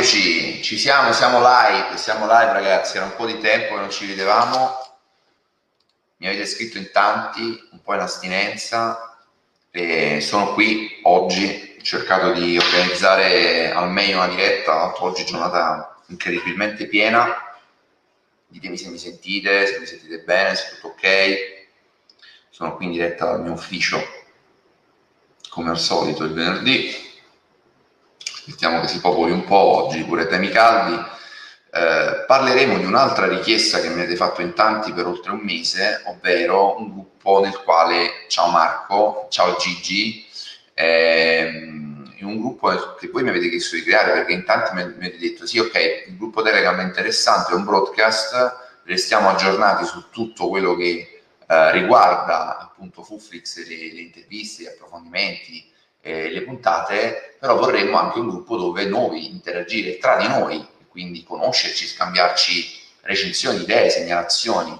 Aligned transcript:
Eccoci, 0.00 0.62
ci 0.62 0.78
siamo, 0.78 1.12
siamo 1.12 1.40
live, 1.42 1.98
siamo 1.98 2.24
live 2.24 2.54
ragazzi, 2.54 2.96
era 2.96 3.04
un 3.04 3.14
po' 3.16 3.26
di 3.26 3.38
tempo 3.38 3.74
che 3.74 3.80
non 3.80 3.90
ci 3.90 4.06
vedevamo, 4.06 4.74
mi 6.16 6.26
avete 6.26 6.46
scritto 6.46 6.78
in 6.78 6.90
tanti, 6.90 7.68
un 7.72 7.82
po' 7.82 7.92
in 7.92 8.00
astinenza 8.00 9.18
e 9.70 10.22
sono 10.22 10.54
qui 10.54 11.00
oggi, 11.02 11.76
ho 11.78 11.82
cercato 11.82 12.32
di 12.32 12.56
organizzare 12.56 13.72
al 13.72 13.90
meglio 13.90 14.16
una 14.16 14.28
diretta, 14.28 14.94
oggi 15.02 15.26
giornata 15.26 16.00
incredibilmente 16.06 16.86
piena, 16.86 17.36
ditemi 18.46 18.78
se 18.78 18.88
mi 18.88 18.96
sentite, 18.96 19.66
se 19.66 19.80
mi 19.80 19.86
sentite 19.86 20.20
bene, 20.20 20.54
se 20.54 20.76
tutto 20.76 20.94
ok, 20.94 21.66
sono 22.48 22.74
qui 22.74 22.86
in 22.86 22.92
diretta 22.92 23.26
dal 23.26 23.42
mio 23.42 23.52
ufficio 23.52 24.02
come 25.50 25.68
al 25.68 25.78
solito 25.78 26.24
il 26.24 26.32
venerdì 26.32 27.09
aspettiamo 28.50 28.80
che 28.80 28.88
si 28.88 29.00
popoli 29.00 29.30
un 29.30 29.44
po' 29.44 29.84
oggi, 29.84 30.02
pure 30.02 30.26
temi 30.26 30.48
caldi. 30.48 30.94
Eh, 31.72 32.24
parleremo 32.26 32.78
di 32.78 32.84
un'altra 32.84 33.28
richiesta 33.28 33.80
che 33.80 33.88
mi 33.88 34.00
avete 34.00 34.16
fatto 34.16 34.42
in 34.42 34.54
tanti 34.54 34.92
per 34.92 35.06
oltre 35.06 35.30
un 35.30 35.38
mese, 35.40 36.02
ovvero 36.06 36.76
un 36.76 36.90
gruppo 36.90 37.40
nel 37.40 37.56
quale, 37.62 38.26
ciao 38.26 38.50
Marco, 38.50 39.28
ciao 39.30 39.54
Gigi, 39.56 40.26
ehm, 40.74 42.16
un 42.22 42.40
gruppo 42.40 42.96
che 42.98 43.08
voi 43.08 43.22
mi 43.22 43.28
avete 43.28 43.48
chiesto 43.48 43.76
di 43.76 43.82
creare 43.82 44.12
perché 44.12 44.32
in 44.32 44.44
tanti 44.44 44.74
mi, 44.74 44.82
avete 44.82 45.16
detto 45.16 45.46
sì 45.46 45.58
ok, 45.58 46.04
il 46.08 46.16
gruppo 46.16 46.42
Telegram 46.42 46.76
è 46.78 46.82
interessante, 46.82 47.52
è 47.52 47.54
un 47.54 47.64
broadcast, 47.64 48.56
restiamo 48.84 49.28
aggiornati 49.28 49.84
su 49.84 50.10
tutto 50.10 50.48
quello 50.48 50.74
che 50.74 51.22
eh, 51.46 51.72
riguarda 51.72 52.58
appunto 52.58 53.02
Fuflix, 53.04 53.58
le, 53.66 53.92
le 53.94 54.00
interviste, 54.00 54.64
gli 54.64 54.66
approfondimenti, 54.66 55.70
eh, 56.00 56.30
le 56.30 56.42
puntate, 56.42 57.36
però 57.38 57.56
vorremmo 57.56 57.98
anche 57.98 58.18
un 58.18 58.28
gruppo 58.28 58.56
dove 58.56 58.84
noi 58.84 59.30
interagire 59.30 59.98
tra 59.98 60.16
di 60.16 60.28
noi, 60.28 60.66
quindi 60.88 61.22
conoscerci, 61.22 61.86
scambiarci 61.86 62.78
recensioni, 63.02 63.62
idee, 63.62 63.90
segnalazioni, 63.90 64.78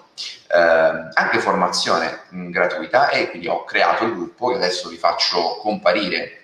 eh, 0.48 0.58
anche 0.58 1.38
formazione 1.38 2.24
mh, 2.28 2.50
gratuita. 2.50 3.10
E 3.10 3.30
quindi 3.30 3.48
ho 3.48 3.64
creato 3.64 4.04
il 4.04 4.14
gruppo 4.14 4.48
che 4.48 4.56
adesso 4.56 4.88
vi 4.88 4.96
faccio 4.96 5.58
comparire 5.60 6.36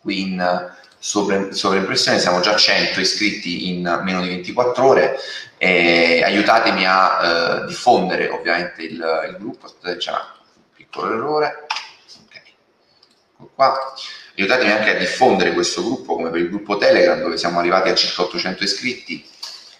qui 0.00 0.22
in 0.22 0.70
sovra- 0.98 1.52
sovraimpressione, 1.52 2.18
siamo 2.18 2.40
già 2.40 2.56
100 2.56 3.00
iscritti 3.00 3.68
in 3.70 4.00
meno 4.04 4.22
di 4.22 4.28
24 4.28 4.86
ore 4.86 5.18
e 5.58 6.22
aiutatemi 6.24 6.86
a 6.86 7.62
eh, 7.62 7.66
diffondere 7.66 8.28
ovviamente 8.28 8.82
il, 8.82 9.26
il 9.28 9.36
gruppo, 9.38 9.66
aspettate 9.66 9.96
c'è 9.96 10.12
un 10.12 10.62
piccolo 10.74 11.12
errore, 11.12 11.66
qua. 13.54 13.94
Aiutatemi 14.36 14.70
anche 14.70 14.96
a 14.96 14.98
diffondere 14.98 15.52
questo 15.52 15.82
gruppo 15.82 16.14
come 16.14 16.30
per 16.30 16.40
il 16.40 16.48
gruppo 16.48 16.76
Telegram 16.76 17.20
dove 17.20 17.36
siamo 17.36 17.58
arrivati 17.58 17.90
a 17.90 17.94
circa 17.94 18.22
800 18.22 18.64
iscritti. 18.64 19.24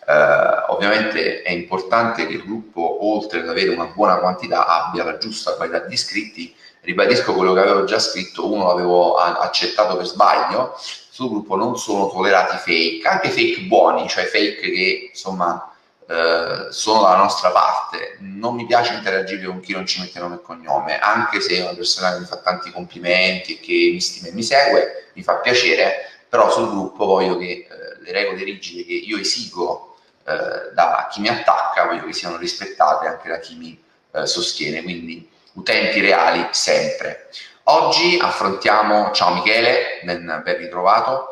Eh, 0.07 0.65
ovviamente 0.69 1.43
è 1.43 1.51
importante 1.51 2.27
che 2.27 2.35
il 2.35 2.43
gruppo, 2.43 3.07
oltre 3.07 3.41
ad 3.41 3.49
avere 3.49 3.71
una 3.71 3.87
buona 3.87 4.17
quantità, 4.17 4.67
abbia 4.67 5.05
la 5.05 5.19
giusta 5.19 5.55
qualità 5.55 5.79
di 5.81 5.95
iscritti. 5.95 6.55
Ribadisco 6.81 7.33
quello 7.33 7.53
che 7.55 7.61
avevo 7.61 7.85
già 7.85 7.99
scritto, 7.99 8.53
uno 8.53 8.67
l'avevo 8.67 9.17
accettato 9.17 9.97
per 9.97 10.07
sbaglio. 10.07 10.75
Sul 10.79 11.29
gruppo 11.29 11.57
non 11.57 11.79
sono 11.79 12.11
tollerati 12.11 12.57
fake, 12.57 13.09
anche 13.09 13.31
fake 13.31 13.63
buoni, 13.63 14.09
cioè 14.09 14.25
fake 14.25 14.61
che 14.61 15.09
insomma 15.11 15.72
eh, 16.13 16.71
sono 16.71 17.03
dalla 17.03 17.17
nostra 17.17 17.51
parte. 17.51 18.19
Non 18.21 18.55
mi 18.55 18.67
piace 18.67 18.93
interagire 18.93 19.47
con 19.47 19.61
chi 19.61 19.73
non 19.73 19.87
ci 19.87 20.01
mette 20.01 20.19
nome 20.19 20.35
e 20.37 20.43
cognome, 20.43 20.99
anche 20.99 21.41
se 21.41 21.57
è 21.57 21.63
una 21.63 21.75
persona 21.75 22.13
che 22.13 22.19
mi 22.21 22.27
fa 22.27 22.37
tanti 22.37 22.71
complimenti 22.71 23.55
e 23.55 23.61
che 23.61 23.91
mi 23.93 24.01
stima 24.01 24.29
e 24.29 24.33
mi 24.33 24.43
segue, 24.43 25.09
mi 25.15 25.23
fa 25.23 25.37
piacere, 25.37 26.11
però 26.29 26.51
sul 26.51 26.69
gruppo 26.69 27.07
voglio 27.07 27.39
che 27.39 27.67
eh, 27.67 27.67
le 28.03 28.13
regole 28.13 28.45
rigide 28.45 28.85
che 28.85 28.93
io 28.93 29.19
esigo 29.19 29.97
eh, 30.27 30.75
da 30.75 31.09
chi 31.11 31.21
mi 31.21 31.29
attacca, 31.29 31.87
voglio 31.87 32.05
che 32.05 32.13
siano 32.13 32.37
rispettate 32.37 33.07
anche 33.07 33.29
da 33.29 33.39
chi 33.39 33.57
mi 33.57 33.83
eh, 34.13 34.27
sostiene, 34.27 34.83
quindi 34.83 35.27
utenti 35.55 36.01
reali 36.01 36.47
sempre. 36.51 37.31
Oggi 37.65 38.19
affrontiamo, 38.21 39.13
ciao 39.13 39.35
Michele, 39.35 40.01
ben, 40.03 40.43
ben 40.45 40.57
ritrovato, 40.59 41.32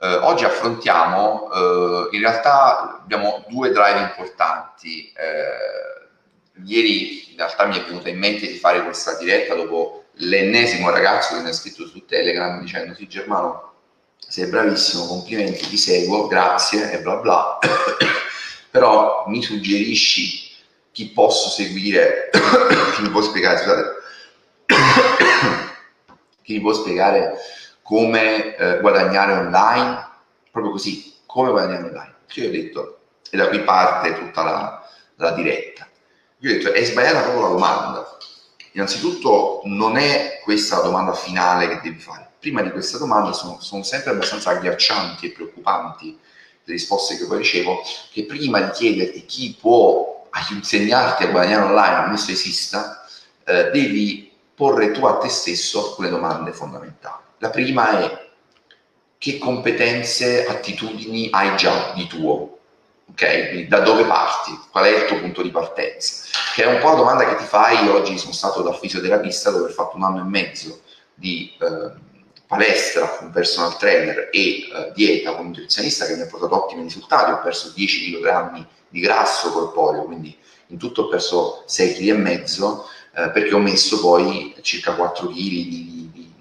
eh, 0.00 0.14
oggi 0.14 0.44
affrontiamo, 0.44 1.50
eh, 1.52 2.16
in 2.16 2.20
realtà 2.20 3.00
abbiamo 3.02 3.44
due 3.48 3.70
drive 3.70 4.00
importanti. 4.00 5.12
Eh, 5.12 6.06
ieri 6.64 7.30
in 7.30 7.36
realtà 7.36 7.66
mi 7.66 7.78
è 7.78 7.84
venuta 7.84 8.08
in 8.08 8.18
mente 8.18 8.46
di 8.46 8.56
fare 8.56 8.82
questa 8.82 9.16
diretta 9.16 9.54
dopo 9.54 10.04
l'ennesimo 10.14 10.90
ragazzo 10.90 11.36
che 11.36 11.42
mi 11.42 11.48
ha 11.48 11.52
scritto 11.52 11.86
su 11.86 12.04
Telegram 12.04 12.60
dicendo 12.60 12.94
sì 12.94 13.06
Germano 13.06 13.68
sei 14.16 14.46
bravissimo, 14.46 15.06
complimenti, 15.06 15.66
ti 15.66 15.78
seguo, 15.78 16.26
grazie 16.26 16.92
e 16.92 17.00
bla 17.00 17.16
bla, 17.16 17.58
però 18.70 19.24
mi 19.28 19.42
suggerisci 19.42 20.50
chi 20.92 21.10
posso 21.10 21.48
seguire, 21.48 22.28
chi 22.94 23.02
mi 23.02 23.08
può 23.08 23.22
spiegare, 23.22 23.58
scusate, 23.58 23.84
chi 26.42 26.54
mi 26.54 26.60
può 26.60 26.74
spiegare 26.74 27.36
come 27.88 28.54
eh, 28.54 28.80
guadagnare 28.80 29.32
online, 29.32 30.08
proprio 30.50 30.72
così, 30.72 31.14
come 31.24 31.50
guadagnare 31.50 31.84
online. 31.84 32.14
Io 32.34 32.48
ho 32.48 32.50
detto, 32.50 32.98
e 33.30 33.36
da 33.38 33.48
qui 33.48 33.60
parte 33.60 34.14
tutta 34.14 34.42
la, 34.42 34.88
la 35.14 35.30
diretta, 35.30 35.88
io 36.40 36.50
ho 36.50 36.52
detto, 36.52 36.70
è 36.70 36.84
sbagliata 36.84 37.22
proprio 37.22 37.44
la 37.44 37.48
domanda. 37.48 38.18
Innanzitutto 38.72 39.62
non 39.64 39.96
è 39.96 40.40
questa 40.44 40.76
la 40.76 40.82
domanda 40.82 41.14
finale 41.14 41.66
che 41.66 41.80
devi 41.82 41.98
fare. 41.98 42.30
Prima 42.38 42.60
di 42.60 42.70
questa 42.70 42.98
domanda 42.98 43.32
sono, 43.32 43.56
sono 43.58 43.82
sempre 43.82 44.10
abbastanza 44.10 44.50
agghiaccianti 44.50 45.24
e 45.24 45.32
preoccupanti 45.32 46.18
le 46.64 46.72
risposte 46.74 47.16
che 47.16 47.24
poi 47.24 47.38
ricevo, 47.38 47.80
che 48.12 48.26
prima 48.26 48.60
di 48.60 48.70
chiederti 48.70 49.24
chi 49.24 49.56
può 49.58 50.28
insegnarti 50.52 51.22
a 51.22 51.28
guadagnare 51.28 51.64
online, 51.64 51.94
ammesso 51.94 52.32
esista, 52.32 53.06
eh, 53.46 53.70
devi 53.70 54.30
porre 54.54 54.90
tu 54.90 55.06
a 55.06 55.16
te 55.16 55.30
stesso 55.30 55.88
alcune 55.88 56.10
domande 56.10 56.52
fondamentali. 56.52 57.24
La 57.38 57.50
prima 57.50 58.00
è 58.00 58.26
che 59.16 59.38
competenze, 59.38 60.46
attitudini 60.46 61.28
hai 61.30 61.56
già 61.56 61.92
di 61.94 62.06
tuo? 62.08 62.58
Ok? 63.10 63.48
Quindi 63.48 63.68
da 63.68 63.80
dove 63.80 64.04
parti? 64.04 64.58
Qual 64.70 64.84
è 64.84 64.96
il 64.96 65.04
tuo 65.04 65.20
punto 65.20 65.42
di 65.42 65.50
partenza? 65.50 66.24
Che 66.54 66.64
è 66.64 66.66
un 66.66 66.80
po' 66.80 66.90
la 66.90 66.94
domanda 66.96 67.28
che 67.28 67.36
ti 67.36 67.44
fai. 67.44 67.84
Io 67.84 67.94
oggi 67.94 68.18
sono 68.18 68.32
stato 68.32 68.62
da 68.62 68.72
fisioterapista 68.72 69.50
dove 69.50 69.70
ho 69.70 69.72
fatto 69.72 69.96
un 69.96 70.02
anno 70.02 70.20
e 70.20 70.24
mezzo 70.24 70.80
di 71.14 71.52
eh, 71.60 71.92
palestra 72.46 73.08
con 73.08 73.30
personal 73.30 73.76
trainer 73.76 74.30
e 74.32 74.40
eh, 74.40 74.92
dieta 74.94 75.34
con 75.34 75.46
nutrizionista 75.46 76.06
che 76.06 76.16
mi 76.16 76.22
ha 76.22 76.26
portato 76.26 76.64
ottimi 76.64 76.82
risultati. 76.82 77.30
Ho 77.30 77.40
perso 77.40 77.70
10 77.72 78.20
kg 78.20 78.66
di 78.88 79.00
grasso 79.00 79.52
corporeo, 79.52 80.04
quindi 80.04 80.36
in 80.68 80.78
tutto 80.78 81.02
ho 81.02 81.08
perso 81.08 81.62
6 81.66 81.94
kg 81.94 82.18
eh, 83.14 83.30
perché 83.30 83.54
ho 83.54 83.58
messo 83.58 84.00
poi 84.00 84.54
circa 84.62 84.94
4 84.94 85.28
kg 85.28 85.34
di 85.34 85.97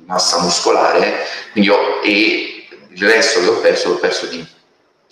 massa 0.07 0.41
muscolare, 0.41 1.25
quindi 1.51 1.69
e 2.03 2.67
il 2.89 3.07
resto 3.07 3.41
che 3.41 3.47
ho 3.47 3.59
perso 3.59 3.89
l'ho 3.89 3.97
perso 3.97 4.25
di, 4.25 4.45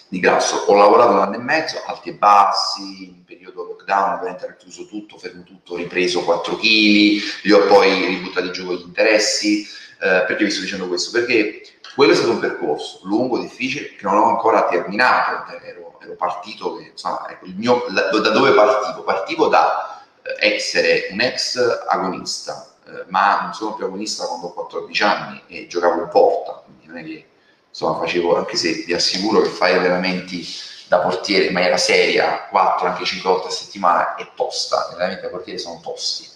di, 0.07 0.19
grasso. 0.19 0.63
Ho 0.67 0.75
lavorato 0.75 1.11
un 1.11 1.19
anno 1.19 1.35
e 1.35 1.39
mezzo, 1.39 1.81
alti 1.85 2.09
e 2.09 2.13
bassi, 2.13 3.03
in 3.03 3.23
periodo 3.23 3.63
lockdown, 3.63 4.13
ovviamente 4.13 4.45
ho 4.45 4.55
chiuso 4.57 4.87
tutto, 4.87 5.17
fermo 5.17 5.43
tutto, 5.43 5.73
ho 5.73 5.77
ripreso 5.77 6.23
4 6.23 6.55
kg, 6.55 6.61
li 6.61 7.51
ho 7.51 7.65
poi 7.67 8.05
ributtati 8.05 8.51
giù 8.51 8.65
con 8.65 8.75
gli 8.75 8.81
interessi. 8.81 9.61
Eh, 9.61 10.23
perché 10.25 10.43
vi 10.43 10.51
sto 10.51 10.61
dicendo 10.61 10.87
questo? 10.87 11.11
Perché 11.11 11.61
quello 11.93 12.11
è 12.11 12.15
stato 12.15 12.31
un 12.31 12.39
percorso 12.39 12.99
lungo, 13.03 13.37
difficile, 13.37 13.95
che 13.95 14.03
non 14.03 14.17
ho 14.17 14.29
ancora 14.29 14.67
terminato, 14.67 15.51
ero, 15.63 15.99
ero 16.01 16.15
partito, 16.15 16.75
che, 16.77 16.89
insomma, 16.91 17.27
ecco, 17.29 17.45
mio, 17.55 17.85
da 17.89 18.29
dove 18.29 18.51
partivo? 18.51 19.03
Partivo 19.03 19.47
da 19.47 20.03
eh, 20.21 20.55
essere 20.55 21.07
un 21.11 21.21
ex 21.21 21.57
agonista, 21.87 22.74
eh, 22.87 23.05
ma 23.07 23.41
non 23.41 23.53
sono 23.53 23.73
più 23.73 23.85
agonista 23.85 24.25
quando 24.25 24.47
ho 24.47 24.53
14 24.53 25.03
anni 25.03 25.41
e 25.47 25.67
giocavo 25.67 26.01
in 26.01 26.09
porta, 26.09 26.63
quindi 26.65 26.87
non 26.87 26.97
è 26.97 27.03
che 27.03 27.27
insomma 27.69 27.97
facevo, 27.99 28.37
anche 28.37 28.55
se 28.55 28.83
vi 28.85 28.93
assicuro 28.93 29.41
che 29.41 29.49
fare 29.49 29.75
allenamenti 29.75 30.45
da 30.87 30.99
portiere 30.99 31.45
in 31.45 31.53
maniera 31.53 31.77
seria, 31.77 32.47
4, 32.49 32.87
anche 32.87 33.05
5 33.05 33.29
volte 33.29 33.47
a 33.47 33.51
settimana 33.51 34.15
è 34.15 34.29
tosta, 34.35 34.87
gli 34.89 34.93
allenamenti 34.93 35.23
da 35.23 35.29
portiere 35.29 35.59
sono 35.59 35.79
tosti. 35.81 36.29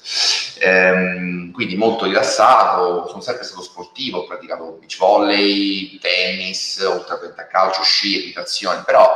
Ehm, 0.62 1.51
quindi 1.51 1.75
molto 1.75 2.06
rilassato, 2.06 3.07
sono 3.07 3.22
sempre 3.22 3.44
stato 3.44 3.62
sportivo, 3.62 4.19
ho 4.19 4.25
praticato 4.25 4.78
beach 4.80 4.98
volley, 4.98 6.00
tennis, 6.00 6.80
oltre 6.80 7.34
a 7.36 7.46
calcio, 7.46 7.84
sci, 7.84 8.19
equitazione, 8.19 8.81
però 8.84 9.07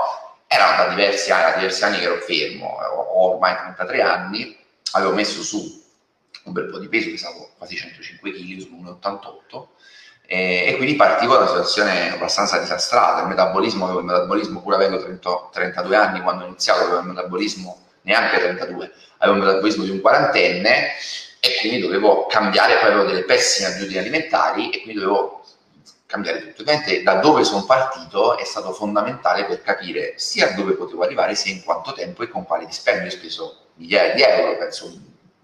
era 0.48 0.76
da 0.78 0.88
diversi 0.90 1.32
anni, 1.32 1.52
da 1.52 1.58
diversi 1.58 1.84
anni 1.84 1.98
che 1.98 2.04
ero 2.04 2.20
fermo, 2.22 2.68
ho 2.68 3.32
ormai 3.34 3.56
33 3.56 4.02
anni, 4.02 4.58
avevo 4.92 5.14
messo 5.14 5.42
su 5.42 5.83
un 6.44 6.54
bel 6.54 6.70
po' 6.70 6.80
di 6.80 6.88
peso, 6.88 7.10
pesavo 7.10 7.52
quasi 7.58 7.76
105 7.76 8.32
kg 8.32 8.60
su 8.60 8.70
1,88 8.72 9.68
e, 10.26 10.66
e, 10.68 10.76
quindi 10.78 10.96
partivo 10.96 11.34
da 11.34 11.42
una 11.42 11.50
situazione 11.50 12.14
abbastanza 12.14 12.58
disastrata. 12.58 13.22
Il 13.22 13.28
metabolismo, 13.28 13.86
avevo 13.86 14.00
il 14.00 14.06
metabolismo 14.06 14.62
pur 14.62 14.74
avendo 14.74 15.02
30, 15.02 15.50
32 15.52 15.96
anni 15.96 16.22
quando 16.22 16.44
ho 16.44 16.48
iniziato, 16.48 16.82
avevo 16.84 17.00
il 17.00 17.08
metabolismo 17.08 17.82
neanche 18.02 18.40
32, 18.40 18.92
avevo 19.18 19.38
il 19.38 19.44
metabolismo 19.44 19.84
di 19.84 19.90
un 19.92 20.02
quarantenne 20.02 20.92
e 21.40 21.58
quindi 21.60 21.80
dovevo 21.80 22.26
cambiare, 22.28 22.78
poi 22.78 22.90
avevo 22.90 23.04
delle 23.04 23.24
pessime 23.24 23.68
abitudini 23.68 24.00
alimentari 24.00 24.70
e 24.70 24.82
quindi 24.82 25.02
dovevo 25.02 25.46
cambiare 26.06 26.40
tutto. 26.40 26.62
Ovviamente 26.62 27.04
da 27.04 27.16
dove 27.16 27.44
sono 27.44 27.66
partito 27.66 28.38
è 28.38 28.44
stato 28.44 28.72
fondamentale 28.72 29.46
per 29.46 29.62
capire 29.62 30.14
sia 30.18 30.52
dove 30.54 30.74
potevo 30.74 31.04
arrivare, 31.04 31.36
sia 31.36 31.54
in 31.54 31.64
quanto 31.64 31.94
tempo 31.94 32.24
e 32.24 32.30
con 32.30 32.46
quali 32.46 32.66
dispendi 32.66 33.08
ho 33.08 33.12
speso 33.12 33.58
migliaia 33.76 34.14
di 34.14 34.22
euro, 34.22 34.58
penso 34.58 34.90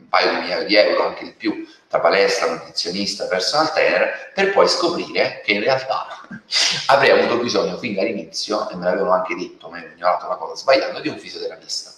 paio 0.10 0.32
di 0.32 0.38
migliaia 0.38 0.64
di 0.64 0.76
euro, 0.76 1.08
anche 1.08 1.24
di 1.24 1.32
più, 1.32 1.68
tra 1.88 2.00
palestra, 2.00 2.50
nutrizionista, 2.50 3.26
personal 3.26 3.72
trainer, 3.72 4.32
per 4.34 4.52
poi 4.52 4.68
scoprire 4.68 5.42
che 5.46 5.54
in 5.54 5.62
realtà 5.62 6.08
avrei 6.88 7.12
avuto 7.12 7.42
bisogno 7.42 7.78
fin 7.78 7.96
dall'inizio, 7.96 8.70
e 8.70 8.76
me 8.76 8.86
l'avevano 8.86 9.14
anche 9.14 9.36
detto, 9.36 9.70
mi 9.70 9.78
hanno 9.78 9.94
ignorato 9.94 10.28
la 10.28 10.36
cosa 10.36 10.56
sbagliando, 10.56 11.00
di 11.00 11.08
un 11.08 11.18
fisioterapista 11.18 11.92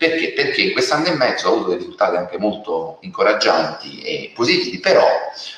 perché? 0.00 0.32
Perché 0.32 0.62
in 0.62 0.72
quest'anno 0.72 1.08
e 1.08 1.14
mezzo 1.14 1.46
ho 1.46 1.52
avuto 1.52 1.68
dei 1.68 1.76
risultati 1.76 2.16
anche 2.16 2.38
molto 2.38 2.96
incoraggianti 3.02 4.00
e 4.00 4.32
positivi, 4.34 4.78
però 4.78 5.06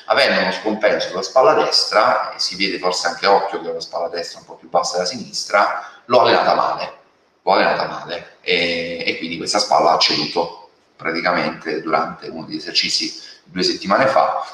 avendo 0.07 0.41
uno 0.41 0.51
scompenso 0.51 1.07
sulla 1.07 1.21
spalla 1.21 1.53
destra, 1.53 2.35
e 2.35 2.39
si 2.41 2.57
vede 2.57 2.77
forse 2.77 3.07
anche 3.07 3.25
occhio 3.25 3.61
che 3.61 3.69
ho 3.69 3.73
la 3.73 3.79
spalla 3.79 4.09
destra 4.09 4.39
un 4.39 4.45
po' 4.45 4.55
più 4.55 4.67
bassa 4.67 4.97
della 4.97 5.05
sinistra, 5.05 5.89
l'ho 6.03 6.19
allenata 6.19 6.55
male, 6.55 6.93
l'ho 7.41 7.51
allenata 7.53 7.85
male 7.87 8.35
e, 8.41 9.03
e 9.05 9.17
quindi 9.17 9.37
questa 9.37 9.59
spalla 9.59 9.91
ha 9.91 9.97
ceduto 9.97 10.62
praticamente 10.95 11.81
durante 11.81 12.27
uno 12.27 12.45
degli 12.45 12.57
esercizi 12.57 13.21
due 13.43 13.63
settimane 13.63 14.07
fa, 14.07 14.45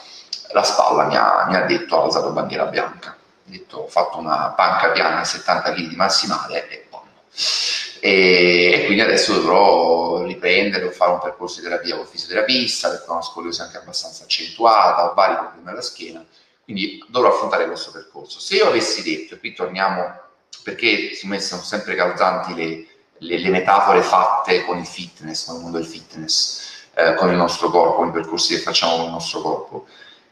la 0.52 0.64
spalla 0.64 1.06
mi 1.06 1.16
ha, 1.16 1.46
mi 1.48 1.56
ha 1.56 1.62
detto, 1.62 2.00
ha 2.00 2.04
alzato 2.04 2.32
bandiera 2.32 2.66
bianca, 2.66 3.16
detto 3.44 3.78
ho 3.78 3.88
fatto 3.88 4.18
una 4.18 4.54
panca 4.56 4.90
piana 4.92 5.20
a 5.20 5.24
70 5.24 5.74
kg 5.74 5.88
di 5.88 5.96
massimale 5.96 6.68
e 6.70 6.88
boh 6.90 7.00
e, 8.02 8.72
e, 8.74 8.86
quindi 8.86 9.02
adesso 9.02 9.34
dovrò 9.34 10.24
riprendere 10.24 10.86
o 10.86 10.92
fare 10.92 11.12
un 11.12 11.20
percorso 11.20 11.60
di 11.60 11.68
terapia 11.68 11.98
con 11.98 12.06
fisioterapista 12.06 12.90
perché 12.90 13.10
ho 13.10 13.14
una 13.14 13.22
scoliosi 13.22 13.62
anche 13.62 13.78
abbastanza 13.78 14.24
accentuata, 14.24 15.10
ho 15.10 15.14
vari 15.14 15.36
problemi 15.36 15.70
alla 15.70 15.82
schiena, 15.82 16.26
quindi 16.64 17.04
dovrò 17.08 17.30
affrontare 17.30 17.68
questo 17.68 17.92
percorso. 17.92 18.40
Se 18.40 18.56
io 18.56 18.68
avessi 18.68 19.04
detto, 19.04 19.36
e 19.36 19.40
qui 19.40 19.54
torniamo, 19.54 20.18
perché 20.64 21.14
secondo 21.14 21.36
me 21.36 21.42
sono 21.42 21.62
sempre 21.62 21.96
causanti 21.96 22.54
le, 22.54 22.88
le, 23.20 23.38
le 23.38 23.50
metafore 23.50 24.02
fatte 24.02 24.66
con 24.66 24.78
il 24.78 24.86
fitness, 24.86 25.46
con 25.46 25.56
il 25.56 25.62
mondo 25.62 25.78
del 25.78 25.88
fitness, 25.88 26.88
eh, 26.94 27.16
con 27.16 27.30
il 27.30 27.36
nostro 27.36 27.70
corpo, 27.70 27.96
con 27.96 28.08
i 28.10 28.12
percorsi 28.12 28.56
che 28.56 28.62
facciamo 28.62 28.98
con 28.98 29.06
il 29.06 29.12
nostro 29.12 29.42
corpo, 29.42 29.88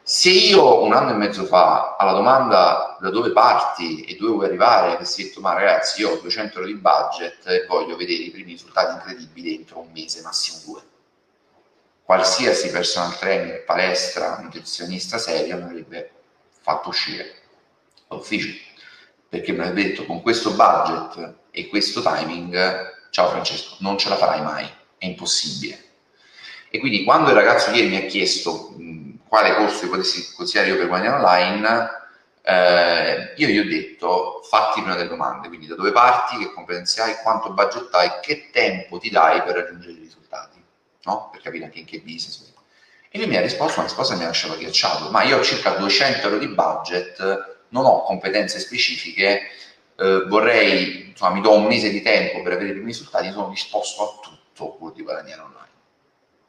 se 0.10 0.30
io 0.30 0.84
un 0.84 0.94
anno 0.94 1.12
e 1.12 1.16
mezzo 1.16 1.44
fa 1.44 1.98
alla 2.00 2.14
domanda 2.14 2.96
da 2.98 3.10
dove 3.10 3.32
parti 3.32 4.06
e 4.06 4.16
dove 4.16 4.32
vuoi 4.32 4.46
arrivare, 4.46 4.96
avessi 4.96 5.24
detto 5.24 5.42
ma 5.42 5.52
ragazzi 5.52 6.00
io 6.00 6.12
ho 6.12 6.16
200 6.22 6.60
euro 6.60 6.66
di 6.66 6.76
budget 6.76 7.46
e 7.46 7.66
voglio 7.68 7.98
vedere 7.98 8.24
i 8.24 8.32
primi 8.32 8.54
risultati 8.54 8.94
incredibili 8.94 9.56
entro 9.56 9.80
un 9.80 9.90
mese, 9.92 10.22
massimo 10.22 10.60
due. 10.64 10.82
Qualsiasi 12.04 12.72
personal 12.72 13.18
trainer, 13.18 13.66
palestra, 13.66 14.40
nutrizionista 14.40 15.18
serio 15.18 15.58
mi 15.58 15.64
avrebbe 15.64 16.12
fatto 16.62 16.88
uscire 16.88 17.42
dall'ufficio 18.08 18.64
perché 19.28 19.52
mi 19.52 19.60
avrebbe 19.60 19.84
detto 19.84 20.06
con 20.06 20.22
questo 20.22 20.52
budget 20.52 21.36
e 21.58 21.68
questo 21.68 22.04
timing, 22.04 23.10
ciao 23.10 23.30
Francesco, 23.30 23.78
non 23.80 23.98
ce 23.98 24.10
la 24.10 24.16
farai 24.16 24.42
mai, 24.44 24.70
è 25.00 25.06
impossibile. 25.08 25.86
E 26.70 26.78
quindi 26.78 27.04
quando 27.04 27.30
il 27.30 27.36
ragazzo 27.36 27.72
ieri 27.72 27.88
mi 27.88 27.96
ha 27.96 28.06
chiesto 28.06 28.76
quale 29.28 29.56
corso 29.56 29.90
potessi 29.90 30.34
consigliare 30.36 30.70
io 30.70 30.78
per 30.78 30.88
guadagnare 30.88 31.16
online, 31.16 31.90
eh, 32.44 33.34
io 33.38 33.48
gli 33.48 33.58
ho 33.58 33.66
detto 33.66 34.42
fatti 34.48 34.82
prima 34.82 34.96
delle 34.96 35.10
domande, 35.10 35.48
quindi 35.48 35.66
da 35.66 35.74
dove 35.74 35.92
parti, 35.92 36.38
che 36.38 36.54
competenze 36.54 37.02
hai, 37.02 37.16
quanto 37.24 37.52
budget 37.52 37.92
hai, 37.96 38.20
che 38.22 38.50
tempo 38.52 39.00
ti 39.00 39.10
dai 39.10 39.42
per 39.42 39.56
raggiungere 39.56 39.94
i 39.94 39.98
risultati, 40.00 40.64
no? 41.06 41.30
per 41.32 41.42
capire 41.42 41.66
anche 41.66 41.80
in 41.80 41.86
che 41.86 42.02
business. 42.02 42.54
E 43.10 43.18
lui 43.18 43.28
mi 43.28 43.38
ha 43.38 43.42
risposto 43.42 43.80
una 43.80 43.88
risposta 43.88 44.16
mi 44.16 44.26
ha 44.26 44.28
lasciato 44.28 44.58
ghiacciato, 44.58 45.10
ma 45.10 45.24
io 45.24 45.40
ho 45.40 45.44
circa 45.44 45.72
200 45.72 46.28
euro 46.28 46.38
di 46.38 46.50
budget, 46.50 47.56
non 47.70 47.86
ho 47.86 48.04
competenze 48.04 48.60
specifiche, 48.60 49.50
eh, 49.98 50.26
vorrei, 50.28 51.10
insomma, 51.10 51.34
mi 51.34 51.42
do 51.42 51.54
un 51.54 51.66
mese 51.66 51.90
di 51.90 52.02
tempo 52.02 52.42
per 52.42 52.54
avere 52.54 52.70
i 52.70 52.74
primi 52.74 52.88
risultati, 52.88 53.32
sono 53.32 53.50
disposto 53.50 54.04
a 54.04 54.20
tutto 54.22 54.76
pur 54.78 54.94
di 54.94 55.04
guadagnare 55.04 55.42
online. 55.42 55.66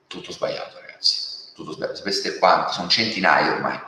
Tutto 0.07 0.33
sbagliato, 0.33 0.79
ragazzi. 0.81 1.53
Tutto 1.55 1.73
sbagliato, 1.73 1.97
sapeste 1.97 2.39
quanti, 2.39 2.73
sono 2.75 2.89
centinaia 2.89 3.53
ormai, 3.53 3.81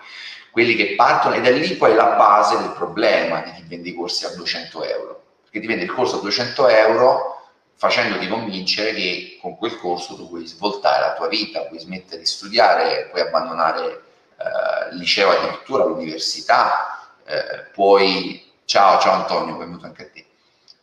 quelli 0.51 0.75
che 0.75 0.95
partono 0.97 1.37
ed 1.37 1.47
è 1.47 1.53
lì 1.53 1.75
poi 1.75 1.95
la 1.95 2.17
base 2.17 2.59
del 2.59 2.73
problema 2.73 3.41
di 3.43 3.53
chi 3.53 3.63
vende 3.69 3.91
i 3.91 3.95
corsi 3.95 4.25
a 4.25 4.35
200 4.35 4.85
euro, 4.85 5.23
perché 5.43 5.61
ti 5.61 5.67
vende 5.67 5.85
il 5.85 5.93
corso 5.93 6.19
a 6.19 6.21
200 6.21 6.69
euro 6.69 7.41
facendoti 7.81 8.29
convincere 8.29 8.93
che 8.93 9.39
con 9.41 9.57
quel 9.57 9.79
corso 9.79 10.15
tu 10.15 10.29
puoi 10.29 10.47
svoltare 10.47 11.01
la 11.01 11.15
tua 11.15 11.29
vita, 11.29 11.63
puoi 11.63 11.79
smettere 11.79 12.19
di 12.19 12.27
studiare, 12.27 13.09
puoi 13.11 13.23
abbandonare 13.23 14.03
eh, 14.37 14.93
il 14.93 14.99
liceo 14.99 15.31
addirittura, 15.31 15.85
l'università, 15.85 17.15
eh, 17.25 17.71
puoi, 17.73 18.50
ciao, 18.71 19.01
ciao 19.01 19.15
Antonio, 19.15 19.57
benvenuto 19.57 19.87
anche 19.87 20.03
a 20.03 20.09
te, 20.13 20.27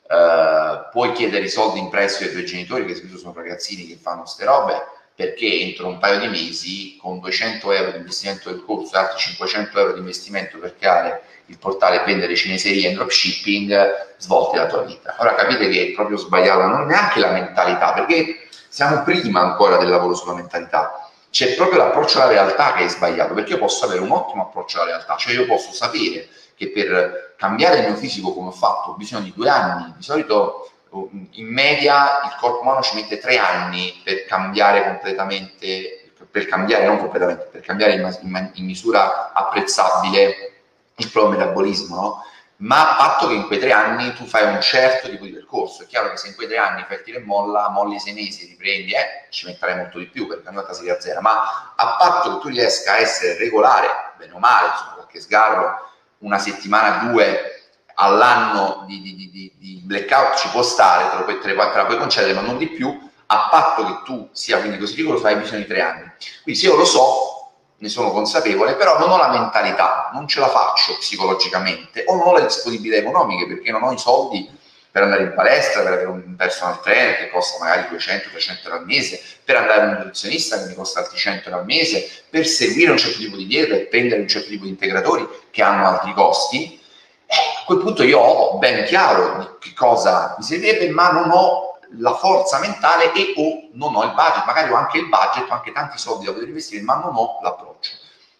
eh, 0.10 0.90
puoi 0.92 1.14
chiedere 1.14 1.46
i 1.46 1.50
soldi 1.50 1.80
in 1.80 1.88
prestito 1.88 2.26
ai 2.26 2.32
tuoi 2.32 2.46
genitori, 2.46 2.86
che 2.86 2.96
spesso 2.96 3.18
sono 3.18 3.32
ragazzini 3.34 3.88
che 3.88 3.96
fanno 3.96 4.24
queste 4.24 4.44
robe, 4.44 4.86
perché 5.16 5.48
entro 5.62 5.88
un 5.88 5.98
paio 5.98 6.20
di 6.20 6.28
mesi 6.28 6.98
con 6.98 7.22
200 7.22 7.72
euro 7.72 7.92
di 7.92 7.98
investimento 8.00 8.50
del 8.50 8.66
corso 8.66 8.94
e 8.94 9.00
altri 9.00 9.20
500 9.20 9.80
euro 9.80 9.94
di 9.94 10.00
investimento 10.00 10.58
per 10.58 10.76
creare 10.78 11.22
il 11.46 11.58
portale 11.58 12.04
vendere 12.06 12.36
cineserie 12.36 12.90
e 12.90 12.94
dropshipping 12.94 14.16
svolti 14.18 14.58
la 14.58 14.66
tua 14.66 14.82
vita. 14.82 15.16
Ora 15.20 15.36
capite 15.36 15.70
che 15.70 15.88
è 15.88 15.92
proprio 15.94 16.18
sbagliata 16.18 16.66
non 16.66 16.88
neanche 16.88 17.22
la 17.22 17.32
mentalità, 17.32 17.94
perché 17.94 18.50
siamo 18.68 19.02
prima 19.04 19.40
ancora 19.40 19.78
del 19.78 19.88
lavoro 19.88 20.14
sulla 20.14 20.34
mentalità. 20.34 21.10
C'è 21.30 21.56
proprio 21.56 21.78
l'approccio 21.78 22.20
alla 22.20 22.32
realtà 22.32 22.74
che 22.74 22.84
è 22.84 22.90
sbagliato, 22.90 23.34
perché 23.34 23.54
io 23.54 23.60
posso 23.60 23.86
avere 23.86 24.02
un 24.02 24.12
ottimo 24.12 24.42
approccio 24.42 24.82
alla 24.82 24.92
realtà, 24.92 25.16
cioè 25.16 25.34
io 25.34 25.46
posso 25.46 25.72
sapere 25.72 26.28
che 26.54 26.70
per 26.70 27.27
cambiare 27.38 27.78
il 27.78 27.86
mio 27.86 27.96
fisico 27.96 28.34
come 28.34 28.50
ho 28.50 28.52
fatto 28.52 28.92
ho 28.92 28.96
bisogno 28.96 29.24
di 29.24 29.34
due 29.34 29.48
anni, 29.50 29.94
di 29.96 30.04
solito 30.04 30.70
in 30.90 31.48
media 31.48 32.22
il 32.26 32.36
corpo 32.40 32.62
umano 32.62 32.82
ci 32.82 32.96
mette 32.96 33.20
tre 33.20 33.38
anni 33.38 34.02
per 34.04 34.26
cambiare 34.26 34.84
completamente, 34.84 36.12
per 36.30 36.48
cambiare, 36.48 36.86
non 36.86 36.98
completamente, 36.98 37.44
per 37.52 37.62
cambiare 37.62 37.94
in, 37.94 38.18
in, 38.22 38.52
in 38.54 38.66
misura 38.66 39.32
apprezzabile 39.34 40.54
il 40.96 41.12
proprio 41.12 41.38
metabolismo, 41.38 41.96
no? 41.96 42.26
ma 42.58 42.94
a 42.94 42.96
patto 42.96 43.28
che 43.28 43.36
in 43.36 43.46
quei 43.46 43.60
tre 43.60 43.72
anni 43.72 44.14
tu 44.14 44.26
fai 44.26 44.52
un 44.52 44.60
certo 44.62 45.10
tipo 45.10 45.26
di 45.26 45.32
percorso. 45.32 45.84
È 45.84 45.86
chiaro 45.86 46.10
che 46.10 46.18
se 46.18 46.30
in 46.30 46.36
quei 46.36 46.48
tre 46.48 46.58
anni 46.58 46.84
fai 46.88 46.98
il 46.98 47.04
tiro 47.04 47.20
e 47.20 47.22
molla, 47.22 47.70
molli 47.70 48.00
sei 48.00 48.14
mesi 48.14 48.48
riprendi, 48.48 48.94
eh, 48.94 49.28
ci 49.30 49.46
metterai 49.46 49.76
molto 49.76 50.00
di 50.00 50.08
più 50.08 50.28
perché 50.28 50.48
ogni 50.48 50.58
volta 50.58 50.74
si 50.74 50.84
riazzera, 50.84 51.22
ma 51.22 51.74
a 51.76 51.96
patto 51.98 52.34
che 52.34 52.42
tu 52.42 52.48
riesca 52.48 52.94
a 52.94 52.98
essere 52.98 53.38
regolare, 53.38 53.88
bene 54.18 54.34
o 54.34 54.40
male, 54.40 54.70
insomma, 54.70 54.94
qualche 54.94 55.20
sgarro, 55.20 55.88
una 56.20 56.38
settimana, 56.40 57.10
due, 57.10 57.72
all'anno 57.96 58.84
di, 58.86 59.02
di, 59.02 59.16
di, 59.16 59.54
di, 59.58 59.82
blackout 59.84 60.38
ci 60.38 60.50
può 60.50 60.62
stare, 60.62 61.18
te, 61.18 61.24
puoi, 61.24 61.40
te, 61.40 61.54
la 61.54 61.86
puoi 61.86 61.98
concedere, 61.98 62.34
ma 62.34 62.42
non 62.42 62.58
di 62.58 62.68
più, 62.68 63.10
a 63.28 63.48
patto 63.50 63.86
che 63.86 64.02
tu 64.06 64.30
sia 64.32 64.60
quindi 64.60 64.78
così 64.78 64.96
piccolo, 64.96 65.22
hai 65.24 65.36
bisogno 65.36 65.62
di 65.62 65.68
tre 65.68 65.82
anni. 65.82 66.12
Quindi 66.44 66.60
se 66.60 66.68
io 66.68 66.76
lo 66.76 66.86
so, 66.86 67.52
ne 67.80 67.90
sono 67.90 68.12
consapevole, 68.12 68.76
però 68.76 68.98
non 68.98 69.12
ho 69.12 69.18
la 69.18 69.30
mentalità, 69.30 70.10
non 70.14 70.28
ce 70.28 70.40
la 70.40 70.50
faccio 70.50 70.96
psicologicamente, 70.98 72.04
o 72.08 72.16
non 72.16 72.28
ho 72.28 72.36
le 72.36 72.44
disponibilità 72.44 72.98
economiche 72.98 73.48
perché 73.48 73.72
non 73.72 73.84
ho 73.84 73.92
i 73.92 73.98
soldi 73.98 74.50
per 74.98 75.06
andare 75.06 75.24
in 75.26 75.34
palestra, 75.36 75.84
per 75.84 75.94
avere 75.94 76.08
un 76.08 76.36
personal 76.36 76.82
trainer 76.82 77.18
che 77.18 77.30
costa 77.30 77.64
magari 77.64 77.96
200-300 77.96 78.64
euro 78.64 78.78
al 78.78 78.86
mese, 78.86 79.22
per 79.44 79.58
andare 79.58 79.82
a 79.82 79.84
un 79.84 79.92
nutrizionista 79.92 80.58
che 80.58 80.70
mi 80.70 80.74
costa 80.74 81.02
altri 81.02 81.18
100 81.20 81.50
euro 81.50 81.60
al 81.60 81.66
mese, 81.66 82.10
per 82.28 82.48
seguire 82.48 82.90
un 82.90 82.98
certo 82.98 83.20
tipo 83.20 83.38
di 83.38 83.46
dieta 83.46 83.76
e 83.76 83.82
prendere 83.82 84.22
un 84.22 84.28
certo 84.28 84.50
tipo 84.50 84.64
di 84.64 84.72
integratori 84.72 85.28
che 85.52 85.62
hanno 85.62 85.86
altri 85.86 86.14
costi, 86.14 86.82
eh, 87.28 87.36
a 87.62 87.66
quel 87.66 87.78
punto 87.78 88.02
io 88.02 88.18
ho 88.18 88.58
ben 88.58 88.86
chiaro 88.86 89.60
che 89.60 89.72
cosa 89.76 90.34
mi 90.36 90.44
servirebbe, 90.44 90.90
ma 90.90 91.12
non 91.12 91.30
ho 91.30 91.78
la 92.00 92.16
forza 92.16 92.58
mentale 92.58 93.14
e 93.14 93.34
o 93.38 93.70
non 93.74 93.96
ho 93.96 94.04
il 94.04 94.14
budget, 94.14 94.46
magari 94.48 94.72
ho 94.72 94.76
anche 94.78 94.98
il 94.98 95.10
budget, 95.10 95.48
ho 95.48 95.54
anche 95.54 95.72
tanti 95.74 96.00
soldi 96.00 96.26
da 96.26 96.32
poter 96.32 96.48
investire, 96.48 96.82
ma 96.82 96.96
non 96.96 97.14
ho 97.14 97.38
l'approccio. 97.44 97.92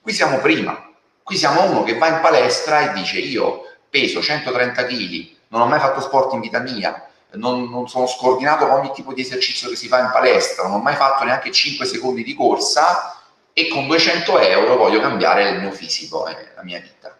Qui 0.02 0.12
siamo 0.12 0.40
prima, 0.40 0.92
qui 1.22 1.38
siamo 1.38 1.66
uno 1.66 1.84
che 1.84 2.00
va 2.00 2.08
in 2.08 2.20
palestra 2.20 2.80
e 2.80 2.94
dice 2.94 3.20
io 3.20 3.62
peso 3.92 4.24
130 4.24 4.86
kg, 4.86 5.36
non 5.50 5.62
ho 5.62 5.66
mai 5.66 5.80
fatto 5.80 6.02
sport 6.02 6.34
in 6.34 6.42
vita 6.42 6.60
mia, 6.60 7.10
non, 7.32 7.70
non, 7.70 7.88
sono 7.88 8.08
scordinato 8.08 8.72
ogni 8.72 8.92
tipo 8.94 9.14
di 9.14 9.22
esercizio 9.22 9.70
che 9.70 9.76
si 9.76 9.88
fa 9.88 10.00
in 10.00 10.10
palestra, 10.12 10.64
non 10.64 10.74
ho 10.74 10.82
mai 10.82 10.96
fatto 10.96 11.24
neanche 11.24 11.52
5 11.52 11.86
secondi 11.86 12.24
di 12.24 12.34
corsa 12.34 13.22
e 13.54 13.68
con 13.68 13.88
200 13.88 14.40
euro 14.40 14.78
voglio 14.78 15.00
cambiare 15.00 15.50
il 15.50 15.60
mio 15.60 15.72
fisico 15.72 16.28
e 16.28 16.52
la 16.56 16.64
mia 16.64 16.80
vita 16.80 17.18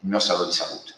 il 0.00 0.08
mio 0.08 0.18
stato 0.18 0.44
di 0.44 0.52
salute. 0.52 0.94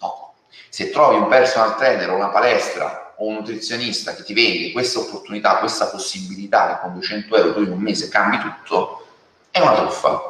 No. 0.00 0.34
Se 0.68 0.90
trovi 0.90 1.16
un 1.16 1.28
personal 1.28 1.76
trainer 1.76 2.10
o 2.10 2.14
una 2.14 2.28
palestra 2.28 3.14
o 3.16 3.26
un 3.26 3.34
nutrizionista 3.34 4.14
che 4.14 4.22
ti 4.22 4.32
vende 4.32 4.72
questa 4.72 5.00
opportunità, 5.00 5.58
questa 5.58 5.88
possibilità 5.88 6.74
che 6.74 6.80
con 6.82 6.94
200 6.94 7.36
euro 7.36 7.54
tu 7.54 7.62
in 7.62 7.72
un 7.72 7.80
mese 7.80 8.08
cambi 8.08 8.38
tutto, 8.38 9.06
è 9.50 9.60
una 9.60 9.74
truffa. 9.74 10.29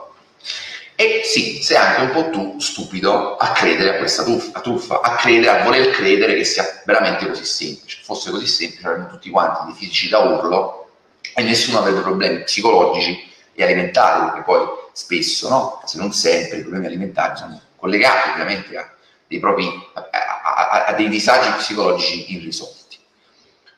E 1.01 1.23
sì, 1.25 1.63
sei 1.63 1.79
anche 1.79 2.03
un 2.03 2.11
po' 2.11 2.29
tu 2.29 2.59
stupido 2.59 3.37
a 3.37 3.53
credere 3.53 3.95
a 3.95 3.97
questa 3.97 4.23
truffa, 4.23 4.61
truffa, 4.61 5.01
a 5.01 5.17
credere, 5.17 5.61
a 5.61 5.65
voler 5.65 5.89
credere 5.89 6.35
che 6.35 6.45
sia 6.45 6.83
veramente 6.85 7.27
così 7.27 7.43
semplice. 7.43 8.01
Fosse 8.03 8.31
così 8.31 8.47
semplice, 8.47 8.87
avremmo 8.87 9.09
tutti 9.09 9.31
quanti 9.31 9.65
dei 9.65 9.75
fisici 9.75 10.11
da 10.11 10.19
urlo 10.19 10.91
e 11.35 11.43
nessuno 11.43 11.79
avrebbe 11.79 12.01
problemi 12.01 12.43
psicologici 12.43 13.33
e 13.55 13.63
alimentari, 13.63 14.27
perché 14.27 14.43
poi 14.43 14.67
spesso, 14.93 15.49
no? 15.49 15.83
se 15.87 15.97
non 15.97 16.13
sempre, 16.13 16.59
i 16.59 16.61
problemi 16.61 16.85
alimentari 16.85 17.39
sono 17.39 17.59
collegati 17.77 18.29
ovviamente 18.33 18.77
a 18.77 18.93
dei 19.27 19.39
propri, 19.39 19.67
a, 19.95 20.09
a, 20.13 20.85
a 20.85 20.93
dei 20.93 21.09
disagi 21.09 21.51
psicologici 21.53 22.35
irrisolti. 22.35 22.99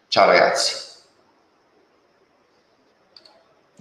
Ciao 0.09 0.27
ragazzi. 0.27 0.92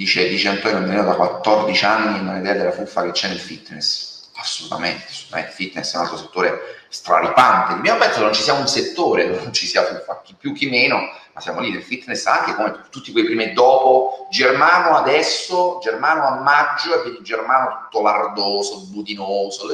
Dice, 0.02 0.28
dice 0.28 0.48
Antonio, 0.48 0.78
almeno 0.78 1.04
da 1.04 1.14
14 1.14 1.86
anni 1.86 2.24
non 2.24 2.34
ho 2.34 2.40
idea 2.40 2.54
della 2.54 2.72
fuffa 2.72 3.04
che 3.04 3.12
c'è 3.12 3.28
nel 3.28 3.40
fitness. 3.40 4.32
Assolutamente, 4.36 5.06
assolutamente. 5.08 5.52
Il 5.52 5.56
fitness 5.56 5.94
è 5.94 5.98
un 5.98 6.02
altro 6.02 6.18
settore 6.18 6.60
straripante. 6.90 7.88
Io 7.88 7.98
penso 7.98 8.18
che 8.18 8.24
non 8.24 8.34
ci 8.34 8.42
sia 8.42 8.54
un 8.54 8.68
settore 8.68 9.28
dove 9.28 9.44
non 9.44 9.54
ci 9.54 9.68
sia 9.68 9.84
fuffa, 9.86 10.22
chi 10.24 10.34
più 10.34 10.54
chi 10.54 10.68
meno, 10.70 10.98
ma 11.34 11.40
siamo 11.40 11.60
lì 11.60 11.72
nel 11.72 11.84
fitness 11.84 12.26
anche 12.26 12.56
come 12.56 12.86
tutti 12.90 13.12
quei 13.12 13.26
primi 13.26 13.44
e 13.44 13.54
dopo. 13.54 14.28
Germano 14.32 14.96
adesso, 14.96 15.80
Germano 15.84 16.24
a 16.24 16.42
maggio, 16.42 17.00
e 17.00 17.04
vedi 17.08 17.22
Germano 17.22 17.82
tutto 17.84 18.02
lardoso, 18.02 18.80
budinoso 18.88 19.68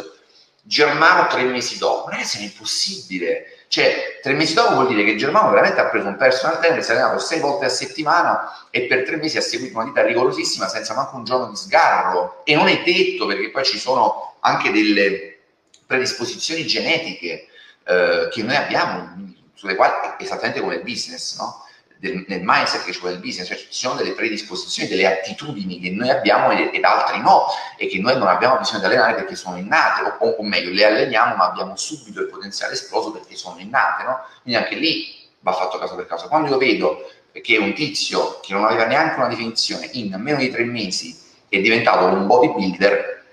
Germano 0.61 1.27
tre 1.27 1.43
mesi 1.43 1.77
dopo. 1.77 2.09
Ragazzi, 2.09 2.39
è 2.39 2.41
impossibile. 2.41 3.45
Cioè, 3.69 4.19
tre 4.21 4.33
mesi 4.33 4.53
dopo 4.53 4.75
vuol 4.75 4.87
dire 4.87 5.03
che 5.03 5.17
Germano 5.17 5.49
veramente 5.49 5.81
ha 5.81 5.89
preso 5.89 6.07
un 6.07 6.15
personal 6.15 6.59
trainer, 6.59 6.83
si 6.83 6.91
è 6.91 6.93
allenato 6.93 7.19
sei 7.19 7.39
volte 7.39 7.65
a 7.65 7.69
settimana 7.69 8.67
e 8.69 8.83
per 8.83 9.03
tre 9.03 9.17
mesi 9.17 9.37
ha 9.37 9.41
seguito 9.41 9.75
una 9.75 9.85
vita 9.85 10.01
rigorosissima 10.03 10.67
senza 10.69 10.93
manco 10.93 11.17
un 11.17 11.25
giorno 11.25 11.49
di 11.49 11.55
sgarro. 11.55 12.41
E 12.45 12.55
non 12.55 12.67
è 12.67 12.81
detto 12.83 13.25
perché 13.25 13.51
poi 13.51 13.65
ci 13.65 13.77
sono 13.77 14.35
anche 14.39 14.71
delle 14.71 15.39
predisposizioni 15.85 16.65
genetiche 16.65 17.47
eh, 17.85 18.29
che 18.31 18.43
noi 18.43 18.55
abbiamo, 18.55 19.33
sulle 19.53 19.75
quali, 19.75 19.93
esattamente 20.19 20.61
come 20.61 20.75
il 20.75 20.83
business, 20.83 21.37
no? 21.37 21.66
Del, 21.99 22.25
nel 22.27 22.41
mindset 22.43 22.83
che 22.83 22.93
ci 22.93 22.99
vuole 22.99 23.15
il 23.15 23.21
business, 23.21 23.47
cioè 23.47 23.57
ci 23.57 23.67
sono 23.69 23.95
delle 23.95 24.13
predisposizioni, 24.13 24.89
delle 24.89 25.07
attitudini 25.07 25.79
che 25.79 25.91
noi 25.91 26.09
abbiamo 26.09 26.51
ed, 26.51 26.73
ed 26.73 26.83
altri 26.83 27.19
no, 27.19 27.45
e 27.77 27.87
che 27.87 27.99
noi 27.99 28.17
non 28.17 28.27
abbiamo 28.27 28.57
bisogno 28.57 28.79
di 28.79 28.85
allenare 28.85 29.15
perché 29.15 29.35
sono 29.35 29.57
innate, 29.57 30.15
o, 30.19 30.29
o, 30.29 30.43
meglio, 30.43 30.71
le 30.71 30.85
alleniamo 30.85 31.35
ma 31.35 31.45
abbiamo 31.45 31.75
subito 31.75 32.21
il 32.21 32.27
potenziale 32.27 32.73
esploso 32.73 33.11
perché 33.11 33.35
sono 33.35 33.59
innate, 33.59 34.03
no? 34.03 34.25
Quindi 34.41 34.61
anche 34.61 34.75
lì 34.75 35.15
va 35.39 35.53
fatto 35.53 35.77
caso 35.77 35.95
per 35.95 36.07
caso. 36.07 36.27
Quando 36.27 36.49
io 36.49 36.57
vedo 36.57 37.09
che 37.41 37.57
un 37.57 37.73
tizio 37.73 38.39
che 38.41 38.53
non 38.53 38.65
aveva 38.65 38.85
neanche 38.85 39.17
una 39.17 39.27
definizione 39.27 39.89
in 39.93 40.13
meno 40.17 40.37
di 40.37 40.49
tre 40.49 40.63
mesi 40.63 41.17
è 41.49 41.59
diventato 41.59 42.05
un 42.05 42.25
bodybuilder, 42.25 43.23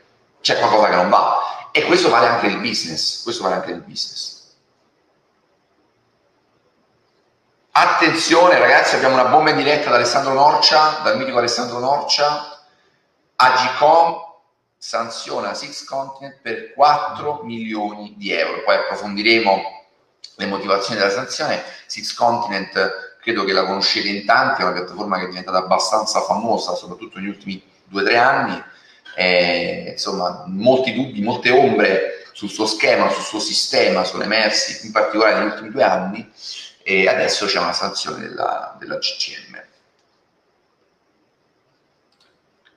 c'è 0.40 0.58
qualcosa 0.58 0.88
che 0.88 0.96
non 0.96 1.08
va. 1.08 1.38
E 1.72 1.82
questo 1.84 2.08
vale 2.08 2.28
anche 2.28 2.46
nel 2.46 2.58
business, 2.58 3.22
questo 3.22 3.42
vale 3.42 3.56
anche 3.56 3.70
nel 3.70 3.80
business. 3.80 4.33
Attenzione 7.76 8.56
ragazzi, 8.60 8.94
abbiamo 8.94 9.14
una 9.14 9.24
bomba 9.24 9.50
in 9.50 9.56
diretta 9.56 9.90
da 9.90 9.96
Alessandro 9.96 10.32
Norcia, 10.32 11.00
dal 11.02 11.18
mitico 11.18 11.38
Alessandro 11.38 11.80
Norcia. 11.80 12.56
Agicom 13.34 14.14
sanziona 14.78 15.54
Six 15.54 15.84
Continent 15.84 16.38
per 16.40 16.72
4 16.72 17.40
milioni 17.42 18.14
di 18.16 18.30
euro. 18.30 18.62
Poi 18.62 18.76
approfondiremo 18.76 19.62
le 20.36 20.46
motivazioni 20.46 21.00
della 21.00 21.10
sanzione. 21.10 21.64
Six 21.86 22.14
Continent 22.14 23.16
credo 23.20 23.42
che 23.42 23.52
la 23.52 23.66
conoscete 23.66 24.06
in 24.06 24.24
tanti, 24.24 24.60
è 24.60 24.64
una 24.66 24.74
piattaforma 24.74 25.18
che 25.18 25.24
è 25.24 25.28
diventata 25.28 25.58
abbastanza 25.58 26.20
famosa, 26.20 26.76
soprattutto 26.76 27.18
negli 27.18 27.30
ultimi 27.30 27.60
2-3 27.92 28.16
anni. 28.16 28.62
Eh, 29.16 29.88
insomma, 29.94 30.44
molti 30.46 30.92
dubbi, 30.92 31.20
molte 31.22 31.50
ombre 31.50 32.28
sul 32.34 32.50
suo 32.50 32.66
schema, 32.66 33.10
sul 33.10 33.24
suo 33.24 33.40
sistema 33.40 34.04
sono 34.04 34.22
emersi, 34.22 34.86
in 34.86 34.92
particolare 34.92 35.40
negli 35.40 35.46
ultimi 35.46 35.70
due 35.70 35.82
anni 35.82 36.32
e 36.86 37.08
adesso 37.08 37.46
c'è 37.46 37.58
una 37.58 37.72
sanzione 37.72 38.20
della, 38.20 38.76
della 38.78 38.98
CCM. 38.98 39.62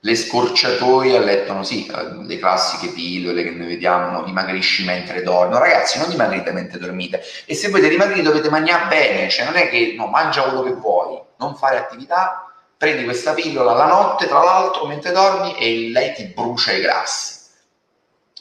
Le 0.00 0.14
scorciatoie 0.14 1.16
allettano 1.16 1.62
sì, 1.62 1.90
le 2.24 2.38
classiche 2.38 2.92
pillole 2.92 3.42
che 3.42 3.50
noi 3.50 3.66
vediamo, 3.66 4.10
no? 4.10 4.22
dimagrisci 4.22 4.84
mentre 4.84 5.22
dormi. 5.22 5.52
No, 5.52 5.58
ragazzi, 5.58 5.98
non 5.98 6.08
dimagrite 6.08 6.52
mentre 6.52 6.78
dormite. 6.78 7.20
E 7.44 7.54
se 7.54 7.68
volete 7.68 7.90
dimagrire 7.90 8.22
dovete 8.22 8.48
mangiare 8.48 8.86
bene, 8.86 9.28
cioè 9.28 9.44
non 9.44 9.56
è 9.56 9.68
che 9.68 9.92
no, 9.94 10.06
mangia 10.06 10.44
quello 10.44 10.62
che 10.62 10.72
vuoi, 10.72 11.20
non 11.36 11.54
fare 11.56 11.76
attività, 11.76 12.50
prendi 12.78 13.04
questa 13.04 13.34
pillola 13.34 13.74
la 13.74 13.86
notte, 13.86 14.26
tra 14.26 14.42
l'altro, 14.42 14.86
mentre 14.86 15.12
dormi 15.12 15.58
e 15.58 15.90
lei 15.90 16.14
ti 16.14 16.24
brucia 16.26 16.72
i 16.72 16.80
grassi. 16.80 17.36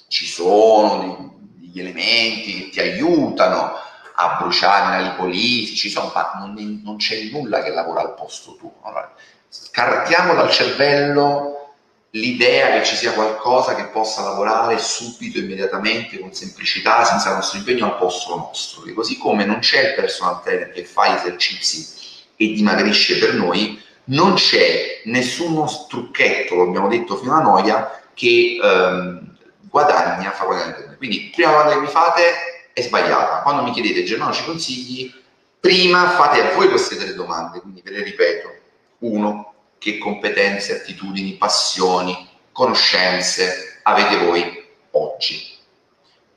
Ci 0.08 0.26
sono 0.26 1.36
degli 1.56 1.82
elementi 1.82 2.54
che 2.54 2.70
ti 2.70 2.80
aiutano, 2.80 3.74
a 4.20 4.38
bruciare 4.40 5.04
la 5.04 5.10
lipolisi, 5.10 5.76
ci 5.76 5.90
sono, 5.90 6.12
ma 6.14 6.32
non, 6.40 6.82
non, 6.84 6.98
c'è 6.98 7.30
nulla 7.32 7.62
che 7.62 7.70
lavora 7.70 8.02
al 8.02 8.16
posto 8.16 8.56
tuo. 8.56 8.74
Allora, 8.82 9.14
scartiamo 9.48 10.34
dal 10.34 10.50
cervello 10.50 11.76
l'idea 12.12 12.72
che 12.72 12.84
ci 12.84 12.96
sia 12.96 13.12
qualcosa 13.12 13.76
che 13.76 13.86
possa 13.86 14.24
lavorare 14.24 14.80
subito, 14.80 15.38
immediatamente, 15.38 16.20
con 16.20 16.34
semplicità, 16.34 17.04
senza 17.04 17.30
il 17.30 17.36
nostro 17.36 17.60
impegno 17.60 17.86
al 17.86 17.98
posto 17.98 18.36
nostro. 18.36 18.86
E 18.86 18.94
così 18.94 19.20
come 19.20 19.46
non 19.46 19.60
c'è 19.60 19.90
il 19.90 19.94
personal 19.94 20.42
trainer 20.42 20.72
che 20.72 20.84
fa 20.84 21.16
esercizi 21.16 22.26
e 22.36 22.54
dimagrisce 22.54 23.20
per 23.20 23.36
noi, 23.36 23.80
non 24.06 24.34
c'è 24.34 25.02
nessuno 25.06 25.70
trucchetto, 25.88 26.56
lo 26.56 26.64
abbiamo 26.64 26.88
detto 26.88 27.18
fino 27.18 27.34
a 27.34 27.42
noia, 27.42 28.02
che 28.16 28.58
ehm, 28.60 29.36
guadagna, 29.70 30.32
fa 30.32 30.46
guadagnare 30.46 30.74
per 30.74 30.86
noi. 30.88 30.98
Quindi, 30.98 31.32
prima 31.36 31.52
domanda 31.52 31.74
che 31.74 31.80
mi 31.82 31.88
fate, 31.88 32.57
è 32.78 32.82
sbagliata. 32.84 33.42
Quando 33.42 33.64
mi 33.64 33.72
chiedete 33.72 34.04
Germano 34.04 34.32
ci 34.32 34.44
consigli, 34.44 35.12
prima 35.60 36.12
fate 36.12 36.42
a 36.42 36.54
voi 36.54 36.70
queste 36.70 36.96
tre 36.96 37.16
domande, 37.16 37.60
quindi 37.60 37.82
ve 37.82 37.90
le 37.90 38.04
ripeto. 38.04 38.56
Uno, 39.00 39.54
che 39.80 39.98
competenze, 39.98 40.82
attitudini, 40.82 41.34
passioni, 41.34 42.30
conoscenze 42.52 43.80
avete 43.82 44.18
voi 44.18 44.64
oggi? 44.92 45.56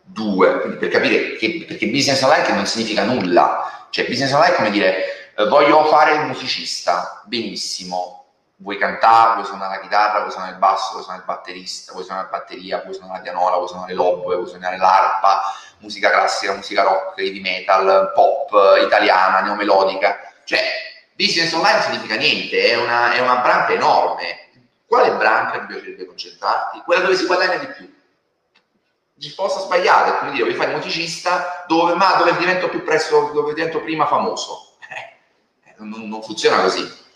Due, 0.03 0.77
per 0.79 0.89
capire 0.89 1.37
che 1.37 1.67
perché 1.69 1.87
business 1.89 2.23
online 2.23 2.55
non 2.55 2.67
significa 2.67 3.05
nulla, 3.05 3.87
cioè 3.91 4.07
business 4.07 4.33
online 4.33 4.55
è 4.55 4.57
come 4.57 4.71
dire 4.71 5.35
eh, 5.37 5.47
voglio 5.47 5.85
fare 5.85 6.15
il 6.15 6.27
musicista, 6.27 7.23
benissimo, 7.27 8.20
vuoi 8.61 8.77
cantare, 8.77 9.35
vuoi 9.35 9.47
suonare 9.47 9.77
la 9.77 9.81
chitarra, 9.81 10.19
vuoi 10.21 10.31
suonare 10.31 10.53
il 10.53 10.59
basso, 10.59 10.93
vuoi 10.93 11.03
suonare 11.03 11.25
il 11.25 11.29
batterista, 11.29 11.93
vuoi 11.93 12.05
suonare 12.05 12.29
la 12.31 12.39
batteria, 12.39 12.81
vuoi 12.83 12.95
suonare 12.95 13.19
la 13.19 13.23
pianola, 13.23 13.57
vuoi 13.57 13.69
suonare 13.69 13.95
l'oboe, 13.95 14.37
vuoi 14.37 14.49
suonare 14.49 14.77
l'arpa, 14.77 15.43
musica 15.79 16.11
classica, 16.11 16.55
musica 16.55 16.83
rock, 16.83 17.19
heavy 17.19 17.41
metal, 17.41 18.13
pop, 18.15 18.51
italiana, 18.85 19.41
neomelodica. 19.41 20.33
Cioè, 20.45 20.61
business 21.15 21.53
online 21.53 21.81
significa 21.83 22.17
niente, 22.17 22.71
è 22.71 22.77
una, 22.77 23.13
è 23.13 23.21
una 23.21 23.37
branca 23.37 23.73
enorme. 23.73 24.49
Quale 24.87 25.13
branca 25.13 25.61
ti 25.61 25.67
piacerebbe 25.67 26.05
concentrarti? 26.05 26.83
Quella 26.85 27.03
dove 27.03 27.17
si 27.17 27.27
guadagna 27.27 27.57
di 27.57 27.67
più. 27.67 27.99
Risposta 29.19 29.61
sbagliata, 29.61 30.19
come 30.19 30.33
dire, 30.33 30.45
vuoi 30.45 30.57
fare 30.57 30.75
musicista 30.75 31.65
dove, 31.67 31.95
ma 31.95 32.15
dove 32.15 32.37
divento 32.37 32.69
più 32.69 32.83
presto, 32.83 33.31
dove 33.33 33.55
divento 33.55 33.81
prima 33.81 34.07
famoso. 34.07 34.77
Eh, 34.89 35.75
non, 35.79 36.09
non 36.09 36.23
funziona 36.23 36.61
così 36.61 37.09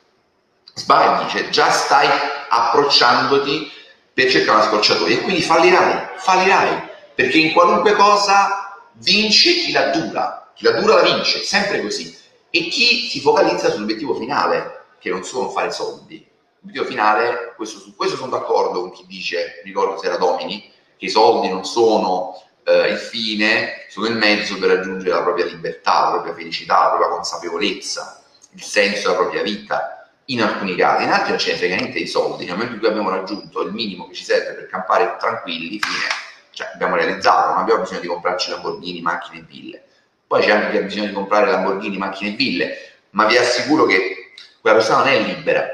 sbagli, 0.74 1.30
cioè 1.30 1.48
già 1.48 1.70
stai 1.70 2.08
approcciandoti 2.48 3.70
per 4.12 4.30
cercare 4.30 4.58
una 4.58 4.66
scorciatoia 4.66 5.16
e 5.16 5.20
quindi 5.22 5.42
fallirai, 5.42 6.08
fallirai, 6.16 6.88
perché 7.14 7.38
in 7.38 7.52
qualunque 7.52 7.94
cosa 7.94 8.80
vince 8.92 9.54
chi 9.54 9.72
la 9.72 9.88
dura, 9.88 10.52
chi 10.54 10.64
la 10.64 10.72
dura 10.72 10.96
la 10.96 11.02
vince, 11.02 11.42
sempre 11.42 11.80
così, 11.80 12.16
e 12.50 12.68
chi 12.68 13.08
si 13.08 13.20
focalizza 13.20 13.70
sull'obiettivo 13.70 14.14
finale, 14.14 14.82
che 14.98 15.10
non 15.10 15.24
sono 15.24 15.48
fare 15.50 15.72
soldi. 15.72 16.24
L'obiettivo 16.60 16.88
finale, 16.88 17.52
questo, 17.56 17.78
su 17.78 17.94
questo 17.94 18.16
sono 18.16 18.30
d'accordo 18.30 18.80
con 18.80 18.92
chi 18.92 19.04
dice, 19.06 19.60
ricordo 19.64 19.98
se 19.98 20.06
era 20.06 20.16
Domini, 20.16 20.70
che 20.96 21.06
i 21.06 21.10
soldi 21.10 21.48
non 21.48 21.64
sono 21.64 22.40
eh, 22.64 22.88
il 22.88 22.98
fine, 22.98 23.86
sono 23.88 24.06
il 24.06 24.16
mezzo 24.16 24.56
per 24.58 24.70
raggiungere 24.70 25.10
la 25.10 25.22
propria 25.22 25.44
libertà, 25.46 26.04
la 26.04 26.10
propria 26.12 26.34
felicità, 26.34 26.82
la 26.82 26.88
propria 26.90 27.08
consapevolezza, 27.08 28.22
il 28.52 28.62
senso 28.62 29.08
della 29.08 29.20
propria 29.20 29.42
vita 29.42 29.93
in 30.26 30.42
alcuni 30.42 30.74
casi, 30.74 31.04
in 31.04 31.10
altri 31.10 31.30
non 31.30 31.38
ce 31.38 31.52
ne 31.52 31.58
frega 31.58 31.76
niente 31.76 31.98
di 31.98 32.06
soldi, 32.06 32.44
nel 32.44 32.54
momento 32.54 32.74
in 32.74 32.78
cui 32.78 32.88
abbiamo 32.88 33.10
raggiunto 33.10 33.62
il 33.62 33.72
minimo 33.72 34.08
che 34.08 34.14
ci 34.14 34.24
serve 34.24 34.52
per 34.52 34.66
campare 34.68 35.16
tranquilli, 35.18 35.78
fine, 35.80 36.06
cioè 36.50 36.70
abbiamo 36.72 36.96
realizzato, 36.96 37.50
non 37.50 37.58
abbiamo 37.58 37.82
bisogno 37.82 38.00
di 38.00 38.06
comprarci 38.06 38.50
Lamborghini, 38.50 39.00
macchine 39.02 39.40
e 39.40 39.42
ville. 39.42 39.84
Poi 40.26 40.42
c'è 40.42 40.50
anche 40.50 40.70
chi 40.70 40.76
ha 40.78 40.82
bisogno 40.82 41.06
di 41.06 41.12
comprare 41.12 41.50
Lamborghini, 41.50 41.98
macchine 41.98 42.30
e 42.30 42.34
ville, 42.34 42.76
ma 43.10 43.26
vi 43.26 43.36
assicuro 43.36 43.84
che 43.84 44.32
quella 44.60 44.78
persona 44.78 45.04
non 45.04 45.08
è 45.08 45.20
libera, 45.20 45.66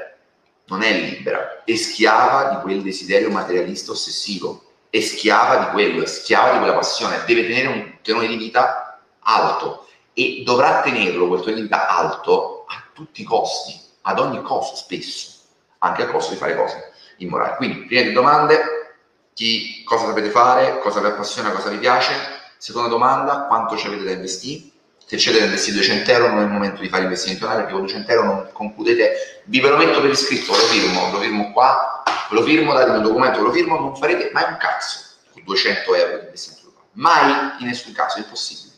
non 0.66 0.82
è 0.82 0.92
libera, 0.92 1.62
è 1.64 1.74
schiava 1.76 2.54
di 2.54 2.60
quel 2.62 2.82
desiderio 2.82 3.30
materialista 3.30 3.92
ossessivo, 3.92 4.64
è 4.90 5.00
schiava 5.00 5.64
di 5.64 5.70
quello, 5.70 6.02
è 6.02 6.06
schiava 6.06 6.52
di 6.52 6.58
quella 6.58 6.74
passione, 6.74 7.22
deve 7.24 7.46
tenere 7.46 7.68
un 7.68 7.98
tenore 8.02 8.26
di 8.26 8.36
vita 8.36 9.00
alto 9.20 9.86
e 10.12 10.42
dovrà 10.44 10.80
tenerlo 10.80 11.28
quel 11.28 11.40
tenore 11.40 11.56
di 11.56 11.62
vita 11.62 11.86
alto 11.86 12.64
a 12.66 12.82
tutti 12.92 13.20
i 13.20 13.24
costi 13.24 13.88
ad 14.02 14.18
ogni 14.18 14.42
costo, 14.42 14.76
spesso, 14.76 15.30
anche 15.78 16.02
a 16.02 16.06
costo 16.06 16.32
di 16.32 16.38
fare 16.38 16.56
cose 16.56 16.92
immorali. 17.18 17.56
Quindi, 17.56 17.86
prima 17.86 18.02
di 18.02 18.12
domande, 18.12 18.60
chi, 19.34 19.82
cosa 19.84 20.06
sapete 20.06 20.30
fare, 20.30 20.78
cosa 20.80 21.00
vi 21.00 21.06
appassiona, 21.06 21.50
cosa 21.50 21.70
vi 21.70 21.78
piace. 21.78 22.12
Seconda 22.56 22.88
domanda, 22.88 23.46
quanto 23.46 23.76
ci 23.76 23.86
avete 23.86 24.04
da 24.04 24.10
investire? 24.12 24.68
Se 25.06 25.16
c'è 25.16 25.32
da 25.32 25.44
investire 25.44 25.76
200 25.76 26.10
euro 26.12 26.28
non 26.28 26.38
è 26.40 26.42
il 26.42 26.50
momento 26.50 26.80
di 26.80 26.88
fare 26.88 27.02
investimento 27.02 27.44
online 27.44 27.62
perché 27.62 27.76
con 27.76 27.86
200 27.86 28.12
euro 28.12 28.24
non 28.26 28.48
concludete, 28.52 29.42
vi 29.46 29.60
ve 29.60 29.68
lo 29.68 29.76
metto 29.76 30.00
per 30.00 30.10
iscritto, 30.10 30.52
lo 30.52 30.58
firmo, 30.58 31.10
lo 31.10 31.18
firmo 31.18 31.52
qua, 31.52 32.02
lo 32.30 32.42
firmo, 32.42 32.72
datemi 32.74 32.98
un 32.98 33.02
documento, 33.02 33.40
lo 33.40 33.50
firmo, 33.50 33.78
non 33.78 33.96
farete 33.96 34.30
mai 34.32 34.44
un 34.44 34.56
cazzo 34.58 35.00
con 35.32 35.42
200 35.44 35.94
euro 35.94 36.18
di 36.18 36.24
investimento 36.26 36.60
Mai 36.92 37.60
in 37.60 37.66
nessun 37.66 37.92
caso, 37.92 38.18
è 38.18 38.20
impossibile. 38.20 38.69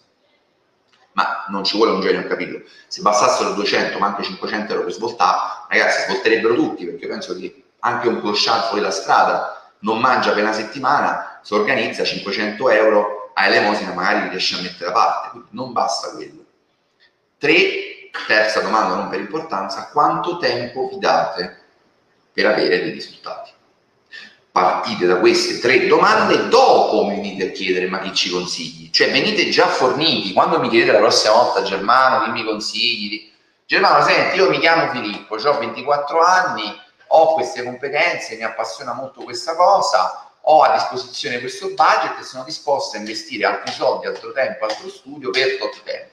Ma 1.13 1.45
non 1.49 1.65
ci 1.65 1.77
vuole 1.77 1.93
un 1.93 2.01
genio 2.01 2.21
a 2.21 2.25
capirlo. 2.25 2.63
Se 2.87 3.03
bastassero 3.03 3.53
200, 3.53 3.99
ma 3.99 4.07
anche 4.07 4.23
500 4.23 4.73
euro 4.73 4.85
per 4.85 4.93
svoltare, 4.93 5.39
ragazzi, 5.69 6.03
svolterebbero 6.03 6.55
tutti, 6.55 6.87
perché 6.87 7.07
penso 7.07 7.37
che 7.37 7.65
anche 7.81 8.09
un 8.09 8.21
clochard 8.21 8.69
fuori 8.69 8.83
la 8.83 8.91
strada 8.91 9.71
non 9.81 10.01
mangia 10.01 10.33
per 10.33 10.43
una 10.43 10.53
settimana, 10.53 11.41
si 11.43 11.55
organizza 11.55 12.05
500 12.05 12.71
euro 12.71 13.33
a 13.35 13.47
elemosina, 13.47 13.93
magari 13.93 14.29
riesce 14.29 14.57
a 14.57 14.63
mettere 14.63 14.87
da 14.87 14.93
parte. 14.93 15.29
Quindi 15.31 15.49
non 15.51 15.73
basta 15.73 16.11
quello. 16.11 16.45
Tre, 17.39 18.11
terza 18.27 18.61
domanda 18.61 18.95
non 18.95 19.09
per 19.09 19.21
importanza, 19.21 19.89
quanto 19.91 20.39
tempo 20.39 20.89
vi 20.89 20.99
date 20.99 21.61
per 22.33 22.47
avere 22.47 22.81
dei 22.81 22.91
risultati? 22.91 23.51
Partite 24.53 25.07
da 25.07 25.17
queste 25.17 25.59
tre 25.59 25.87
domande, 25.87 26.49
dopo 26.49 27.07
mi 27.07 27.17
venite 27.17 27.49
a 27.49 27.51
chiedere 27.51 27.89
ma 27.89 28.01
chi 28.01 28.15
ci 28.15 28.31
consigli? 28.31 28.91
Cioè 28.91 29.11
venite 29.11 29.49
già 29.49 29.67
forniti, 29.67 30.35
quando 30.35 30.61
mi 30.61 30.69
chiedete 30.69 30.93
la 30.93 30.99
prossima 30.99 31.33
volta 31.33 31.63
Germano, 31.63 32.25
chi 32.25 32.31
mi 32.31 32.45
consigli? 32.45 33.33
Germano, 33.65 34.05
senti, 34.05 34.37
io 34.37 34.51
mi 34.51 34.59
chiamo 34.59 34.91
Filippo, 34.93 35.37
ho 35.37 35.59
24 35.59 36.21
anni, 36.21 36.81
ho 37.09 37.35
queste 37.35 37.63
competenze, 37.63 38.37
mi 38.37 38.45
appassiona 38.45 38.93
molto 38.93 39.23
questa 39.23 39.57
cosa, 39.57 40.31
ho 40.43 40.63
a 40.63 40.75
disposizione 40.75 41.41
questo 41.41 41.69
budget 41.69 42.19
e 42.21 42.23
sono 42.23 42.45
disposto 42.45 42.97
a 42.97 42.99
investire 42.99 43.47
altri 43.47 43.73
soldi, 43.73 44.07
altro 44.07 44.33
tempo, 44.33 44.67
altro 44.67 44.91
studio 44.91 45.31
per 45.31 45.57
tot 45.57 45.83
tempo. 45.83 46.11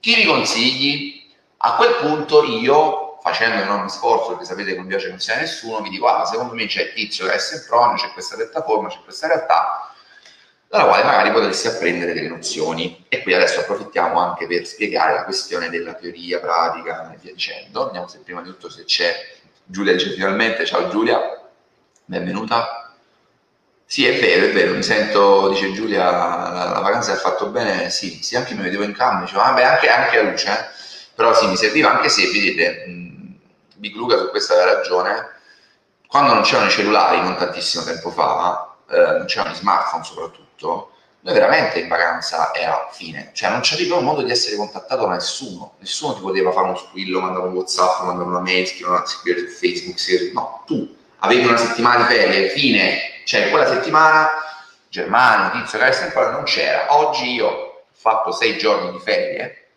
Chi 0.00 0.16
mi 0.16 0.24
consigli? 0.24 1.26
A 1.58 1.74
quel 1.76 1.94
punto 2.00 2.42
io 2.44 3.07
facendo 3.28 3.56
un 3.56 3.62
enorme 3.62 3.88
sforzo, 3.88 4.30
perché 4.30 4.44
sapete 4.44 4.72
che 4.72 4.76
non 4.76 4.86
piace 4.86 5.08
non 5.08 5.20
sia 5.20 5.36
nessuno, 5.36 5.80
vi 5.80 5.90
dico, 5.90 6.06
ah, 6.06 6.24
secondo 6.24 6.54
me 6.54 6.66
c'è 6.66 6.92
Tizio 6.92 7.26
che 7.26 7.34
è 7.34 7.38
Sempronio, 7.38 7.96
c'è 7.96 8.12
questa 8.12 8.36
piattaforma, 8.36 8.88
c'è 8.88 8.98
questa 9.04 9.26
realtà, 9.26 9.92
dalla 10.68 10.84
quale 10.84 11.04
magari 11.04 11.30
potresti 11.30 11.68
apprendere 11.68 12.12
delle 12.12 12.28
nozioni. 12.28 13.06
E 13.08 13.22
qui 13.22 13.34
adesso 13.34 13.60
approfittiamo 13.60 14.20
anche 14.20 14.46
per 14.46 14.66
spiegare 14.66 15.14
la 15.14 15.24
questione 15.24 15.70
della 15.70 15.94
teoria, 15.94 16.40
pratica 16.40 17.12
e 17.12 17.18
via 17.20 17.32
dicendo. 17.32 17.86
Vediamo 17.86 18.08
se 18.08 18.18
prima 18.18 18.42
di 18.42 18.48
tutto 18.48 18.68
se 18.68 18.84
c'è 18.84 19.14
Giulia 19.70 19.92
dice 19.92 20.12
finalmente, 20.12 20.64
ciao 20.64 20.88
Giulia, 20.88 21.46
benvenuta. 22.06 22.94
Sì, 23.84 24.06
è 24.06 24.18
vero, 24.18 24.46
è 24.46 24.52
vero, 24.52 24.74
mi 24.74 24.82
sento, 24.82 25.50
dice 25.50 25.72
Giulia, 25.72 26.10
la, 26.10 26.70
la 26.72 26.80
vacanza 26.80 27.12
ha 27.12 27.16
fatto 27.16 27.48
bene, 27.48 27.90
sì, 27.90 28.22
sì, 28.22 28.34
anche 28.34 28.54
mi 28.54 28.62
vedevo 28.62 28.82
in 28.82 28.92
cambio, 28.92 29.26
dicevo, 29.26 29.42
ah, 29.42 29.52
beh, 29.52 29.64
anche, 29.64 29.90
anche 29.90 30.18
a 30.18 30.22
luce, 30.22 30.50
eh? 30.50 30.64
però 31.14 31.34
sì, 31.34 31.48
mi 31.48 31.56
serviva 31.56 31.90
anche 31.90 32.08
se, 32.08 32.30
vedete, 32.30 32.84
Big 33.78 33.94
Luca 33.94 34.16
su 34.18 34.28
questa 34.30 34.54
aveva 34.54 34.74
ragione, 34.74 35.36
quando 36.06 36.34
non 36.34 36.42
c'erano 36.42 36.68
i 36.68 36.72
cellulari, 36.72 37.20
non 37.20 37.36
tantissimo 37.36 37.84
tempo 37.84 38.10
fa, 38.10 38.76
eh, 38.90 38.96
non 38.96 39.26
c'erano 39.26 39.52
i 39.52 39.56
smartphone 39.56 40.04
soprattutto, 40.04 40.92
noi 41.20 41.34
veramente 41.34 41.80
in 41.80 41.88
vacanza 41.88 42.54
era 42.54 42.88
fine, 42.92 43.30
cioè 43.34 43.50
non 43.50 43.60
c'era 43.60 43.96
un 43.96 44.04
modo 44.04 44.22
di 44.22 44.30
essere 44.30 44.56
contattato 44.56 45.06
da 45.06 45.14
nessuno, 45.14 45.74
nessuno 45.78 46.14
ti 46.14 46.20
poteva 46.20 46.52
fare 46.52 46.66
uno 46.66 46.76
squillo, 46.76 47.20
mandare 47.20 47.46
un 47.46 47.54
whatsapp, 47.54 48.02
mandare 48.02 48.28
una 48.28 48.40
mail, 48.40 48.66
scrivere 48.66 49.04
su 49.06 49.54
Facebook, 49.54 50.32
no, 50.32 50.62
tu 50.66 50.96
avevi 51.18 51.46
una 51.46 51.56
settimana 51.56 52.06
di 52.06 52.14
ferie, 52.14 52.48
fine, 52.50 52.98
cioè 53.24 53.50
quella 53.50 53.66
settimana 53.66 54.28
Germania, 54.88 55.50
Tizio, 55.50 55.78
Carsten, 55.78 56.12
non 56.14 56.44
c'era, 56.44 56.86
oggi 56.96 57.32
io 57.34 57.46
ho 57.46 57.82
fatto 57.92 58.32
sei 58.32 58.56
giorni 58.56 58.92
di 58.92 58.98
ferie, 58.98 59.67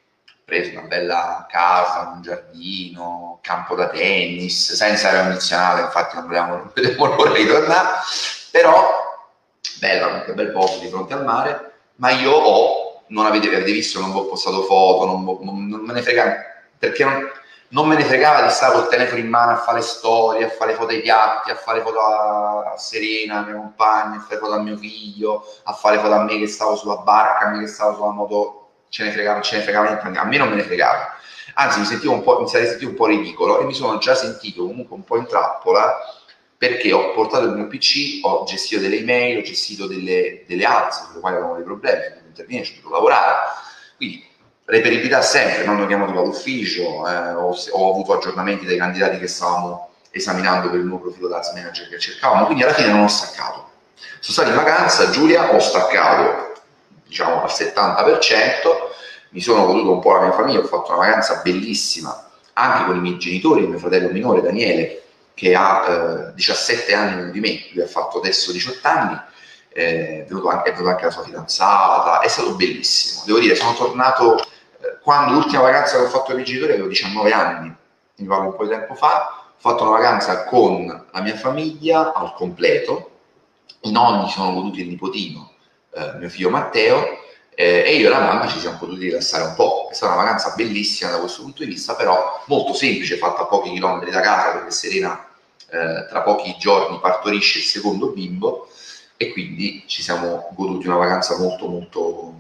preso 0.46 0.78
una 0.78 0.88
bella 0.88 1.46
casa, 1.50 2.12
un 2.14 2.22
giardino, 2.22 3.40
campo 3.42 3.76
da 3.76 3.90
tennis, 3.90 4.74
senza 4.74 5.10
area 5.10 5.24
condizionata, 5.24 5.82
infatti 5.82 6.16
non 6.16 6.28
vediamo, 6.28 6.56
non 7.16 7.34
di 7.34 7.48
tornare, 7.48 7.90
però 8.52 9.10
bello, 9.80 10.10
anche 10.10 10.34
bel 10.34 10.52
posto 10.52 10.80
di 10.80 10.90
fronte 10.90 11.14
al 11.14 11.24
mare, 11.24 11.72
ma 11.96 12.12
io 12.12 12.32
ho, 12.32 13.04
non 13.08 13.26
avete, 13.26 13.48
avete 13.48 13.72
visto, 13.72 14.00
non 14.00 14.12
vi 14.12 14.20
ho 14.20 14.28
postato 14.28 14.64
foto, 14.64 15.06
non, 15.06 15.24
non, 15.24 15.68
non 15.68 15.82
me 15.82 15.94
ne 15.94 16.02
frega, 16.02 16.36
perché 16.78 17.04
non, 17.04 17.30
non, 17.70 17.88
me 17.88 17.96
ne 17.96 18.04
fregava 18.04 18.44
di 18.44 18.52
stare 18.52 18.74
col 18.74 18.88
telefono 18.90 19.20
in 19.20 19.28
mano 19.30 19.52
a 19.52 19.58
fare 19.58 19.82
storie, 19.82 20.46
a 20.46 20.50
fare 20.50 20.74
foto 20.76 20.92
ai 20.92 21.02
piatti, 21.02 21.50
a 21.50 21.56
fare 21.56 21.82
foto 21.82 22.00
a, 22.00 22.74
a 22.74 22.78
Serena, 22.78 23.40
a 23.40 23.46
mia 23.46 23.56
compagna, 23.56 24.18
a 24.18 24.22
fare 24.22 24.40
foto 24.40 24.54
a 24.54 24.62
mio 24.62 24.78
figlio, 24.78 25.46
a 25.64 25.74
fare 25.74 25.98
foto 25.98 26.14
a 26.14 26.24
me 26.24 26.38
che 26.38 26.48
stavo 26.48 26.76
sulla 26.76 26.98
barca, 26.98 27.46
a 27.46 27.50
me 27.50 27.60
che 27.60 27.68
stavo 27.68 27.96
sulla 27.96 28.12
moto 28.12 28.61
ce 28.92 29.06
ne 29.06 29.12
fregava, 29.12 29.40
ce 29.40 29.56
ne 29.56 29.62
fregava 29.64 29.88
niente, 29.88 30.20
a 30.20 30.26
me 30.26 30.38
non 30.38 30.50
me 30.50 30.56
ne 30.56 30.64
fregava. 30.64 31.16
Anzi, 31.54 31.80
mi 31.80 31.86
sentivo 31.86 32.12
un 32.12 32.24
po', 32.24 32.42
mi 32.42 32.48
sarei 32.48 32.68
sentito 32.68 32.90
un 32.90 32.96
po' 32.96 33.06
ridicolo 33.06 33.62
e 33.62 33.64
mi 33.64 33.74
sono 33.74 33.98
già 34.00 34.16
sentito 34.16 34.66
comunque 34.66 34.96
un 34.96 35.06
po' 35.06 35.18
in 35.18 35.26
trappola 35.26 35.98
perché 36.58 36.92
ho 36.92 37.14
portato 37.14 37.46
il 37.46 37.54
mio 37.54 37.68
PC, 37.68 38.20
ho 38.24 38.44
gestito 38.44 38.82
delle 38.82 38.98
email, 38.98 39.38
ho 39.38 39.42
gestito 39.42 39.88
delle, 39.88 40.44
delle 40.46 40.66
alze 40.66 41.06
sulle 41.08 41.22
quali 41.22 41.36
avevamo 41.36 41.56
dei 41.56 41.64
problemi, 41.64 42.02
ho 42.02 42.28
intervenire, 42.28 42.68
ho 42.68 42.76
dovuto 42.76 42.94
lavorare. 42.94 43.36
Quindi 43.96 44.26
reperibilità 44.66 45.22
sempre, 45.22 45.64
non 45.64 45.80
ho 45.80 45.88
chiamato 45.88 46.12
dall'ufficio, 46.12 47.08
eh, 47.08 47.32
ho, 47.32 47.56
ho, 47.72 47.90
avuto 47.92 48.14
aggiornamenti 48.14 48.66
dai 48.66 48.78
candidati 48.78 49.18
che 49.20 49.28
stavamo 49.28 49.90
esaminando 50.12 50.70
per 50.70 50.80
il 50.80 50.86
nuovo 50.86 51.04
profilo 51.04 51.30
da 51.30 51.42
manager 51.54 51.88
che 51.88 51.98
cercavamo, 51.98 52.46
quindi 52.46 52.64
alla 52.64 52.74
fine 52.74 52.90
non 52.90 53.04
ho 53.04 53.08
staccato. 53.08 53.70
Sono 54.20 54.34
stato 54.34 54.50
in 54.50 54.56
vacanza, 54.56 55.10
Giulia, 55.10 55.54
ho 55.54 55.60
staccato 55.60 56.51
diciamo 57.12 57.42
al 57.44 57.50
70%, 57.50 58.22
mi 59.32 59.42
sono 59.42 59.66
goduto 59.66 59.92
un 59.92 60.00
po' 60.00 60.14
la 60.14 60.22
mia 60.22 60.32
famiglia, 60.32 60.60
ho 60.60 60.64
fatto 60.64 60.94
una 60.94 61.06
vacanza 61.06 61.42
bellissima 61.44 62.30
anche 62.54 62.86
con 62.86 62.96
i 62.96 63.02
miei 63.02 63.18
genitori, 63.18 63.64
il 63.64 63.70
mio 63.70 63.80
fratello 63.80 64.10
minore 64.10 64.42
Daniele 64.42 65.04
che 65.34 65.54
ha 65.54 66.30
eh, 66.30 66.34
17 66.34 66.94
anni 66.94 67.16
meno 67.16 67.32
di 67.32 67.40
me, 67.42 67.66
lui 67.74 67.84
ha 67.84 67.88
fatto 67.88 68.20
adesso 68.20 68.52
18 68.54 68.88
anni, 68.88 69.20
eh, 69.74 70.24
è, 70.24 70.26
venuto 70.26 70.48
anche, 70.48 70.70
è 70.70 70.72
venuta 70.72 70.92
anche 70.92 71.06
la 71.06 71.12
sua 71.12 71.24
fidanzata, 71.24 72.22
è 72.22 72.28
stato 72.30 72.56
bellissimo, 72.56 73.24
devo 73.26 73.40
dire, 73.40 73.56
sono 73.56 73.74
tornato 73.74 74.38
eh, 74.40 75.00
quando 75.02 75.34
l'ultima 75.34 75.64
vacanza 75.64 75.98
che 75.98 76.04
ho 76.04 76.08
fatto 76.08 76.26
con 76.26 76.34
i 76.34 76.36
miei 76.36 76.46
genitori 76.46 76.74
avevo 76.74 76.88
19 76.88 77.32
anni, 77.34 77.76
mi 78.16 78.28
parlo 78.28 78.46
un 78.46 78.56
po' 78.56 78.64
di 78.64 78.70
tempo 78.70 78.94
fa, 78.94 79.48
ho 79.48 79.54
fatto 79.58 79.84
una 79.84 79.98
vacanza 79.98 80.46
con 80.46 80.86
la 81.12 81.22
mia 81.22 81.36
famiglia 81.36 82.14
al 82.14 82.34
completo, 82.34 83.10
i 83.82 83.92
nonni 83.92 84.30
sono 84.30 84.54
goduti 84.54 84.82
il 84.82 84.88
nipotino, 84.88 85.51
eh, 85.94 86.18
mio 86.18 86.30
figlio 86.30 86.50
Matteo, 86.50 87.20
eh, 87.54 87.84
e 87.86 87.96
io 87.96 88.08
e 88.08 88.10
la 88.10 88.20
mamma 88.20 88.48
ci 88.48 88.60
siamo 88.60 88.78
potuti 88.78 89.06
rilassare 89.06 89.44
un 89.44 89.56
po'. 89.56 89.88
È 89.92 89.94
stata 89.94 90.14
una 90.14 90.24
vacanza 90.24 90.54
bellissima 90.56 91.12
da 91.12 91.20
questo 91.20 91.42
punto 91.42 91.64
di 91.64 91.70
vista, 91.70 91.96
però 91.96 92.42
molto 92.48 92.74
semplice, 92.74 93.18
fatta 93.18 93.42
a 93.42 93.46
pochi 93.46 93.72
chilometri 93.72 94.10
da 94.10 94.22
casa, 94.22 94.54
perché 94.54 94.72
Serena 94.72 95.28
eh, 95.70 96.08
tra 96.10 96.22
pochi 96.22 96.56
giorni 96.58 97.00
partorisce 97.00 97.60
il 97.60 97.66
secondo 97.66 98.08
bimbo 98.08 98.68
e 99.16 99.32
quindi 99.32 99.84
ci 99.86 100.02
siamo 100.02 100.50
goduti 100.56 100.88
una 100.88 100.98
vacanza 100.98 101.38
molto 101.38 101.68
molto 101.68 102.34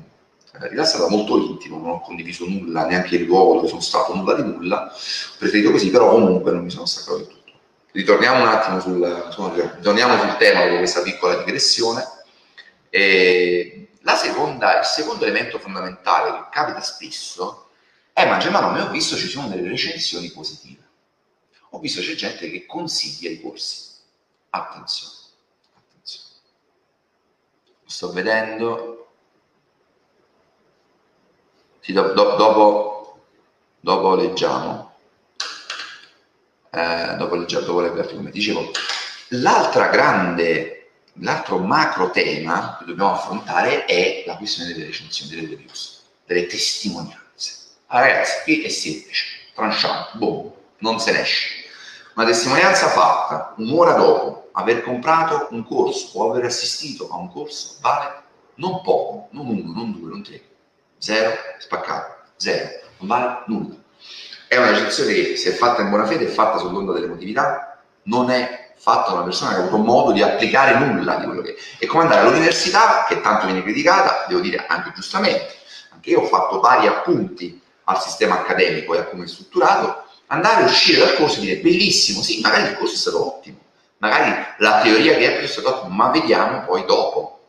eh, 0.59 0.67
rilassata, 0.69 1.07
molto 1.09 1.37
intima, 1.37 1.77
non 1.77 1.89
ho 1.91 2.01
condiviso 2.01 2.45
nulla, 2.47 2.85
neanche 2.85 3.15
il 3.15 3.23
luogo 3.23 3.55
dove 3.55 3.67
sono 3.67 3.81
stato, 3.81 4.15
nulla 4.15 4.33
di 4.33 4.43
nulla, 4.43 4.85
ho 4.85 5.35
preferito 5.37 5.71
così, 5.71 5.89
però 5.91 6.09
comunque 6.09 6.51
non 6.51 6.63
mi 6.63 6.69
sono 6.69 6.85
staccato 6.85 7.17
del 7.17 7.27
tutto. 7.27 7.51
Ritorniamo 7.91 8.41
un 8.41 8.47
attimo 8.47 8.79
sul, 8.79 9.31
ritorniamo 9.75 10.17
sul 10.17 10.37
tema 10.37 10.63
dopo 10.63 10.77
questa 10.77 11.01
piccola 11.01 11.35
digressione 11.35 12.03
seconda, 14.21 14.79
il 14.79 14.85
secondo 14.85 15.25
elemento 15.25 15.57
fondamentale 15.59 16.31
che 16.31 16.47
capita 16.51 16.81
spesso 16.81 17.69
è, 18.13 18.27
ma 18.27 18.37
Germano, 18.37 18.69
ma 18.69 18.87
ho 18.87 18.91
visto 18.91 19.15
ci 19.15 19.27
sono 19.27 19.47
delle 19.47 19.67
recensioni 19.67 20.29
positive. 20.31 20.89
Ho 21.71 21.79
visto 21.79 22.01
c'è 22.01 22.13
gente 22.15 22.49
che 22.49 22.65
consiglia 22.65 23.29
i 23.29 23.41
corsi. 23.41 23.89
Attenzione, 24.49 25.15
attenzione. 25.75 26.27
Sto 27.85 28.11
vedendo. 28.11 29.07
Sì, 31.79 31.93
do, 31.93 32.13
do, 32.13 32.35
dopo, 32.35 33.21
dopo 33.79 34.15
leggiamo. 34.15 34.95
Eh, 36.69 37.15
dopo 37.17 37.35
leggiamo, 37.35 37.65
dopo 37.65 37.79
leggerti 37.79 38.15
come 38.15 38.31
dicevo. 38.31 38.71
L'altra 39.29 39.87
grande 39.87 40.80
L'altro 41.15 41.57
macro 41.57 42.09
tema 42.09 42.77
che 42.79 42.85
dobbiamo 42.85 43.13
affrontare 43.13 43.85
è 43.85 44.23
la 44.25 44.37
questione 44.37 44.71
delle 44.71 44.85
recensioni, 44.85 45.35
delle 45.35 45.47
reviews, 45.47 46.03
delle 46.25 46.45
testimonianze. 46.47 47.57
Allora, 47.87 48.11
ragazzi, 48.11 48.43
qui 48.43 48.61
è 48.63 48.69
semplice, 48.69 49.25
tranchant, 49.53 50.17
boom, 50.17 50.51
non 50.77 50.99
se 50.99 51.11
ne 51.11 51.21
esce. 51.21 51.49
Una 52.15 52.25
testimonianza 52.25 52.87
fatta 52.87 53.53
un'ora 53.57 53.93
dopo 53.93 54.49
aver 54.53 54.83
comprato 54.83 55.47
un 55.51 55.65
corso 55.65 56.17
o 56.17 56.31
aver 56.31 56.45
assistito 56.45 57.09
a 57.09 57.17
un 57.17 57.31
corso 57.31 57.75
vale 57.81 58.23
non 58.55 58.81
poco, 58.81 59.27
non 59.31 59.47
uno, 59.47 59.73
non 59.73 59.91
due, 59.91 60.09
non 60.09 60.23
tre, 60.23 60.41
zero, 60.97 61.33
spaccato, 61.57 62.27
zero, 62.35 62.81
non 62.99 63.07
vale 63.07 63.43
nulla. 63.47 63.75
È 64.47 64.57
una 64.57 64.71
recensione 64.71 65.13
che 65.13 65.35
se 65.37 65.51
è 65.51 65.53
fatta 65.53 65.81
in 65.81 65.89
buona 65.89 66.05
fede, 66.05 66.25
è 66.25 66.29
fatta 66.29 66.57
sull'onda 66.57 66.93
dell'emotività, 66.93 67.81
non 68.03 68.29
è 68.29 68.60
fatta 68.81 69.13
una 69.13 69.21
persona 69.21 69.51
che 69.51 69.57
ha 69.57 69.59
avuto 69.59 69.77
modo 69.77 70.11
di 70.11 70.23
applicare 70.23 70.75
nulla 70.79 71.15
di 71.17 71.25
quello 71.25 71.41
che 71.43 71.53
è. 71.53 71.55
È 71.77 71.85
come 71.85 72.03
andare 72.03 72.21
all'università, 72.21 73.05
che 73.07 73.21
tanto 73.21 73.45
viene 73.45 73.61
criticata, 73.61 74.25
devo 74.27 74.41
dire 74.41 74.65
anche 74.67 74.91
giustamente, 74.95 75.55
anche 75.91 76.09
io 76.09 76.21
ho 76.21 76.25
fatto 76.25 76.59
vari 76.59 76.87
appunti 76.87 77.61
al 77.83 78.01
sistema 78.01 78.39
accademico 78.39 78.95
e 78.95 78.99
a 78.99 79.03
come 79.05 79.25
è 79.25 79.27
strutturato, 79.27 80.05
andare 80.27 80.63
a 80.63 80.65
uscire 80.65 80.99
dal 80.99 81.15
corso 81.15 81.37
e 81.37 81.41
dire 81.41 81.57
bellissimo, 81.57 82.23
sì, 82.23 82.41
magari 82.41 82.69
il 82.69 82.77
corso 82.77 82.95
è 82.95 82.97
stato 82.97 83.37
ottimo, 83.37 83.57
magari 83.99 84.33
la 84.57 84.81
teoria 84.81 85.15
che 85.15 85.35
è 85.35 85.37
più 85.37 85.47
stata 85.47 85.69
ottima, 85.69 85.93
ma 85.93 86.09
vediamo 86.09 86.65
poi 86.65 86.83
dopo. 86.85 87.39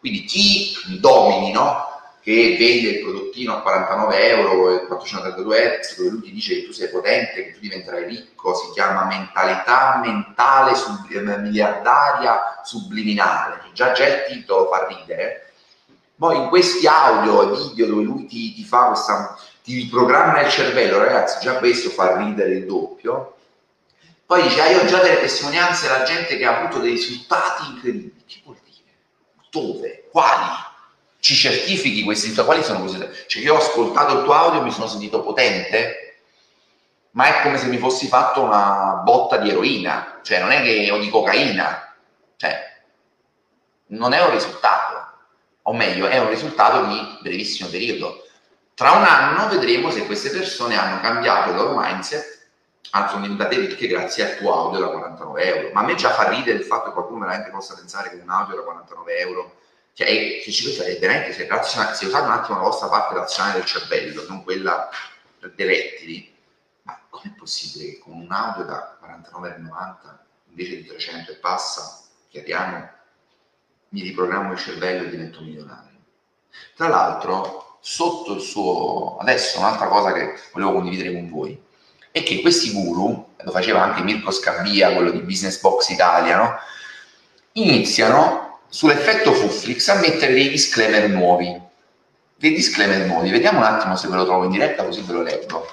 Quindi 0.00 0.24
chi 0.24 0.74
domini, 0.98 1.52
no? 1.52 1.89
Che 2.22 2.56
vende 2.58 2.88
il 2.90 3.00
prodottino 3.00 3.56
a 3.56 3.62
49 3.62 4.28
euro 4.28 4.70
e 4.70 4.86
432 4.86 5.80
Hz, 5.80 5.96
dove 5.96 6.10
lui 6.10 6.20
ti 6.20 6.32
dice 6.32 6.54
che 6.54 6.66
tu 6.66 6.72
sei 6.72 6.88
potente, 6.88 7.44
che 7.44 7.52
tu 7.52 7.60
diventerai 7.60 8.04
ricco, 8.04 8.54
si 8.54 8.70
chiama 8.72 9.06
mentalità 9.06 10.00
mentale 10.04 10.74
sub, 10.74 11.10
eh, 11.10 11.38
miliardaria 11.38 12.60
subliminale, 12.62 13.62
già, 13.72 13.92
già 13.92 14.06
il 14.06 14.24
titolo 14.28 14.68
fa 14.68 14.86
ridere. 14.86 15.52
Poi 16.16 16.36
in 16.36 16.48
questi 16.48 16.86
audio 16.86 17.42
e 17.42 17.56
video 17.56 17.86
dove 17.86 18.02
lui 18.02 18.26
ti, 18.26 18.54
ti 18.54 18.64
fa 18.64 18.88
questa, 18.88 19.38
ti 19.62 19.74
riprogramma 19.76 20.42
il 20.42 20.50
cervello, 20.50 20.98
ragazzi, 20.98 21.40
già 21.40 21.54
questo 21.54 21.88
fa 21.88 22.18
ridere 22.18 22.50
il 22.50 22.66
doppio. 22.66 23.36
Poi 24.26 24.42
dice, 24.42 24.60
ah, 24.60 24.68
io 24.68 24.82
ho 24.82 24.84
già 24.84 25.00
delle 25.00 25.20
testimonianze 25.20 25.88
della 25.88 26.04
gente 26.04 26.36
che 26.36 26.44
ha 26.44 26.58
avuto 26.58 26.78
dei 26.78 26.92
risultati 26.92 27.70
incredibili. 27.70 28.22
Che 28.26 28.40
vuol 28.44 28.58
dire? 28.62 28.94
Dove? 29.50 30.08
Quali? 30.12 30.68
Ci 31.20 31.34
certifichi 31.34 32.02
questi 32.02 32.34
quali 32.34 32.62
sono 32.62 32.80
questi 32.80 32.98
cioè 33.26 33.42
io 33.42 33.54
ho 33.54 33.58
ascoltato 33.58 34.18
il 34.18 34.24
tuo 34.24 34.32
audio 34.32 34.60
e 34.60 34.64
mi 34.64 34.72
sono 34.72 34.86
sentito 34.86 35.22
potente 35.22 36.10
ma 37.12 37.26
è 37.26 37.42
come 37.42 37.58
se 37.58 37.66
mi 37.66 37.78
fossi 37.78 38.06
fatto 38.06 38.42
una 38.42 39.00
botta 39.04 39.38
di 39.38 39.50
eroina. 39.50 40.20
Cioè 40.22 40.40
non 40.40 40.52
è 40.52 40.62
che 40.62 40.90
o 40.90 40.98
di 40.98 41.10
cocaina. 41.10 41.94
Cioè 42.36 42.82
non 43.86 44.12
è 44.12 44.22
un 44.22 44.30
risultato. 44.30 44.98
O 45.62 45.72
meglio 45.72 46.06
è 46.06 46.18
un 46.18 46.28
risultato 46.28 46.84
di 46.86 47.18
brevissimo 47.22 47.68
periodo. 47.68 48.26
Tra 48.74 48.92
un 48.92 49.04
anno 49.04 49.48
vedremo 49.48 49.90
se 49.90 50.06
queste 50.06 50.30
persone 50.30 50.78
hanno 50.78 51.00
cambiato 51.00 51.50
il 51.50 51.56
loro 51.56 51.74
mindset 51.76 52.38
anzi 52.92 53.10
sono 53.12 53.22
diventate 53.22 53.56
ricche 53.56 53.86
grazie 53.86 54.24
al 54.24 54.36
tuo 54.38 54.52
audio 54.52 54.80
da 54.80 54.88
49 54.88 55.44
euro. 55.44 55.70
Ma 55.72 55.80
a 55.80 55.84
me 55.84 55.94
già 55.96 56.10
fa 56.10 56.28
ridere 56.28 56.58
il 56.58 56.64
fatto 56.64 56.86
che 56.86 56.92
qualcuno 56.92 57.20
veramente 57.20 57.50
possa 57.50 57.74
pensare 57.74 58.10
che 58.10 58.16
un 58.16 58.30
audio 58.30 58.56
da 58.56 58.62
49 58.62 59.18
euro 59.18 59.59
cioè, 59.92 60.40
che 60.42 60.50
ci 60.50 60.64
pensate 60.64 60.98
veramente 60.98 61.32
se, 61.32 61.48
se 61.94 62.06
usate 62.06 62.26
un 62.26 62.32
attimo 62.32 62.58
la 62.58 62.64
vostra 62.64 62.88
parte 62.88 63.14
razionale 63.14 63.58
del 63.58 63.66
cervello, 63.66 64.24
non 64.28 64.42
quella 64.42 64.88
dei 65.54 65.66
rettili, 65.66 66.34
ma 66.82 66.98
com'è 67.08 67.32
possibile 67.36 67.92
che 67.92 67.98
con 67.98 68.14
un 68.14 68.30
audio 68.30 68.64
da 68.64 68.98
49,90 69.02 70.18
invece 70.48 70.76
di 70.76 70.84
300 70.86 71.32
e 71.32 71.34
passa, 71.36 72.02
chiariamo, 72.28 72.88
mi 73.90 74.02
riprogrammo 74.02 74.52
il 74.52 74.58
cervello 74.58 75.04
e 75.04 75.10
divento 75.10 75.40
milionario? 75.40 75.98
Tra 76.74 76.88
l'altro, 76.88 77.78
sotto 77.80 78.34
il 78.34 78.40
suo... 78.40 79.16
Adesso 79.18 79.58
un'altra 79.58 79.86
cosa 79.88 80.12
che 80.12 80.34
volevo 80.52 80.72
condividere 80.72 81.12
con 81.12 81.28
voi 81.28 81.60
è 82.10 82.22
che 82.22 82.40
questi 82.40 82.72
guru, 82.72 83.34
lo 83.36 83.50
faceva 83.50 83.82
anche 83.82 84.02
Mirko 84.02 84.30
Scabbia, 84.30 84.92
quello 84.92 85.10
di 85.10 85.20
Business 85.20 85.60
Box 85.60 85.88
Italia, 85.90 86.36
no? 86.36 86.58
iniziano 87.52 88.49
sull'effetto 88.70 89.34
Fufflix 89.34 89.88
a 89.88 89.96
mettere 89.96 90.32
dei 90.32 90.48
disclaimer 90.48 91.08
nuovi. 91.10 91.60
Dei 92.36 92.54
disclaimer 92.54 93.06
nuovi. 93.06 93.30
Vediamo 93.30 93.58
un 93.58 93.64
attimo 93.64 93.96
se 93.96 94.08
ve 94.08 94.16
lo 94.16 94.24
trovo 94.24 94.44
in 94.44 94.52
diretta 94.52 94.84
così 94.84 95.02
ve 95.02 95.12
lo 95.12 95.22
leggo. 95.22 95.66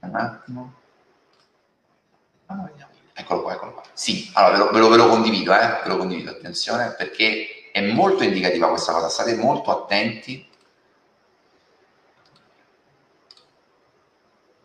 Un 0.00 0.14
attimo. 0.14 0.74
Ah, 2.46 2.70
eccolo 3.12 3.42
qua, 3.42 3.54
eccolo 3.54 3.72
qua. 3.72 3.82
Sì, 3.92 4.30
allora 4.34 4.52
ve 4.52 4.58
lo, 4.58 4.70
ve 4.70 4.78
lo, 4.78 4.88
ve 4.88 4.96
lo 4.96 5.08
condivido, 5.08 5.52
eh? 5.54 5.80
ve 5.82 5.88
lo 5.88 5.96
condivido, 5.98 6.30
attenzione, 6.30 6.94
perché 6.96 7.70
è 7.72 7.80
molto 7.80 8.22
indicativa 8.22 8.68
questa 8.68 8.92
cosa, 8.92 9.08
state 9.08 9.34
molto 9.34 9.70
attenti. 9.70 10.48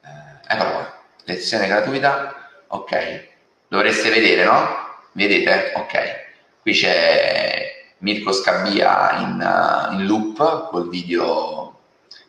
Eh, 0.01 0.53
eccolo 0.53 0.71
qua, 0.71 1.03
lezione 1.23 1.67
gratuita, 1.67 2.63
ok 2.67 3.35
dovreste 3.67 4.09
vedere, 4.09 4.43
no? 4.43 4.67
Vedete? 5.13 5.73
Ok. 5.75 6.25
Qui 6.61 6.73
c'è 6.73 7.85
Mirko 7.99 8.31
Scabbia 8.31 9.17
in, 9.19 9.89
uh, 9.89 9.93
in 9.93 10.05
loop 10.05 10.69
col 10.69 10.89
video 10.89 11.67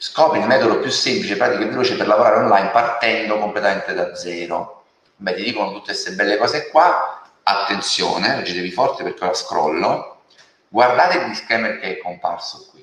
Scopri 0.01 0.39
il 0.39 0.47
metodo 0.47 0.79
più 0.79 0.91
semplice, 0.93 1.37
pratico 1.37 1.63
e 1.65 1.67
veloce 1.67 1.97
per 1.97 2.07
lavorare 2.07 2.37
online 2.45 2.69
partendo 2.69 3.37
completamente 3.39 3.95
da 3.95 4.15
zero. 4.15 4.85
Beh, 5.17 5.35
ti 5.35 5.43
dicono 5.43 5.73
tutte 5.73 5.87
queste 5.87 6.13
belle 6.13 6.37
cose 6.37 6.69
qua. 6.69 7.21
Attenzione, 7.43 8.37
leggetevi 8.37 8.71
forte 8.71 9.03
perché 9.03 9.25
ora 9.25 9.35
scrollo. 9.35 10.21
Guardate 10.69 11.19
il 11.19 11.27
disclaimer 11.27 11.81
che 11.81 11.97
è 11.97 11.99
comparso 11.99 12.69
qui. 12.71 12.78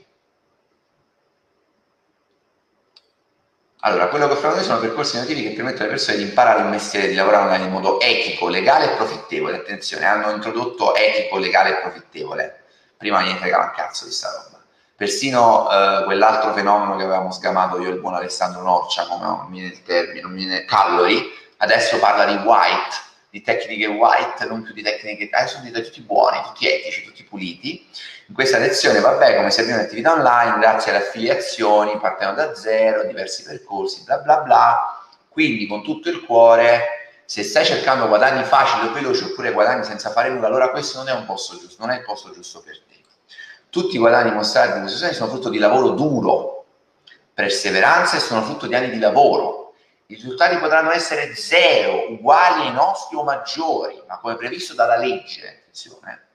Allora, 3.86 4.08
quello 4.08 4.26
che 4.26 4.34
offrono 4.34 4.56
noi 4.56 4.64
sono 4.64 4.80
percorsi 4.80 5.16
nativi 5.16 5.44
che 5.44 5.52
permettono 5.52 5.84
alle 5.84 5.92
persone 5.92 6.18
di 6.18 6.24
imparare 6.24 6.62
il 6.62 6.66
mestiere 6.66 7.08
di 7.08 7.14
lavorare 7.14 7.44
online 7.44 7.66
in 7.66 7.72
modo 7.72 8.00
etico, 8.00 8.48
legale 8.48 8.86
e 8.86 8.96
profittevole. 8.96 9.58
Attenzione, 9.58 10.06
hanno 10.08 10.32
introdotto 10.32 10.96
etico, 10.96 11.38
legale 11.38 11.70
e 11.70 11.82
profittevole. 11.82 12.64
Prima 12.98 13.20
niente 13.20 13.42
fregava 13.42 13.66
un 13.66 13.74
cazzo 13.76 14.06
di 14.06 14.12
sta 14.12 14.32
roba. 14.32 14.64
Persino 14.96 15.70
eh, 15.70 16.04
quell'altro 16.06 16.54
fenomeno 16.54 16.96
che 16.96 17.04
avevamo 17.04 17.32
sgamato 17.32 17.80
io 17.80 17.90
e 17.90 17.92
il 17.92 18.00
buon 18.00 18.16
Alessandro 18.16 18.64
Norcia, 18.64 19.06
come 19.06 19.24
non 19.24 19.46
mi 19.50 19.60
viene 19.60 19.76
il 19.76 19.84
termine, 19.84 20.22
non 20.22 20.32
mi 20.32 20.46
viene, 20.46 20.66
Calorie, 20.66 21.24
adesso 21.58 22.00
parla 22.00 22.26
di 22.26 22.38
white, 22.44 22.96
di 23.36 23.42
tecniche 23.42 23.88
white, 23.88 24.46
non 24.46 24.62
più 24.62 24.74
di 24.74 24.82
tecniche, 24.82 25.28
adesso 25.30 25.58
sono 25.58 25.70
tutti 25.82 26.00
buoni, 26.00 26.42
tutti 26.42 26.70
etici, 26.70 27.04
tutti 27.04 27.26
puliti. 27.26 27.86
In 28.28 28.34
questa 28.34 28.58
lezione, 28.58 29.02
vabbè, 29.02 29.36
come 29.36 29.52
si 29.52 29.60
avvia 29.60 29.76
un'attività 29.76 30.14
online, 30.14 30.58
grazie 30.60 30.94
alle 30.94 31.04
affiliazioni, 31.04 32.00
partendo 32.00 32.36
da 32.36 32.56
zero, 32.56 33.04
diversi 33.04 33.44
percorsi, 33.44 34.04
bla 34.06 34.20
bla 34.20 34.38
bla. 34.38 35.06
Quindi 35.28 35.68
con 35.68 35.84
tutto 35.84 36.08
il 36.08 36.24
cuore, 36.24 37.20
se 37.26 37.44
stai 37.44 37.66
cercando 37.66 38.08
guadagni 38.08 38.46
facili 38.46 38.88
o 38.88 38.94
veloci 38.94 39.26
oppure 39.26 39.52
guadagni 39.52 39.84
senza 39.84 40.12
fare 40.12 40.30
nulla, 40.30 40.48
allora 40.48 40.70
questo 40.70 41.00
non 41.00 41.10
è 41.10 41.12
un 41.12 41.26
posto 41.26 41.60
giusto, 41.60 41.86
non 41.86 41.94
è 41.94 41.98
il 41.98 42.06
posto 42.06 42.32
giusto 42.32 42.62
per 42.62 42.80
te. 42.88 43.02
Tutti 43.70 43.96
i 43.96 44.00
guadagni 44.00 44.32
mostrati 44.32 44.78
in 44.78 44.84
queste 44.84 44.92
sessioni 44.92 45.14
sono 45.14 45.30
frutto 45.30 45.50
di 45.50 45.58
lavoro 45.58 45.90
duro, 45.90 46.68
perseveranza 47.34 48.16
e 48.16 48.22
sono 48.22 48.42
frutto 48.44 48.66
di 48.66 48.76
anni 48.76 48.92
di 48.92 49.00
lavoro 49.00 49.65
i 50.08 50.16
risultati 50.16 50.58
potranno 50.58 50.92
essere 50.92 51.36
zero, 51.36 52.12
uguali 52.12 52.68
ai 52.68 52.74
nostri 52.74 53.16
o 53.16 53.24
maggiori, 53.24 54.02
ma 54.08 54.20
come 54.20 54.36
previsto 54.36 54.74
dalla 54.74 54.98
legge, 54.98 55.48
attenzione, 55.48 56.28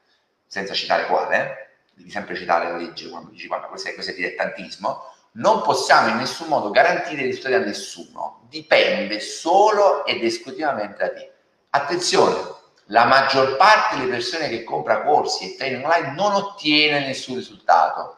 senza 0.47 0.75
citare 0.75 1.07
quale, 1.07 1.37
eh? 1.37 1.69
devi 1.95 2.11
sempre 2.11 2.35
citare 2.35 2.71
la 2.71 2.77
legge 2.77 3.09
quando 3.09 3.31
dici 3.31 3.47
guarda 3.47 3.69
questo 3.69 3.89
è, 3.89 3.95
questo 3.95 4.11
è 4.11 4.15
dilettantismo, 4.15 5.05
non 5.33 5.63
possiamo 5.63 6.09
in 6.09 6.17
nessun 6.17 6.49
modo 6.49 6.71
garantire 6.71 7.23
i 7.23 7.27
risultati 7.27 7.55
a 7.55 7.61
nessuno, 7.61 8.47
dipende 8.49 9.21
solo 9.21 10.05
ed 10.05 10.25
esclusivamente 10.25 10.97
da 10.99 11.13
te. 11.13 11.33
Attenzione, 11.71 12.59
la 12.87 13.05
maggior 13.05 13.57
parte 13.57 13.97
delle 13.97 14.11
persone 14.11 14.49
che 14.49 14.65
compra 14.65 15.03
corsi 15.03 15.53
e 15.53 15.57
training 15.57 15.85
online 15.85 16.13
non 16.15 16.33
ottiene 16.33 17.07
nessun 17.07 17.37
risultato 17.37 18.17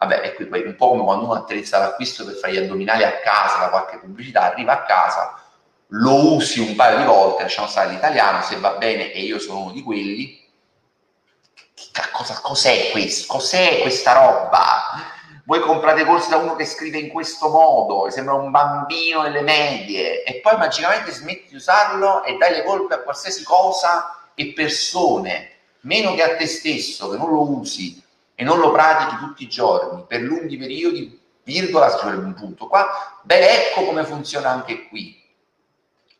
Vabbè, 0.00 0.20
è 0.22 0.34
qui 0.34 0.48
un 0.64 0.76
po' 0.76 0.88
come 0.88 1.04
quando 1.04 1.26
uno 1.26 1.34
attrezza 1.34 1.78
l'acquisto 1.78 2.24
per 2.24 2.34
fare 2.34 2.54
gli 2.54 2.56
addominali 2.56 3.04
a 3.04 3.18
casa 3.18 3.58
da 3.58 3.68
qualche 3.68 3.98
pubblicità, 3.98 4.50
arriva 4.50 4.72
a 4.72 4.82
casa, 4.84 5.38
lo 5.88 6.34
usi 6.36 6.58
un 6.58 6.74
paio 6.74 6.96
di 6.96 7.04
volte, 7.04 7.42
lasciamo 7.42 7.68
stare 7.68 7.90
l'italiano, 7.90 8.42
se 8.42 8.58
va 8.58 8.70
bene 8.78 9.12
e 9.12 9.20
io 9.20 9.38
sono 9.38 9.60
uno 9.60 9.72
di 9.72 9.82
quelli, 9.82 10.42
cosa, 12.12 12.40
cos'è 12.40 12.90
questo? 12.92 13.30
Cos'è 13.30 13.80
questa 13.82 14.14
roba? 14.14 14.82
Voi 15.44 15.60
comprate 15.60 16.06
corsi 16.06 16.30
da 16.30 16.36
uno 16.36 16.56
che 16.56 16.64
scrive 16.64 16.96
in 16.96 17.10
questo 17.10 17.50
modo, 17.50 18.08
sembra 18.08 18.32
un 18.32 18.50
bambino 18.50 19.20
nelle 19.20 19.42
medie, 19.42 20.22
e 20.22 20.40
poi 20.40 20.56
magicamente 20.56 21.12
smetti 21.12 21.48
di 21.50 21.56
usarlo 21.56 22.24
e 22.24 22.38
dai 22.38 22.52
le 22.52 22.64
colpe 22.64 22.94
a 22.94 23.00
qualsiasi 23.00 23.42
cosa 23.44 24.30
e 24.34 24.54
persone, 24.54 25.50
meno 25.80 26.14
che 26.14 26.22
a 26.22 26.36
te 26.36 26.46
stesso, 26.46 27.10
che 27.10 27.18
non 27.18 27.28
lo 27.28 27.50
usi, 27.50 27.99
e 28.40 28.44
non 28.44 28.58
lo 28.58 28.70
pratichi 28.70 29.18
tutti 29.18 29.42
i 29.42 29.48
giorni 29.50 30.06
per 30.06 30.22
lunghi 30.22 30.56
periodi, 30.56 31.20
virgola, 31.42 31.90
scrivere 31.90 32.24
un 32.24 32.32
punto 32.32 32.68
qua, 32.68 33.20
beh, 33.22 33.66
ecco 33.66 33.84
come 33.84 34.02
funziona 34.06 34.48
anche 34.48 34.88
qui. 34.88 35.22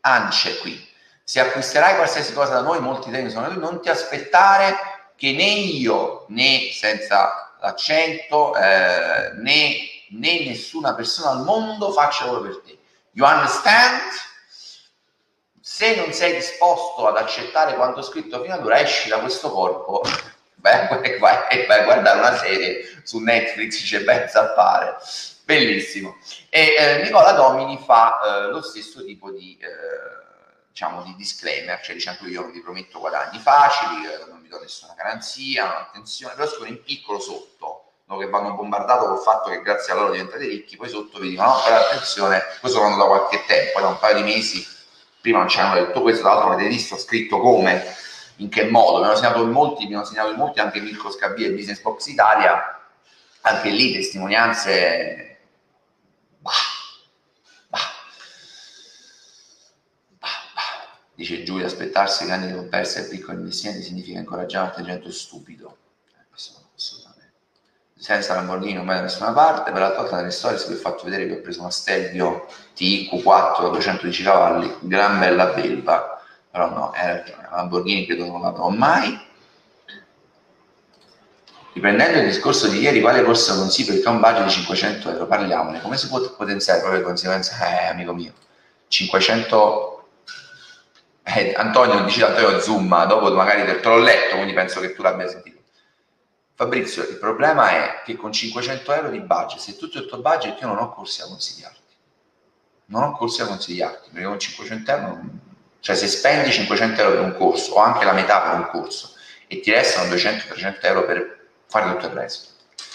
Ance 0.01 0.59
qui. 0.59 0.87
Se 1.25 1.41
acquisterai 1.41 1.95
qualsiasi 1.95 2.35
cosa 2.35 2.53
da 2.53 2.61
noi, 2.61 2.79
molti 2.79 3.11
temi 3.11 3.31
sono 3.31 3.49
non 3.55 3.81
ti 3.81 3.89
aspettare 3.89 4.77
che 5.17 5.33
né 5.33 5.45
io, 5.45 6.27
né 6.29 6.69
senza 6.75 7.57
l'accento, 7.59 8.55
eh, 8.55 9.33
né, 9.37 9.77
né 10.11 10.45
nessuna 10.45 10.95
persona 10.95 11.31
al 11.31 11.45
mondo 11.45 11.91
faccia 11.91 12.27
lavoro 12.27 12.43
per 12.43 12.61
te. 12.67 12.79
You 13.13 13.27
understand? 13.27 14.03
Se 15.59 15.97
non 15.97 16.13
sei 16.13 16.35
disposto 16.35 17.07
ad 17.07 17.17
accettare 17.17 17.77
quanto 17.77 18.03
scritto 18.03 18.43
fino 18.43 18.53
ad 18.53 18.65
ora, 18.67 18.79
esci 18.79 19.09
da 19.09 19.21
questo 19.21 19.51
corpo 19.51 20.03
vai, 20.61 21.19
vai, 21.19 21.81
a 21.81 21.85
guardare 21.85 22.19
una 22.19 22.37
serie 22.37 23.01
su 23.03 23.19
Netflix, 23.19 23.83
c'è 23.83 24.03
ben 24.03 24.29
zappare. 24.29 24.97
Bellissimo. 25.45 26.17
E 26.49 26.75
eh, 26.79 27.03
Nicola 27.03 27.33
Domini 27.33 27.79
fa 27.85 28.21
eh, 28.21 28.51
lo 28.51 28.63
stesso 28.63 29.05
tipo 29.05 29.31
di, 29.33 29.59
eh, 29.61 30.69
diciamo, 30.69 31.03
di 31.03 31.15
disclaimer, 31.17 31.81
cioè 31.81 31.95
diciamo 31.95 32.29
io 32.29 32.47
vi 32.51 32.61
prometto 32.61 33.01
guadagni 33.01 33.39
facili, 33.39 34.05
eh, 34.07 34.29
non 34.29 34.41
vi 34.43 34.49
do 34.49 34.61
nessuna 34.61 34.95
garanzia, 34.97 35.81
attenzione, 35.81 36.35
però 36.35 36.47
scrivono 36.47 36.71
in 36.71 36.83
piccolo 36.85 37.19
sotto, 37.19 37.93
no, 38.05 38.17
che 38.19 38.29
vanno 38.29 38.55
bombardato 38.55 39.07
col 39.07 39.19
fatto 39.19 39.51
che 39.51 39.61
grazie 39.61 39.93
a 39.93 39.97
loro 39.97 40.13
diventate 40.13 40.47
ricchi, 40.47 40.77
poi 40.77 40.89
sotto 40.89 41.19
vi 41.19 41.31
dicono 41.31 41.49
no, 41.49 41.63
però 41.65 41.77
attenzione, 41.77 42.43
questo 42.61 42.81
vanno 42.81 42.97
da 42.97 43.07
qualche 43.07 43.45
tempo, 43.47 43.81
da 43.81 43.89
un 43.89 43.99
paio 43.99 44.17
di 44.17 44.23
mesi, 44.23 44.65
prima 45.21 45.39
non 45.39 45.49
ci 45.49 45.59
hanno 45.59 45.75
detto 45.75 46.01
questo, 46.01 46.23
tra 46.23 46.35
l'altro 46.35 46.53
avete 46.53 46.69
visto 46.69 46.97
scritto 46.97 47.41
come 47.41 47.97
in 48.41 48.49
che 48.49 48.69
modo, 48.69 48.99
mi 48.99 49.05
hanno 49.05 49.17
segnato 49.17 49.45
molti, 49.47 49.87
mi 49.87 49.95
hanno 49.95 50.05
segnato 50.05 50.35
molti 50.35 50.61
anche 50.61 50.81
Mirko 50.81 51.11
Scabia 51.11 51.47
e 51.47 51.53
Business 51.53 51.81
Box 51.81 52.07
Italia, 52.07 52.81
anche 53.43 53.71
lì 53.71 53.93
testimonianze, 53.93 55.39
bah, 56.39 56.51
bah, 57.69 57.79
bah, 60.19 60.29
dice 61.15 61.43
Giulia, 61.43 61.67
aspettarsi 61.67 62.25
che 62.25 62.33
anni 62.33 62.69
persi 62.69 62.99
e 62.99 63.09
piccoli 63.09 63.39
investimenti 63.39 63.83
significa 63.83 64.19
incoraggiare 64.19 64.65
un 64.65 64.71
atteggiamento 64.71 65.13
stupido, 65.13 65.77
eh, 66.19 66.27
senza 67.97 68.35
Lamborghini 68.35 68.83
vai 68.83 68.97
da 68.97 69.03
nessuna 69.03 69.33
parte, 69.33 69.71
per 69.71 69.83
l'altra 69.83 70.01
volta 70.01 70.17
nelle 70.17 70.31
storie 70.31 70.57
si 70.57 70.73
è 70.73 70.77
fatto 70.77 71.05
vedere 71.05 71.27
che 71.27 71.35
ho 71.35 71.41
preso 71.43 71.61
una 71.61 71.71
Stelvio 71.71 72.47
TQ4 72.75 73.61
da 73.61 73.69
210 73.69 74.23
cavalli, 74.23 74.77
gran 74.81 75.19
bella 75.19 75.47
belva, 75.49 76.10
però 76.51 76.69
no, 76.69 76.93
era 76.95 77.23
una 77.39 77.49
Lamborghini 77.57 78.07
credo 78.07 78.27
non 78.27 78.43
l'avrò 78.43 78.69
mai. 78.69 79.29
Riprendendo 81.73 82.19
il 82.19 82.27
discorso 82.27 82.67
di 82.69 82.81
ieri, 82.81 83.01
quale 83.01 83.23
corso 83.23 83.55
consiglio 83.55 83.93
perché 83.93 84.09
ha 84.09 84.11
un 84.11 84.21
budget 84.21 84.45
di 84.45 84.51
500 84.51 85.11
euro? 85.11 85.27
Parliamone. 85.27 85.81
Come 85.81 85.97
si 85.97 86.09
può 86.09 86.21
potenziare 86.35 86.81
proprio 86.81 87.01
le 87.01 87.07
conseguenze? 87.07 87.55
Eh, 87.63 87.87
amico 87.87 88.13
mio, 88.13 88.33
500... 88.89 90.09
Eh, 91.23 91.55
Antonio, 91.55 92.03
dice 92.03 92.25
Antonio 92.25 92.59
Zoom, 92.59 93.07
dopo 93.07 93.33
magari 93.33 93.65
te 93.65 93.89
l'ho 93.89 93.99
letto, 93.99 94.35
quindi 94.35 94.53
penso 94.53 94.81
che 94.81 94.95
tu 94.95 95.03
l'abbia 95.03 95.29
sentito. 95.29 95.59
Fabrizio, 96.55 97.05
il 97.09 97.19
problema 97.19 97.71
è 97.71 98.03
che 98.05 98.17
con 98.17 98.33
500 98.33 98.93
euro 98.93 99.11
di 99.11 99.21
budget, 99.21 99.61
se 99.61 99.77
tutto 99.77 99.99
il 99.99 100.07
tuo 100.07 100.19
budget, 100.19 100.61
io 100.61 100.67
non 100.67 100.79
ho 100.79 100.93
corsi 100.93 101.23
a 101.23 101.27
consigliarti. 101.27 101.79
Non 102.87 103.05
ho 103.05 103.13
corsi 103.13 103.43
a 103.43 103.47
consigliarti, 103.47 104.11
perché 104.11 104.27
con 104.27 104.39
500 104.39 104.91
euro 104.91 105.07
non 105.07 105.50
cioè 105.81 105.97
se 105.97 106.07
spendi 106.07 106.53
500 106.53 107.01
euro 107.01 107.15
per 107.15 107.25
un 107.25 107.37
corso 107.37 107.73
o 107.73 107.79
anche 107.79 108.05
la 108.05 108.13
metà 108.13 108.41
per 108.41 108.55
un 108.55 108.69
corso 108.71 109.15
e 109.47 109.61
ti 109.61 109.71
restano 109.71 110.13
200-300 110.15 110.79
euro 110.83 111.05
per 111.05 111.39
fare 111.67 111.91
tutto 111.91 112.07
il 112.07 112.13
resto. 112.13 112.49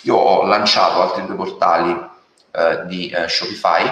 Io 0.03 0.15
ho 0.15 0.45
lanciato 0.45 1.01
altri 1.01 1.25
due 1.25 1.35
portali 1.35 2.09
eh, 2.51 2.85
di 2.85 3.09
eh, 3.09 3.27
Shopify 3.27 3.83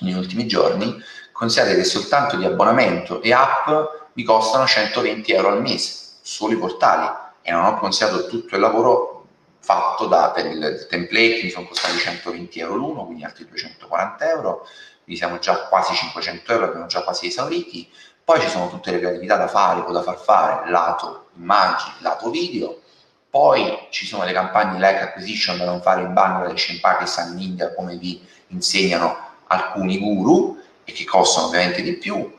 negli 0.00 0.16
ultimi 0.16 0.46
giorni, 0.46 1.02
considerate 1.32 1.76
che 1.76 1.84
soltanto 1.84 2.36
di 2.36 2.44
abbonamento 2.44 3.22
e 3.22 3.32
app 3.32 3.68
mi 4.14 4.24
costano 4.24 4.66
120 4.66 5.32
euro 5.32 5.48
al 5.48 5.62
mese, 5.62 6.16
solo 6.20 6.52
i 6.52 6.58
portali, 6.58 7.08
e 7.42 7.52
non 7.52 7.64
ho 7.64 7.78
considerato 7.78 8.26
tutto 8.26 8.56
il 8.56 8.60
lavoro 8.60 9.26
fatto 9.60 10.06
da, 10.06 10.30
per 10.34 10.46
il 10.46 10.86
template, 10.88 11.40
mi 11.42 11.50
sono 11.50 11.66
costati 11.66 11.98
120 11.98 12.60
euro 12.60 12.74
l'uno, 12.74 13.04
quindi 13.04 13.24
altri 13.24 13.46
240 13.46 14.30
euro, 14.30 14.66
quindi 15.10 15.16
siamo 15.16 15.38
già 15.40 15.66
quasi 15.66 15.92
500 15.92 16.52
euro, 16.52 16.64
abbiamo 16.66 16.86
già 16.86 17.02
quasi 17.02 17.26
esauriti. 17.26 17.90
Poi 18.22 18.40
ci 18.40 18.48
sono 18.48 18.70
tutte 18.70 18.92
le 18.92 19.00
creatività 19.00 19.36
da 19.36 19.48
fare 19.48 19.80
o 19.80 19.90
da 19.90 20.02
far 20.02 20.16
fare, 20.16 20.70
lato 20.70 21.30
immagini, 21.36 21.94
lato 21.98 22.30
video. 22.30 22.80
Poi 23.28 23.88
ci 23.90 24.06
sono 24.06 24.24
le 24.24 24.32
campagne 24.32 24.78
like 24.78 25.00
acquisition 25.00 25.58
da 25.58 25.64
non 25.64 25.82
fare 25.82 26.02
in 26.02 26.12
Bangladesh, 26.12 26.68
in 26.68 26.80
Pakistan, 26.80 27.32
in 27.32 27.42
India, 27.42 27.74
come 27.74 27.96
vi 27.96 28.24
insegnano 28.48 29.16
alcuni 29.48 29.98
guru 29.98 30.60
e 30.84 30.92
che 30.92 31.04
costano 31.04 31.48
ovviamente 31.48 31.82
di 31.82 31.94
più. 31.94 32.38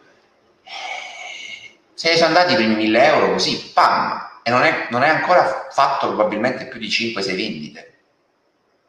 Se 1.94 2.10
ne 2.10 2.16
sono 2.16 2.28
andati 2.28 2.54
i 2.54 2.56
primi 2.56 2.76
1000 2.76 3.06
euro 3.06 3.32
così, 3.34 3.72
pam, 3.74 4.30
e 4.44 4.50
non 4.50 4.64
è, 4.64 4.88
non 4.92 5.04
è 5.04 5.10
ancora 5.10 5.68
fatto 5.70 6.08
probabilmente 6.08 6.68
più 6.68 6.80
di 6.80 6.88
5-6 6.88 7.26
vendite. 7.36 7.94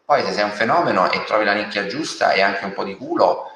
Poi 0.05 0.23
se 0.25 0.33
sei 0.33 0.45
un 0.45 0.53
fenomeno 0.53 1.11
e 1.11 1.25
trovi 1.25 1.45
la 1.45 1.53
nicchia 1.53 1.87
giusta 1.87 2.33
e 2.33 2.42
anche 2.42 2.64
un 2.64 2.73
po' 2.75 2.85
di 2.85 2.97
culo, 2.97 3.52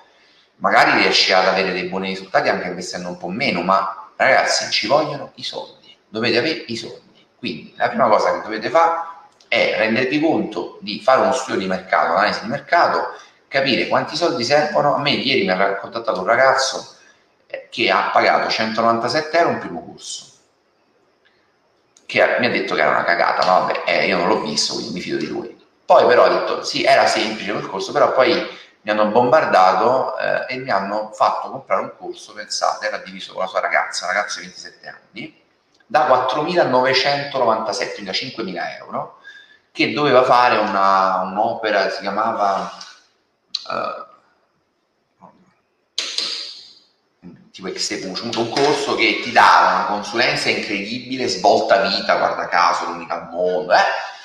magari 0.56 0.98
riesci 0.98 1.32
ad 1.32 1.46
avere 1.46 1.72
dei 1.72 1.84
buoni 1.84 2.08
risultati 2.08 2.48
anche 2.48 2.68
investendo 2.68 3.08
un 3.08 3.16
po' 3.16 3.28
meno, 3.28 3.62
ma 3.62 4.10
ragazzi 4.16 4.70
ci 4.70 4.86
vogliono 4.86 5.32
i 5.34 5.42
soldi, 5.42 5.96
dovete 6.08 6.38
avere 6.38 6.64
i 6.66 6.76
soldi. 6.76 7.26
Quindi 7.38 7.74
la 7.76 7.88
prima 7.88 8.08
cosa 8.08 8.32
che 8.32 8.42
dovete 8.42 8.70
fare 8.70 9.14
è 9.48 9.76
rendervi 9.78 10.20
conto 10.20 10.78
di 10.80 11.00
fare 11.00 11.20
uno 11.20 11.32
studio 11.32 11.60
di 11.60 11.66
mercato, 11.66 12.12
un'analisi 12.12 12.42
di 12.42 12.48
mercato, 12.48 13.14
capire 13.48 13.88
quanti 13.88 14.16
soldi 14.16 14.42
servono. 14.44 14.94
A 14.94 15.00
me 15.00 15.10
ieri 15.10 15.44
mi 15.44 15.50
ha 15.50 15.76
contattato 15.76 16.20
un 16.20 16.26
ragazzo 16.26 16.96
eh, 17.46 17.68
che 17.70 17.90
ha 17.90 18.10
pagato 18.12 18.48
197 18.48 19.36
euro 19.38 19.50
un 19.50 19.58
primo 19.58 19.84
corso, 19.84 20.24
che 22.06 22.36
mi 22.38 22.46
ha 22.46 22.50
detto 22.50 22.74
che 22.74 22.80
era 22.80 22.90
una 22.90 23.04
cagata, 23.04 23.46
ma 23.46 23.58
vabbè, 23.60 23.82
eh, 23.86 24.06
io 24.06 24.16
non 24.16 24.28
l'ho 24.28 24.40
visto, 24.40 24.74
quindi 24.74 24.92
mi 24.94 25.00
fido 25.00 25.16
di 25.18 25.26
lui. 25.26 25.54
Poi 25.84 26.06
però 26.06 26.24
ha 26.24 26.28
detto, 26.28 26.64
sì, 26.64 26.82
era 26.82 27.06
semplice 27.06 27.52
quel 27.52 27.66
corso, 27.66 27.92
però 27.92 28.12
poi 28.12 28.48
mi 28.86 28.92
hanno 28.92 29.06
bombardato 29.06 30.16
eh, 30.16 30.54
e 30.54 30.56
mi 30.58 30.70
hanno 30.70 31.10
fatto 31.12 31.50
comprare 31.50 31.80
un 31.80 31.92
corso, 31.98 32.32
pensate, 32.34 32.86
era 32.86 32.98
diviso 32.98 33.32
con 33.32 33.42
la 33.42 33.48
sua 33.48 33.58
ragazza, 33.58 34.06
ragazza 34.06 34.38
di 34.38 34.46
27 34.46 34.88
anni, 34.88 35.42
da 35.84 36.06
4.997, 36.06 37.94
quindi 37.94 38.04
da 38.04 38.12
5.000 38.12 38.76
euro, 38.78 39.18
che 39.72 39.92
doveva 39.92 40.22
fare 40.22 40.58
una, 40.58 41.22
un'opera, 41.22 41.90
si 41.90 42.00
chiamava... 42.00 42.70
Uh, 43.68 44.04
tipo 47.50 47.68
Execution, 47.68 48.30
un 48.36 48.50
corso 48.50 48.94
che 48.94 49.20
ti 49.24 49.32
dava 49.32 49.76
una 49.76 49.86
consulenza 49.86 50.48
incredibile, 50.50 51.26
svolta 51.26 51.80
vita, 51.88 52.18
guarda 52.18 52.46
caso, 52.48 52.84
l'unica 52.84 53.14
al 53.14 53.30
mondo, 53.30 53.72
eh? 53.72 53.78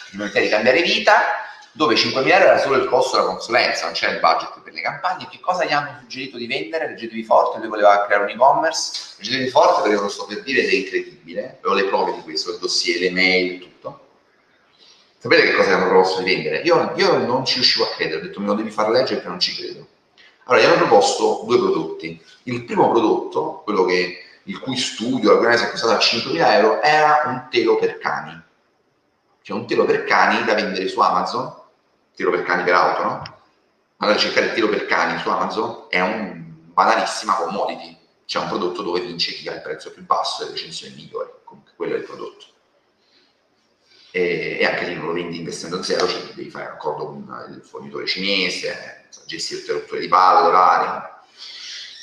ti 0.09 0.17
permetteva 0.17 0.45
di 0.45 0.51
cambiare 0.51 0.81
vita 0.83 1.49
dove 1.73 1.95
5.000 1.95 2.27
euro 2.27 2.45
era 2.45 2.57
solo 2.57 2.75
il 2.75 2.87
costo 2.87 3.15
della 3.15 3.29
consulenza, 3.29 3.85
non 3.85 3.93
c'era 3.93 4.11
il 4.13 4.19
budget 4.19 4.59
per 4.61 4.73
le 4.73 4.81
campagne. 4.81 5.27
Che 5.29 5.39
cosa 5.39 5.63
gli 5.65 5.71
hanno 5.71 5.97
suggerito 5.99 6.37
di 6.37 6.47
vendere? 6.47 6.87
Leggetevi 6.87 7.23
forte, 7.23 7.59
lui 7.59 7.69
voleva 7.69 8.05
creare 8.05 8.23
un 8.23 8.29
e-commerce. 8.29 9.15
Leggetevi 9.17 9.49
forte 9.49 9.81
perché 9.81 9.97
non 9.97 10.09
sto 10.09 10.25
per 10.25 10.41
dire 10.43 10.61
ed 10.63 10.69
è 10.69 10.73
incredibile. 10.73 11.59
Ho 11.63 11.73
le 11.73 11.85
prove 11.85 12.13
di 12.13 12.21
questo, 12.21 12.51
il 12.51 12.59
dossier, 12.59 12.99
le 12.99 13.11
mail, 13.11 13.59
tutto. 13.59 14.07
Sapete 15.17 15.43
che 15.43 15.53
cosa 15.53 15.69
gli 15.69 15.73
hanno 15.73 15.87
proposto 15.87 16.21
di 16.21 16.33
vendere? 16.33 16.61
Io, 16.61 16.93
io 16.95 17.17
non 17.19 17.45
ci 17.45 17.55
riuscivo 17.55 17.85
a 17.85 17.89
credere, 17.89 18.19
ho 18.19 18.23
detto 18.23 18.39
me 18.39 18.47
lo 18.47 18.53
devi 18.55 18.71
far 18.71 18.89
leggere 18.89 19.15
perché 19.15 19.29
non 19.29 19.39
ci 19.39 19.55
credo. 19.55 19.87
Allora, 20.45 20.65
gli 20.65 20.67
hanno 20.67 20.77
proposto 20.77 21.43
due 21.45 21.57
prodotti. 21.57 22.21
Il 22.43 22.65
primo 22.65 22.89
prodotto, 22.89 23.61
quello 23.63 23.85
che, 23.85 24.23
il 24.43 24.59
cui 24.59 24.75
studio, 24.75 25.39
la 25.39 25.55
si 25.55 25.63
è 25.63 25.69
costato 25.69 25.93
a 25.93 25.97
5.000 25.97 26.53
euro, 26.53 26.81
era 26.81 27.21
un 27.27 27.47
telo 27.49 27.77
per 27.77 27.97
cani. 27.99 28.41
Cioè 29.43 29.57
un 29.57 29.67
telo 29.67 29.85
per 29.85 30.03
cani 30.03 30.43
da 30.43 30.53
vendere 30.53 30.87
su 30.87 30.99
Amazon 30.99 31.59
tiro 32.21 32.31
per 32.31 32.43
cani 32.43 32.63
per 32.63 32.73
auto, 32.75 33.03
no? 33.03 33.39
Andare 33.97 34.19
a 34.19 34.21
cercare 34.21 34.47
il 34.47 34.53
tiro 34.53 34.69
per 34.69 34.85
cani 34.85 35.19
su 35.19 35.29
Amazon 35.29 35.85
è 35.89 35.99
un 35.99 36.43
banalissima 36.71 37.35
commodity, 37.35 37.97
c'è 38.25 38.39
un 38.39 38.47
prodotto 38.47 38.83
dove 38.83 39.01
vince 39.01 39.33
chi 39.33 39.47
ha 39.49 39.53
il 39.53 39.61
prezzo 39.61 39.91
più 39.91 40.05
basso 40.05 40.41
e 40.41 40.45
le 40.45 40.51
recensioni 40.51 40.95
migliori, 40.95 41.29
comunque 41.43 41.73
quello 41.75 41.95
è 41.95 41.97
il 41.97 42.03
prodotto. 42.03 42.45
E, 44.11 44.57
e 44.59 44.65
anche 44.65 44.85
lì 44.85 44.95
non 44.95 45.07
lo 45.07 45.13
vendi 45.13 45.37
investendo 45.37 45.81
zero, 45.81 46.07
cioè 46.07 46.21
devi 46.33 46.49
fare 46.49 46.65
un 46.65 46.71
accordo 46.71 47.05
con 47.05 47.47
il 47.49 47.61
fornitore 47.63 48.05
cinese, 48.05 49.07
gestire 49.25 49.61
tutte 49.61 49.73
le 49.73 49.79
rotture 49.79 50.01
di 50.01 50.07
palle, 50.07 50.51
varie. 50.51 51.09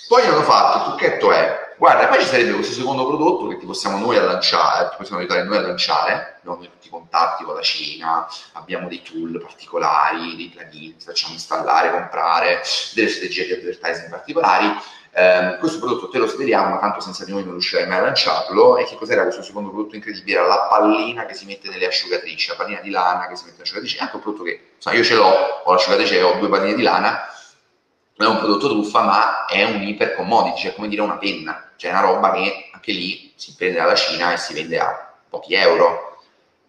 Poi 0.08 0.24
hanno 0.24 0.42
fatto, 0.42 0.78
il 0.78 0.96
trucchetto 0.96 1.32
è 1.32 1.66
Guarda, 1.78 2.08
poi 2.08 2.18
ci 2.18 2.26
sarebbe 2.26 2.54
questo 2.54 2.72
secondo 2.72 3.06
prodotto 3.06 3.46
che 3.46 3.56
ti 3.56 3.64
possiamo 3.64 3.98
noi 3.98 4.16
a 4.16 4.22
lanciare, 4.22 4.88
ti 4.88 4.96
possiamo 4.96 5.20
aiutare 5.20 5.44
noi 5.44 5.58
a 5.58 5.60
lanciare, 5.60 6.37
abbiamo 6.52 6.72
tutti 6.72 6.86
i 6.88 6.90
contatti 6.90 7.44
con 7.44 7.54
la 7.54 7.62
Cina, 7.62 8.26
abbiamo 8.52 8.88
dei 8.88 9.02
tool 9.02 9.40
particolari, 9.40 10.36
dei 10.36 10.48
plugin, 10.48 10.96
ti 10.96 11.04
facciamo 11.04 11.34
installare, 11.34 11.90
comprare, 11.90 12.62
delle 12.94 13.08
strategie 13.08 13.46
di 13.46 13.52
advertising 13.52 14.10
particolari. 14.10 14.74
Eh, 15.10 15.56
questo 15.58 15.78
prodotto 15.78 16.08
te 16.10 16.18
lo 16.18 16.26
sveliamo, 16.26 16.68
ma 16.68 16.78
tanto 16.78 17.00
senza 17.00 17.24
di 17.24 17.32
noi 17.32 17.42
non 17.42 17.52
riuscirai 17.52 17.86
mai 17.86 17.98
a 17.98 18.02
lanciarlo. 18.02 18.76
E 18.76 18.84
che 18.84 18.96
cos'era 18.96 19.22
questo 19.22 19.42
secondo 19.42 19.70
prodotto 19.70 19.96
incredibile? 19.96 20.38
Era 20.38 20.46
la 20.46 20.66
pallina 20.68 21.26
che 21.26 21.34
si 21.34 21.44
mette 21.46 21.68
nelle 21.68 21.86
asciugatrici, 21.86 22.50
la 22.50 22.56
pallina 22.56 22.80
di 22.80 22.90
lana 22.90 23.26
che 23.26 23.34
si 23.34 23.44
mette 23.44 23.56
nelle 23.56 23.64
asciugatrici. 23.64 23.96
È 23.96 24.02
anche 24.02 24.16
un 24.16 24.22
prodotto 24.22 24.44
che, 24.44 24.72
insomma, 24.76 24.96
io 24.96 25.04
ce 25.04 25.14
l'ho, 25.14 25.62
ho 25.64 25.72
l'asciugatrice, 25.72 26.22
ho 26.22 26.38
due 26.38 26.48
palline 26.48 26.74
di 26.74 26.82
lana, 26.82 27.26
non 28.16 28.28
è 28.28 28.30
un 28.30 28.38
prodotto 28.38 28.68
truffa, 28.68 29.02
ma 29.02 29.44
è 29.46 29.64
un 29.64 29.82
iper 29.82 30.14
commodity, 30.14 30.60
cioè 30.60 30.74
come 30.74 30.88
dire 30.88 31.02
una 31.02 31.18
penna, 31.18 31.70
cioè 31.76 31.90
una 31.90 32.00
roba 32.00 32.32
che 32.32 32.70
anche 32.72 32.92
lì 32.92 33.32
si 33.36 33.54
prende 33.56 33.78
dalla 33.78 33.94
Cina 33.94 34.32
e 34.32 34.36
si 34.36 34.54
vende 34.54 34.78
a 34.78 35.14
pochi 35.28 35.54
euro. 35.54 36.17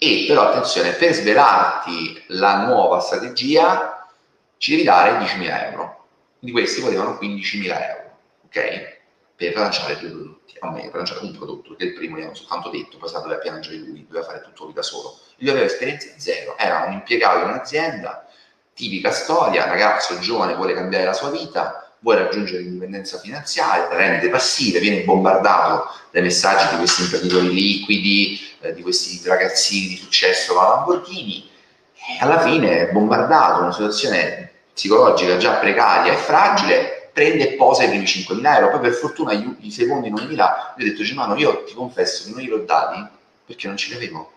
E 0.02 0.24
però 0.26 0.48
attenzione, 0.48 0.94
per 0.94 1.14
svelarti 1.14 2.24
la 2.28 2.66
nuova 2.66 3.02
strategia 3.02 4.08
ci 4.56 4.72
devi 4.72 4.84
dare 4.84 5.20
10.000 5.20 5.72
euro. 5.72 6.08
Di 6.40 6.52
questi 6.52 6.80
volevano 6.80 7.20
15.000 7.22 7.66
euro, 7.66 8.18
ok? 8.46 8.98
Per 9.36 9.56
lanciare 9.58 9.98
due 10.00 10.10
prodotti, 10.10 10.56
o 10.60 10.72
meglio, 10.72 10.88
per 10.88 10.96
lanciare 10.96 11.20
un 11.20 11.36
prodotto, 11.36 11.70
perché 11.70 11.84
il 11.84 11.94
primo 11.96 12.18
gli 12.18 12.22
hanno 12.22 12.34
soltanto 12.34 12.70
detto, 12.70 12.98
poi 12.98 13.12
doveva 13.12 13.40
piangere 13.40 13.76
lui, 13.76 14.06
doveva 14.08 14.26
fare 14.26 14.42
tutto 14.42 14.64
lui 14.64 14.74
da 14.74 14.82
solo. 14.84 15.18
Lui 15.40 15.50
aveva 15.50 15.66
esperienza 15.66 16.08
zero, 16.16 16.58
era 16.58 16.86
un 16.86 16.94
impiegato 16.94 17.40
in 17.40 17.50
un'azienda, 17.50 18.26
tipica 18.74 19.12
storia, 19.12 19.66
ragazzo 19.66 20.18
giovane 20.20 20.56
vuole 20.56 20.74
cambiare 20.74 21.04
la 21.04 21.14
sua 21.14 21.30
vita, 21.30 21.94
vuole 22.00 22.24
raggiungere 22.24 22.62
l'indipendenza 22.62 23.18
finanziaria, 23.18 23.90
rende 23.90 24.30
passive, 24.30 24.80
viene 24.80 25.04
bombardato 25.04 25.94
dai 26.12 26.22
messaggi 26.22 26.70
di 26.70 26.78
questi 26.78 27.02
imprenditori 27.02 27.54
liquidi, 27.54 28.49
eh, 28.62 28.74
di 28.74 28.82
questi 28.82 29.22
ragazzini 29.28 29.90
di 29.90 29.98
successo 29.98 30.54
la 30.54 30.68
Lamborghini, 30.68 31.50
e 31.94 32.18
alla 32.24 32.40
fine 32.40 32.90
bombardato 32.92 33.58
in 33.58 33.64
una 33.66 33.74
situazione 33.74 34.52
psicologica 34.74 35.38
già 35.38 35.54
precaria 35.54 36.14
e 36.14 36.16
fragile, 36.16 37.10
prende 37.14 37.50
e 37.50 37.54
posa 37.56 37.84
i 37.84 37.90
primi 37.90 38.06
5.000 38.06 38.56
euro, 38.56 38.70
poi 38.70 38.80
per 38.80 38.94
fortuna 38.94 39.34
i, 39.34 39.72
secondi 39.72 40.12
9.000, 40.12 40.32
io 40.32 40.44
ho 40.46 40.74
detto 40.78 41.04
Germano, 41.04 41.36
io 41.36 41.64
ti 41.66 41.74
confesso 41.74 42.24
che 42.24 42.32
non 42.32 42.40
gliel'ho 42.40 42.60
dati 42.60 43.06
perché 43.46 43.68
non 43.68 43.78
ce 43.78 43.90
li 43.90 43.96
avevo, 43.96 44.32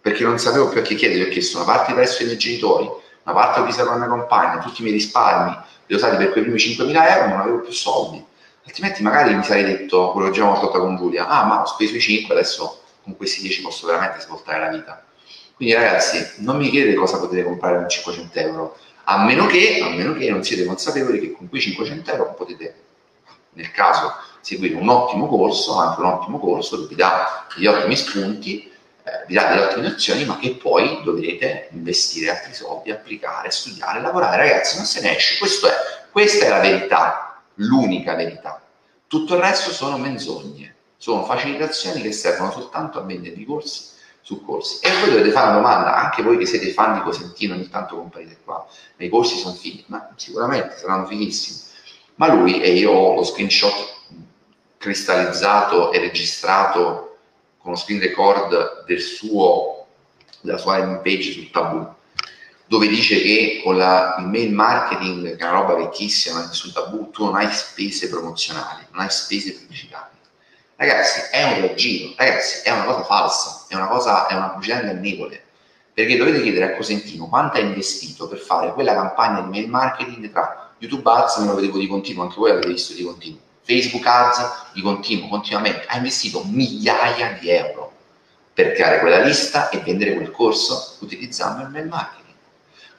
perché 0.00 0.22
non 0.22 0.38
sapevo 0.38 0.68
più 0.68 0.80
a 0.80 0.82
chi 0.82 0.94
chiedere, 0.94 1.24
perché 1.24 1.40
sono 1.40 1.64
parte 1.64 1.92
presso 1.92 2.22
i 2.22 2.26
miei 2.26 2.38
genitori, 2.38 2.84
una 3.22 3.34
parte 3.34 3.60
ho 3.60 3.64
visto 3.64 3.82
con 3.82 3.92
la 3.92 3.98
mia 3.98 4.08
compagna, 4.08 4.62
tutti 4.62 4.80
i 4.80 4.84
miei 4.84 4.96
risparmi, 4.96 5.58
li 5.86 5.94
ho 5.94 5.96
usati 5.96 6.16
per 6.16 6.30
quei 6.30 6.44
primi 6.44 6.58
5.000 6.58 7.12
euro, 7.12 7.28
non 7.28 7.40
avevo 7.40 7.60
più 7.60 7.72
soldi, 7.72 8.24
altrimenti 8.64 9.02
magari 9.02 9.34
mi 9.34 9.42
sarei 9.42 9.64
detto, 9.64 10.12
quello 10.12 10.28
che 10.28 10.34
già 10.38 10.48
ho 10.48 10.54
fatto 10.54 10.78
con 10.78 10.96
Giulia, 10.96 11.26
ah 11.26 11.44
ma 11.44 11.62
ho 11.62 11.66
speso 11.66 11.96
i 11.96 12.00
5, 12.00 12.34
adesso 12.34 12.79
con 13.02 13.16
questi 13.16 13.40
10 13.42 13.62
posso 13.62 13.86
veramente 13.86 14.20
svoltare 14.20 14.60
la 14.60 14.68
vita. 14.68 15.04
Quindi 15.54 15.74
ragazzi, 15.74 16.26
non 16.38 16.56
mi 16.56 16.70
chiedete 16.70 16.94
cosa 16.96 17.18
potete 17.18 17.42
comprare 17.42 17.76
con 17.76 17.88
500 17.88 18.38
euro, 18.38 18.78
a 19.04 19.24
meno 19.24 19.46
che, 19.46 19.80
a 19.82 19.90
meno 19.90 20.14
che 20.14 20.30
non 20.30 20.42
siete 20.42 20.64
consapevoli 20.64 21.20
che 21.20 21.32
con 21.32 21.48
quei 21.48 21.60
500 21.60 22.10
euro 22.12 22.34
potete, 22.34 22.74
nel 23.52 23.70
caso, 23.70 24.12
seguire 24.40 24.74
un 24.74 24.88
ottimo 24.88 25.26
corso, 25.26 25.76
anche 25.76 26.00
un 26.00 26.06
ottimo 26.06 26.38
corso 26.38 26.80
che 26.80 26.86
vi 26.88 26.94
dà 26.94 27.46
degli 27.54 27.66
ottimi 27.66 27.96
spunti, 27.96 28.70
eh, 29.02 29.24
vi 29.26 29.34
dà 29.34 29.48
delle 29.48 29.66
ottime 29.66 29.88
nozioni, 29.88 30.24
ma 30.24 30.38
che 30.38 30.54
poi 30.54 31.02
dovrete 31.02 31.68
investire 31.72 32.30
altri 32.30 32.54
soldi, 32.54 32.90
applicare, 32.90 33.50
studiare, 33.50 34.00
lavorare. 34.00 34.36
Ragazzi, 34.36 34.76
non 34.76 34.86
se 34.86 35.00
ne 35.00 35.16
esce. 35.16 35.38
Questo 35.38 35.68
è, 35.68 35.72
questa 36.10 36.46
è 36.46 36.48
la 36.48 36.60
verità, 36.60 37.42
l'unica 37.54 38.14
verità. 38.14 38.62
Tutto 39.06 39.34
il 39.34 39.40
resto 39.40 39.70
sono 39.72 39.98
menzogne, 39.98 40.76
sono 41.00 41.24
facilitazioni 41.24 42.02
che 42.02 42.12
servono 42.12 42.52
soltanto 42.52 42.98
a 42.98 43.02
vendere 43.02 43.34
i 43.36 43.46
corsi 43.46 43.84
su 44.20 44.44
corsi. 44.44 44.84
E 44.84 44.90
voi 45.00 45.08
dovete 45.08 45.30
fare 45.30 45.48
una 45.48 45.56
domanda, 45.56 45.96
anche 45.96 46.22
voi 46.22 46.36
che 46.36 46.44
siete 46.44 46.72
fan 46.72 46.92
di 46.92 47.00
Cosentino, 47.00 47.54
ogni 47.54 47.70
tanto 47.70 47.96
comparite 47.96 48.36
qua, 48.44 48.66
i 48.98 49.08
corsi 49.08 49.38
sono 49.38 49.54
fighi, 49.54 49.82
ma 49.86 50.12
sicuramente 50.16 50.76
saranno 50.76 51.06
fighissimi. 51.06 51.58
Ma 52.16 52.34
lui, 52.34 52.60
e 52.60 52.74
io 52.74 52.90
ho 52.90 53.14
lo 53.14 53.24
screenshot 53.24 53.72
cristallizzato 54.76 55.90
e 55.90 56.00
registrato 56.00 57.16
con 57.56 57.72
lo 57.72 57.78
screen 57.78 58.00
record 58.00 58.84
del 58.84 59.00
suo, 59.00 59.86
della 60.42 60.58
sua 60.58 60.76
landing 60.76 61.00
page 61.00 61.32
sul 61.32 61.50
tabù, 61.50 61.88
dove 62.66 62.88
dice 62.88 63.22
che 63.22 63.62
con 63.64 63.78
la, 63.78 64.16
il 64.18 64.26
mail 64.26 64.52
marketing, 64.52 65.34
che 65.34 65.42
è 65.42 65.48
una 65.48 65.60
roba 65.60 65.76
vecchissima, 65.76 66.52
sul 66.52 66.74
tabù 66.74 67.10
tu 67.10 67.24
non 67.24 67.36
hai 67.36 67.50
spese 67.50 68.10
promozionali, 68.10 68.84
non 68.90 69.00
hai 69.00 69.10
spese 69.10 69.54
pubblicitarie 69.54 70.18
Ragazzi, 70.80 71.20
è 71.30 71.42
un 71.44 71.60
raggiro, 71.60 72.14
ragazzi, 72.16 72.66
è 72.66 72.70
una 72.70 72.84
cosa 72.84 73.04
falsa, 73.04 73.66
è 73.68 73.74
una 73.74 73.86
cosa, 73.86 74.26
è 74.28 74.34
una 74.34 74.46
bugia 74.46 74.80
ingannevole. 74.80 75.44
Perché 75.92 76.16
dovete 76.16 76.40
chiedere 76.40 76.72
a 76.72 76.74
Cosentino 76.74 77.28
quanto 77.28 77.58
ha 77.58 77.60
investito 77.60 78.26
per 78.26 78.38
fare 78.38 78.72
quella 78.72 78.94
campagna 78.94 79.42
di 79.42 79.50
mail 79.50 79.68
marketing 79.68 80.30
tra 80.30 80.72
YouTube 80.78 81.10
Ads, 81.10 81.36
me 81.36 81.48
lo 81.48 81.56
vedevo 81.56 81.76
di 81.76 81.86
continuo, 81.86 82.22
anche 82.22 82.36
voi 82.38 82.52
avete 82.52 82.68
visto 82.68 82.94
di 82.94 83.02
continuo, 83.02 83.40
Facebook 83.60 84.06
Ads 84.06 84.70
di 84.72 84.80
continuo, 84.80 85.28
continuamente, 85.28 85.84
ha 85.86 85.98
investito 85.98 86.44
migliaia 86.46 87.36
di 87.38 87.50
euro 87.50 87.92
per 88.54 88.72
creare 88.72 89.00
quella 89.00 89.18
lista 89.18 89.68
e 89.68 89.80
vendere 89.80 90.14
quel 90.14 90.30
corso 90.30 90.96
utilizzando 91.00 91.62
il 91.62 91.68
mail 91.68 91.88
marketing. 91.88 92.36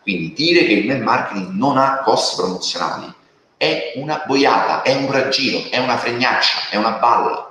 Quindi 0.03 0.33
dire 0.33 0.65
che 0.65 0.73
il 0.73 0.85
mail 0.85 1.01
marketing 1.01 1.49
non 1.53 1.79
ha 1.79 2.01
costi 2.03 2.35
promozionali 2.35 3.11
è 3.57 3.93
una 3.95 4.23
boiata, 4.25 4.83
è 4.83 4.93
un 4.93 5.11
raggiro, 5.11 5.67
è 5.71 5.79
una 5.79 5.97
fregnaccia, 5.97 6.69
è 6.69 6.75
una 6.75 6.91
balla 6.91 7.50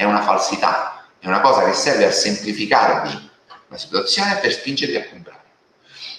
è 0.00 0.04
una 0.04 0.22
falsità, 0.22 1.04
è 1.18 1.26
una 1.26 1.42
cosa 1.42 1.62
che 1.62 1.74
serve 1.74 2.06
a 2.06 2.10
semplificarvi 2.10 3.28
la 3.68 3.76
situazione 3.76 4.38
per 4.38 4.50
spingervi 4.50 4.96
a 4.96 5.06
comprare. 5.06 5.42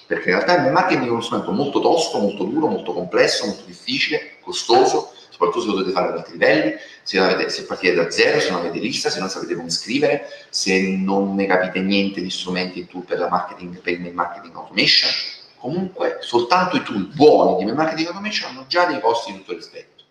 Perché 0.05 0.29
in 0.29 0.35
realtà 0.35 0.63
il 0.63 0.71
marketing 0.71 1.07
è 1.07 1.09
uno 1.09 1.21
strumento 1.21 1.51
molto 1.51 1.79
tosto, 1.79 2.19
molto 2.19 2.43
duro, 2.43 2.67
molto 2.67 2.93
complesso, 2.93 3.47
molto 3.47 3.63
difficile, 3.65 4.37
costoso, 4.39 5.11
soprattutto 5.31 5.61
se 5.61 5.67
lo 5.67 5.73
dovete 5.77 5.93
fare 5.93 6.09
ad 6.09 6.17
alti 6.17 6.33
livelli, 6.33 6.75
se, 7.01 7.17
avete, 7.17 7.49
se 7.49 7.63
partite 7.63 7.95
da 7.95 8.11
zero, 8.11 8.39
se 8.39 8.51
non 8.51 8.59
avete 8.59 8.77
lista, 8.77 9.09
se 9.09 9.19
non 9.19 9.29
sapete 9.29 9.55
come 9.55 9.71
scrivere, 9.71 10.27
se 10.49 10.79
non 10.79 11.33
ne 11.33 11.47
capite 11.47 11.79
niente 11.79 12.21
di 12.21 12.29
strumenti 12.29 12.81
e 12.81 12.85
tool 12.85 13.03
per, 13.03 13.17
la 13.17 13.29
marketing, 13.29 13.81
per 13.81 13.93
il 13.93 14.13
marketing 14.13 14.55
automation. 14.55 15.09
Comunque, 15.57 16.17
soltanto 16.19 16.75
i 16.75 16.83
tool 16.83 17.07
buoni 17.15 17.65
di 17.65 17.71
marketing 17.71 18.09
automation 18.09 18.51
hanno 18.51 18.65
già 18.67 18.85
dei 18.85 18.99
costi 18.99 19.31
di 19.31 19.39
tutto 19.39 19.55
rispetto. 19.55 20.03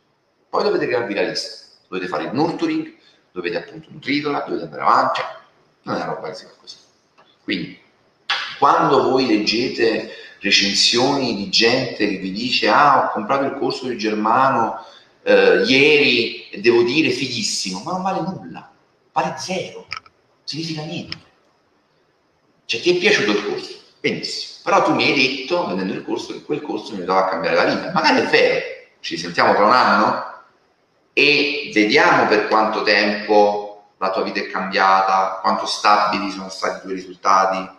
Poi 0.49 0.65
dovete 0.65 0.89
crearvi 0.89 1.15
la 1.15 1.23
lista, 1.23 1.69
dovete 1.87 2.09
fare 2.09 2.25
il 2.25 2.31
nurturing, 2.33 2.99
dovete 3.33 3.57
appunto 3.59 3.89
nutrirla, 3.91 4.45
dovete 4.47 4.65
andare 4.65 4.83
avanti, 4.83 5.21
non 5.83 5.97
è 5.97 6.03
una 6.03 6.13
roba 6.15 6.29
che 6.29 6.35
si 6.35 6.45
fa 6.45 6.53
così. 6.61 6.77
Quindi, 7.43 7.79
quando 8.59 9.03
voi 9.11 9.27
leggete 9.27 10.11
recensioni 10.41 11.35
di 11.37 11.49
gente 11.51 12.09
che 12.09 12.17
vi 12.17 12.33
dice 12.33 12.69
ah 12.69 13.05
ho 13.05 13.11
comprato 13.13 13.45
il 13.45 13.59
corso 13.59 13.87
di 13.87 13.99
Germano 13.99 14.85
eh, 15.23 15.65
ieri 15.67 16.49
e 16.49 16.61
devo 16.61 16.83
dire 16.83 17.11
fighissimo, 17.11 17.83
ma 17.83 17.93
non 17.93 18.03
vale 18.03 18.21
nulla, 18.21 18.71
vale 19.13 19.35
zero, 19.39 19.87
significa 20.45 20.83
niente. 20.83 21.19
Cioè 22.65 22.81
ti 22.81 22.97
è 22.97 23.01
piaciuto 23.01 23.31
il 23.33 23.45
corso? 23.45 23.79
Benissimo, 24.01 24.61
però 24.63 24.85
tu 24.85 24.95
mi 24.95 25.05
hai 25.05 25.15
detto, 25.15 25.67
vedendo 25.67 25.93
il 25.93 26.05
corso, 26.05 26.33
che 26.33 26.43
quel 26.43 26.63
corso 26.63 26.93
mi 26.93 27.05
doveva 27.05 27.29
cambiare 27.29 27.57
la 27.57 27.65
vita. 27.65 27.91
Magari 27.93 28.21
è 28.21 28.31
vero, 28.31 28.65
ci 29.01 29.19
sentiamo 29.19 29.55
tra 29.55 29.67
un 29.67 29.73
anno? 29.73 30.30
E 31.13 31.71
vediamo 31.75 32.27
per 32.27 32.49
quanto 32.49 32.83
tempo 32.83 33.71
la 33.99 34.11
tua 34.11 34.23
vita 34.23 34.41
è 34.41 34.47
cambiata, 34.47 35.41
quanto 35.43 35.67
stabili 35.67 36.31
sono 36.31 36.49
stati 36.49 36.79
i 36.79 36.81
tuoi 36.81 36.95
risultati. 36.95 37.79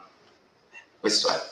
Questo 0.99 1.29
è. 1.29 1.49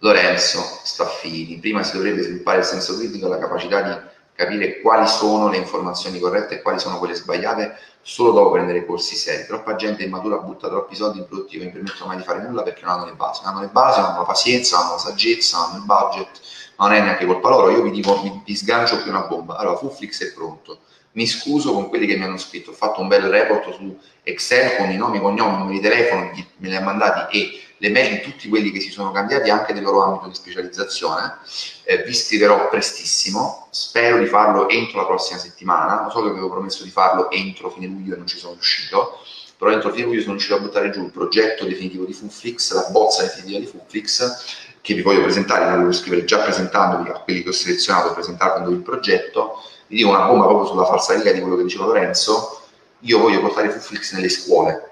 Lorenzo 0.00 0.60
Staffini, 0.82 1.58
prima 1.58 1.82
si 1.82 1.96
dovrebbe 1.96 2.22
sviluppare 2.22 2.58
il 2.58 2.64
senso 2.64 2.96
critico 2.96 3.26
e 3.26 3.28
la 3.28 3.38
capacità 3.38 3.82
di 3.82 4.14
capire 4.34 4.80
quali 4.80 5.06
sono 5.06 5.48
le 5.48 5.56
informazioni 5.56 6.18
corrette 6.18 6.56
e 6.56 6.62
quali 6.62 6.78
sono 6.78 6.98
quelle 6.98 7.14
sbagliate 7.14 7.78
solo 8.02 8.32
dopo 8.32 8.50
prendere 8.52 8.84
corsi 8.84 9.14
seri. 9.16 9.46
Troppa 9.46 9.74
gente 9.76 10.04
immatura 10.04 10.36
butta 10.38 10.68
troppi 10.68 10.94
soldi 10.94 11.18
in 11.18 11.26
prodotti 11.26 11.56
che 11.56 11.64
non 11.64 11.72
permettono 11.72 12.06
mai 12.06 12.16
di 12.18 12.24
fare 12.24 12.42
nulla 12.42 12.62
perché 12.62 12.84
non 12.84 12.94
hanno 12.94 13.06
le 13.06 13.14
basi. 13.14 13.42
Non 13.44 13.54
hanno 13.54 13.62
le 13.62 13.68
basi, 13.68 14.00
non 14.00 14.10
hanno 14.10 14.18
la 14.18 14.26
pazienza, 14.26 14.76
non 14.76 14.84
hanno 14.86 14.94
la 14.94 15.00
saggezza, 15.00 15.56
non 15.56 15.66
hanno 15.66 15.78
il 15.78 15.84
budget 15.84 16.40
non 16.78 16.92
è 16.92 17.00
neanche 17.00 17.26
colpa 17.26 17.48
loro, 17.48 17.70
io 17.70 17.82
vi 17.82 17.90
dico, 17.90 18.20
mi, 18.22 18.42
vi 18.44 18.54
sgancio 18.54 19.02
più 19.02 19.10
una 19.10 19.22
bomba. 19.22 19.56
Allora, 19.56 19.76
Fuflix 19.76 20.22
è 20.22 20.32
pronto. 20.32 20.80
Mi 21.12 21.26
scuso 21.26 21.72
con 21.72 21.88
quelli 21.88 22.06
che 22.06 22.16
mi 22.16 22.24
hanno 22.24 22.36
scritto, 22.36 22.70
ho 22.70 22.74
fatto 22.74 23.00
un 23.00 23.08
bel 23.08 23.22
report 23.22 23.74
su 23.74 23.98
Excel 24.22 24.76
con 24.76 24.90
i 24.90 24.96
nomi, 24.96 25.18
cognomi, 25.18 25.56
numeri 25.56 25.76
di 25.76 25.82
telefono, 25.82 26.30
me 26.58 26.68
li 26.68 26.76
ha 26.76 26.82
mandati 26.82 27.38
e 27.38 27.60
le 27.78 27.90
mail 27.90 28.16
di 28.16 28.20
tutti 28.20 28.48
quelli 28.48 28.70
che 28.70 28.80
si 28.80 28.90
sono 28.90 29.12
cambiati 29.12 29.50
anche 29.50 29.72
del 29.72 29.82
loro 29.82 30.02
ambito 30.02 30.28
di 30.28 30.34
specializzazione. 30.34 31.38
Eh, 31.84 32.02
vi 32.02 32.14
scriverò 32.14 32.68
prestissimo, 32.68 33.68
spero 33.70 34.18
di 34.18 34.26
farlo 34.26 34.68
entro 34.68 35.00
la 35.00 35.06
prossima 35.06 35.38
settimana. 35.38 36.02
Lo 36.04 36.10
so 36.10 36.22
che 36.22 36.28
avevo 36.28 36.50
promesso 36.50 36.84
di 36.84 36.90
farlo 36.90 37.30
entro 37.30 37.70
fine 37.70 37.86
luglio 37.86 38.14
e 38.14 38.16
non 38.18 38.26
ci 38.26 38.38
sono 38.38 38.54
riuscito, 38.54 39.20
però 39.56 39.70
entro 39.70 39.92
fine 39.92 40.04
luglio 40.04 40.20
sono 40.20 40.32
riuscito 40.32 40.56
a 40.56 40.60
buttare 40.60 40.90
giù 40.90 41.04
il 41.04 41.10
progetto 41.10 41.64
definitivo 41.64 42.04
di 42.04 42.12
Fuflix, 42.12 42.72
la 42.72 42.88
bozza 42.90 43.22
definitiva 43.22 43.58
di 43.58 43.66
Fuflix 43.66 44.65
che 44.86 44.94
vi 44.94 45.02
voglio 45.02 45.22
presentare, 45.22 45.64
la 45.64 45.74
voglio 45.74 45.90
scrivere 45.90 46.24
già 46.24 46.38
presentandovi 46.38 47.08
a 47.08 47.14
quelli 47.14 47.42
che 47.42 47.48
ho 47.48 47.52
selezionato, 47.52 48.12
presentandovi 48.12 48.72
il 48.72 48.82
progetto, 48.82 49.60
vi 49.88 49.96
dico 49.96 50.10
una 50.10 50.26
bomba 50.26 50.44
proprio 50.44 50.68
sulla 50.68 50.84
falsariga 50.84 51.32
di 51.32 51.40
quello 51.40 51.56
che 51.56 51.64
diceva 51.64 51.86
Lorenzo, 51.86 52.60
io 53.00 53.18
voglio 53.18 53.40
portare 53.40 53.68
Fuflix 53.70 54.12
nelle 54.12 54.28
scuole, 54.28 54.90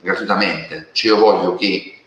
gratuitamente, 0.00 0.88
cioè 0.92 1.12
io 1.12 1.18
voglio 1.18 1.56
che 1.56 2.04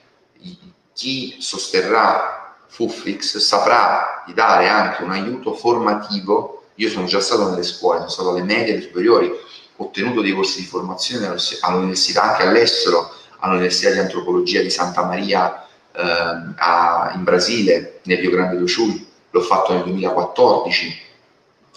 chi 0.93 1.35
sosterrà 1.37 2.55
Fuflix 2.69 3.37
saprà 3.37 4.23
di 4.25 4.33
dare 4.33 4.67
anche 4.67 5.03
un 5.03 5.11
aiuto 5.11 5.53
formativo, 5.53 6.63
io 6.73 6.89
sono 6.89 7.05
già 7.05 7.19
stato 7.19 7.51
nelle 7.51 7.61
scuole, 7.61 7.99
sono 7.99 8.09
stato 8.09 8.29
alle 8.31 8.41
medie, 8.41 8.73
alle 8.73 8.81
superiori, 8.81 9.27
ho 9.27 9.83
ottenuto 9.83 10.21
dei 10.21 10.33
corsi 10.33 10.61
di 10.61 10.65
formazione 10.65 11.35
all'università, 11.61 12.23
anche 12.23 12.47
all'estero, 12.47 13.13
all'Università 13.41 13.91
di 13.91 13.99
Antropologia 13.99 14.59
di 14.61 14.71
Santa 14.71 15.03
Maria 15.03 15.66
a, 15.97 17.11
in 17.15 17.23
Brasile, 17.23 17.99
nel 18.03 18.17
Rio 18.17 18.31
Grande 18.31 18.57
do 18.57 18.67
Sul, 18.67 19.05
l'ho 19.29 19.41
fatto 19.41 19.73
nel 19.73 19.83
2014, 19.83 21.01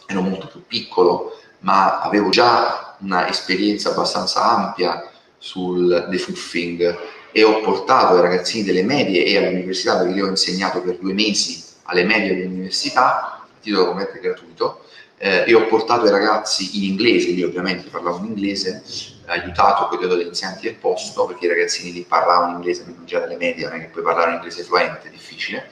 ero 0.06 0.20
molto 0.20 0.46
più 0.48 0.64
piccolo, 0.66 1.38
ma 1.60 2.00
avevo 2.00 2.30
già 2.30 2.96
un'esperienza 3.00 3.90
abbastanza 3.90 4.42
ampia 4.42 5.10
sul 5.38 6.06
defuffing 6.10 6.98
e 7.32 7.44
ho 7.44 7.60
portato 7.60 8.14
ai 8.14 8.22
ragazzini 8.22 8.64
delle 8.64 8.82
medie 8.82 9.24
e 9.24 9.36
all'università, 9.36 9.98
perché 9.98 10.14
io 10.14 10.26
ho 10.26 10.30
insegnato 10.30 10.82
per 10.82 10.98
due 10.98 11.12
mesi 11.12 11.62
alle 11.84 12.04
medie 12.04 12.36
dell'università, 12.36 13.22
a 13.22 13.46
titolo 13.60 13.86
completamente 13.86 14.28
gratuito, 14.28 14.84
eh, 15.18 15.44
e 15.46 15.54
ho 15.54 15.66
portato 15.66 16.06
i 16.06 16.10
ragazzi 16.10 16.78
in 16.78 16.90
inglese, 16.90 17.28
io 17.28 17.46
ovviamente 17.46 17.88
parlavo 17.88 18.18
in 18.18 18.26
inglese, 18.26 18.82
aiutato 19.30 19.86
con 19.86 19.98
degli 20.00 20.26
insegnanti 20.26 20.64
del 20.64 20.74
posto, 20.74 21.24
perché 21.24 21.46
i 21.46 21.48
ragazzini 21.48 21.92
lì 21.92 22.02
parlavano 22.02 22.56
inglese, 22.56 22.82
quindi 22.82 23.04
già 23.04 23.20
dalle 23.20 23.36
medie, 23.36 23.68
non 23.68 23.78
è 23.78 23.80
che 23.80 23.86
poi 23.86 24.02
parlare 24.02 24.32
inglese 24.32 24.62
fluente, 24.64 25.08
è 25.08 25.10
difficile, 25.10 25.70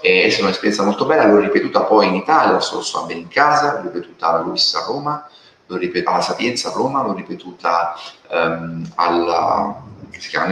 e 0.00 0.24
è 0.24 0.28
stata 0.28 0.44
un'esperienza 0.44 0.84
molto 0.84 1.06
bella, 1.06 1.26
l'ho 1.26 1.40
ripetuta 1.40 1.82
poi 1.82 2.06
in 2.06 2.14
Italia, 2.14 2.60
solo 2.60 2.82
so 2.82 3.04
bene 3.04 3.20
in 3.20 3.28
casa, 3.28 3.74
l'ho 3.74 3.90
ripetuta 3.90 4.28
alla 4.28 4.40
Luis 4.40 4.74
a 4.74 4.84
Roma, 4.84 5.28
l'ho 5.66 5.76
ripetuta 5.76 6.10
alla 6.12 6.22
Sapienza 6.22 6.68
a 6.68 6.72
Roma, 6.72 7.02
l'ho 7.02 7.12
ripetuta 7.12 7.94
um, 8.28 8.88
alla, 8.94 9.82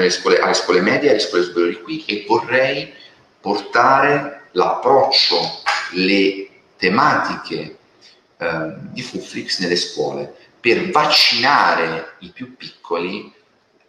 scuole, 0.09 0.39
alle 0.41 0.55
scuole 0.55 0.81
medie, 0.81 1.11
alle 1.11 1.21
scuole 1.21 1.45
superiori 1.45 1.83
qui, 1.83 2.05
e 2.07 2.25
vorrei 2.27 2.93
portare 3.41 4.49
l'approccio, 4.53 5.37
le 5.93 6.49
tematiche 6.77 7.79
eh, 8.37 8.75
di 8.91 9.03
Fuflix 9.03 9.61
nelle 9.61 9.77
scuole 9.77 10.35
per 10.61 10.91
vaccinare 10.91 12.15
i 12.21 12.29
più 12.31 12.57
piccoli, 12.57 13.33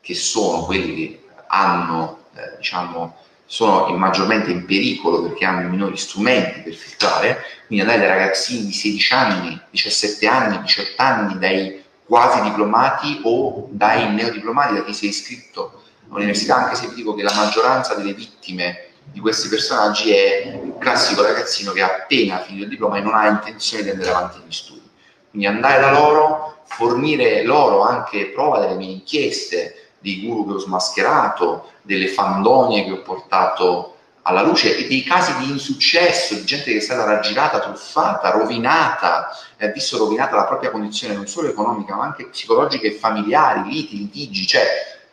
che 0.02 0.14
sono 0.16 0.64
quelli 0.64 0.96
che 0.96 1.24
hanno, 1.48 2.26
eh, 2.36 2.58
diciamo, 2.58 3.16
sono 3.46 3.88
maggiormente 3.98 4.52
in 4.52 4.66
pericolo 4.66 5.24
perché 5.24 5.44
hanno 5.44 5.68
i 5.68 5.70
minori 5.70 5.98
strumenti 5.98 6.60
per 6.62 6.74
filtrare, 6.74 7.44
quindi 7.66 7.84
andare 7.84 8.08
dai 8.08 8.18
ragazzini 8.18 8.66
di 8.66 8.74
16 8.74 9.14
anni, 9.14 9.62
17 9.72 10.28
anni, 10.28 10.62
18 10.62 11.02
anni, 11.02 11.40
dai 11.40 11.84
quasi 12.06 12.42
diplomati 12.42 13.22
o 13.24 13.68
dai 13.72 14.14
neodiplomati, 14.14 14.76
da 14.76 14.84
chi 14.84 14.94
si 14.94 15.06
è 15.06 15.10
iscritto 15.10 15.84
all'università, 16.10 16.58
anche 16.58 16.76
se 16.76 16.88
vi 16.88 16.96
dico 16.96 17.14
che 17.16 17.24
la 17.24 17.34
maggioranza 17.34 17.96
delle 17.96 18.14
vittime 18.14 18.90
di 19.12 19.20
questi 19.20 19.48
personaggi 19.48 20.12
è 20.12 20.60
il 20.64 20.76
classico 20.78 21.24
ragazzino 21.24 21.72
che 21.72 21.82
ha 21.82 21.88
appena 21.88 22.40
finito 22.42 22.66
il 22.66 22.70
diploma 22.70 22.98
e 22.98 23.02
non 23.02 23.16
ha 23.16 23.28
intenzione 23.28 23.84
di 23.84 23.90
andare 23.90 24.10
avanti 24.10 24.40
negli 24.40 24.52
studi. 24.52 24.90
Quindi 25.30 25.48
andare 25.48 25.80
da 25.82 25.92
loro, 25.92 26.59
fornire 26.80 27.44
loro 27.44 27.82
anche 27.82 28.28
prova 28.28 28.60
delle 28.60 28.76
mie 28.76 28.94
inchieste, 28.94 29.90
dei 30.00 30.22
guru 30.22 30.48
che 30.48 30.54
ho 30.54 30.60
smascherato, 30.60 31.72
delle 31.82 32.08
fandonie 32.08 32.86
che 32.86 32.92
ho 32.92 33.02
portato 33.02 33.96
alla 34.22 34.44
luce 34.44 34.78
e 34.78 34.88
dei 34.88 35.04
casi 35.04 35.36
di 35.40 35.52
insuccesso, 35.52 36.36
di 36.36 36.46
gente 36.46 36.72
che 36.72 36.78
è 36.78 36.82
stata 36.82 37.04
raggirata, 37.04 37.60
truffata, 37.60 38.30
rovinata, 38.30 39.28
ha 39.60 39.68
visto 39.68 39.98
rovinata 39.98 40.38
la 40.38 40.46
propria 40.46 40.72
condizione 40.72 41.16
non 41.16 41.28
solo 41.28 41.50
economica 41.50 41.96
ma 41.96 42.06
anche 42.06 42.28
psicologica 42.28 42.88
e 42.88 42.94
familiari, 42.94 43.70
liti, 43.70 43.98
litigi, 43.98 44.48
cioè 44.48 44.66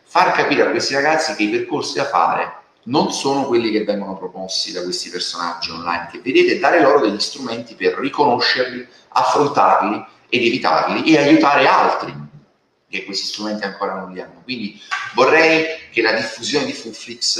far 0.03 0.31
capire 0.31 0.61
a 0.61 0.69
questi 0.69 0.93
ragazzi 0.93 1.35
che 1.35 1.43
i 1.43 1.49
percorsi 1.49 1.97
da 1.97 2.05
fare 2.05 2.53
non 2.83 3.11
sono 3.11 3.43
quelli 3.43 3.71
che 3.71 3.83
vengono 3.83 4.15
proposti 4.15 4.71
da 4.71 4.83
questi 4.83 5.09
personaggi 5.09 5.69
online 5.71 6.07
che 6.11 6.21
vedete, 6.21 6.59
dare 6.59 6.79
loro 6.79 7.01
degli 7.01 7.19
strumenti 7.19 7.75
per 7.75 7.95
riconoscerli, 7.95 8.87
affrontarli 9.09 10.15
ed 10.29 10.43
evitarli 10.43 11.13
e 11.13 11.17
aiutare 11.17 11.67
altri 11.67 12.13
che 12.89 13.03
questi 13.03 13.25
strumenti 13.25 13.65
ancora 13.65 13.95
non 13.95 14.11
li 14.11 14.21
hanno. 14.21 14.41
Quindi 14.43 14.79
vorrei 15.13 15.65
che 15.91 16.01
la 16.01 16.13
diffusione 16.13 16.65
di 16.65 16.73
Funflix 16.73 17.39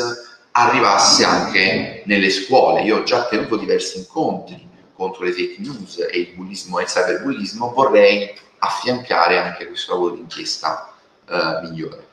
arrivasse 0.52 1.24
anche 1.24 2.04
nelle 2.06 2.30
scuole. 2.30 2.82
Io 2.82 2.98
ho 2.98 3.04
già 3.04 3.28
tenuto 3.28 3.56
diversi 3.56 4.00
incontri 4.00 4.66
contro 4.98 5.24
le 5.24 5.32
fake 5.32 5.58
news 5.60 6.00
e 6.00 6.18
il 6.18 6.34
bullismo 6.34 6.80
e 6.80 6.84
il 6.84 6.88
cyberbullismo, 6.88 7.72
vorrei 7.72 8.34
affiancare 8.58 9.38
anche 9.38 9.68
questo 9.68 9.94
lavoro 9.94 10.16
di 10.16 10.22
inchiesta 10.22 10.92
eh, 11.30 11.60
migliore. 11.62 12.06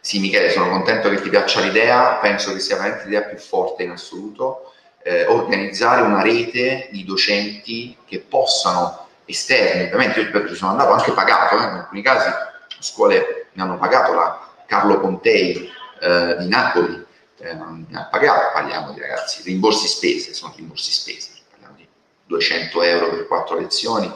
Sì, 0.00 0.20
Michele, 0.20 0.50
sono 0.50 0.68
contento 0.68 1.08
che 1.08 1.20
ti 1.20 1.30
piaccia 1.30 1.60
l'idea, 1.60 2.18
penso 2.20 2.52
che 2.52 2.60
sia 2.60 2.76
veramente 2.76 3.04
l'idea 3.04 3.22
più 3.22 3.38
forte 3.38 3.82
in 3.82 3.90
assoluto. 3.90 4.72
Eh, 5.02 5.26
organizzare 5.26 6.02
una 6.02 6.20
rete 6.20 6.88
di 6.92 7.04
docenti 7.04 7.96
che 8.04 8.20
possano 8.20 9.05
esterni, 9.26 9.84
ovviamente 9.84 10.20
io 10.20 10.48
ci 10.48 10.54
sono 10.54 10.70
andato 10.70 10.92
anche 10.92 11.12
pagato, 11.12 11.58
eh, 11.58 11.64
in 11.64 11.70
alcuni 11.70 12.02
casi 12.02 12.30
scuole 12.78 13.48
mi 13.52 13.62
hanno 13.62 13.78
pagato, 13.78 14.14
la 14.14 14.48
Carlo 14.66 15.00
Pontei 15.00 15.70
eh, 16.00 16.36
di 16.38 16.48
Napoli 16.48 17.04
eh, 17.38 17.54
mi 17.54 17.94
ha 17.94 18.04
pagato, 18.04 18.52
parliamo 18.52 18.92
di 18.92 19.00
ragazzi, 19.00 19.42
rimborsi 19.42 19.86
spese, 19.86 20.32
sono 20.32 20.52
rimborsi 20.56 20.90
spese, 20.90 21.30
parliamo 21.50 21.76
di 21.76 21.86
200 22.26 22.82
euro 22.82 23.10
per 23.10 23.26
quattro 23.26 23.58
lezioni, 23.58 24.12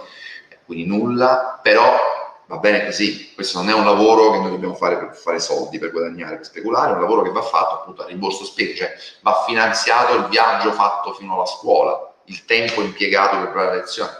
quindi 0.64 0.86
nulla, 0.86 1.58
però 1.62 1.98
va 2.46 2.56
bene 2.56 2.84
così, 2.84 3.32
questo 3.34 3.58
non 3.58 3.68
è 3.68 3.74
un 3.74 3.84
lavoro 3.84 4.32
che 4.32 4.38
noi 4.38 4.50
dobbiamo 4.50 4.74
fare 4.74 4.98
per 4.98 5.14
fare 5.14 5.38
soldi, 5.38 5.78
per 5.78 5.92
guadagnare, 5.92 6.36
per 6.36 6.46
speculare, 6.46 6.90
è 6.90 6.94
un 6.94 7.00
lavoro 7.00 7.22
che 7.22 7.30
va 7.30 7.42
fatto 7.42 7.76
appunto 7.76 8.02
a 8.02 8.06
rimborso 8.06 8.44
spese, 8.44 8.74
cioè 8.74 8.94
va 9.20 9.44
finanziato 9.46 10.16
il 10.16 10.26
viaggio 10.26 10.72
fatto 10.72 11.12
fino 11.14 11.34
alla 11.34 11.46
scuola, 11.46 12.12
il 12.24 12.44
tempo 12.44 12.82
impiegato 12.82 13.38
per 13.38 13.54
la 13.54 13.74
lezione, 13.74 14.10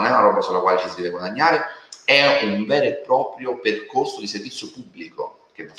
non 0.00 0.10
è 0.10 0.10
una 0.10 0.20
roba 0.20 0.40
sulla 0.40 0.60
quale 0.60 0.80
ci 0.80 0.88
si 0.88 0.96
deve 0.96 1.10
guadagnare, 1.10 1.64
è 2.04 2.42
un 2.44 2.66
vero 2.66 2.86
e 2.86 2.94
proprio 2.96 3.58
percorso 3.58 4.20
di 4.20 4.26
servizio 4.26 4.70
pubblico 4.70 5.46
che 5.52 5.70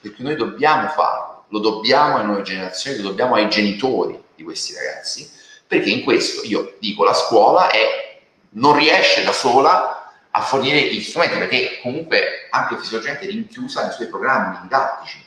perché 0.00 0.22
noi 0.22 0.36
dobbiamo 0.36 0.88
farlo, 0.88 1.44
lo 1.48 1.60
dobbiamo 1.60 2.16
alle 2.16 2.24
nuove 2.24 2.42
generazioni, 2.42 2.98
lo 2.98 3.08
dobbiamo 3.08 3.36
ai 3.36 3.48
genitori 3.48 4.22
di 4.34 4.42
questi 4.42 4.74
ragazzi, 4.74 5.30
perché 5.66 5.88
in 5.88 6.04
questo 6.04 6.42
io 6.44 6.76
dico 6.78 7.04
la 7.04 7.14
scuola 7.14 7.70
è, 7.70 8.20
non 8.50 8.76
riesce 8.76 9.24
da 9.24 9.32
sola 9.32 10.12
a 10.30 10.40
fornire 10.42 10.92
gli 10.92 11.00
strumenti, 11.00 11.38
perché 11.38 11.80
comunque 11.80 12.48
anche 12.50 12.76
fisiologicamente 12.76 13.26
è 13.26 13.30
rinchiusa 13.30 13.82
nei 13.84 13.92
suoi 13.92 14.08
programmi 14.08 14.58
didattici. 14.60 15.24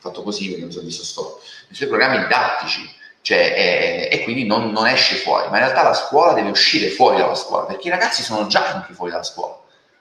Fatto 0.00 0.22
così 0.22 0.46
perché 0.48 0.62
non 0.62 0.72
so 0.72 0.80
visto 0.80 1.04
sto, 1.04 1.40
nei 1.68 1.76
suoi 1.76 1.88
programmi 1.88 2.18
didattici, 2.18 2.96
cioè, 3.20 3.54
è, 3.54 4.08
e 4.12 4.22
quindi 4.22 4.44
non, 4.44 4.70
non, 4.70 4.86
esce 4.86 5.16
fuori. 5.16 5.48
Ma 5.48 5.58
in 5.58 5.64
realtà 5.64 5.82
la 5.82 5.94
scuola 5.94 6.32
deve 6.32 6.50
uscire 6.50 6.88
fuori 6.90 7.18
dalla 7.18 7.34
scuola, 7.34 7.66
perché 7.66 7.88
i 7.88 7.90
ragazzi 7.90 8.22
sono 8.22 8.46
già 8.46 8.66
anche 8.72 8.94
fuori 8.94 9.10
dalla 9.10 9.22
scuola, 9.22 9.58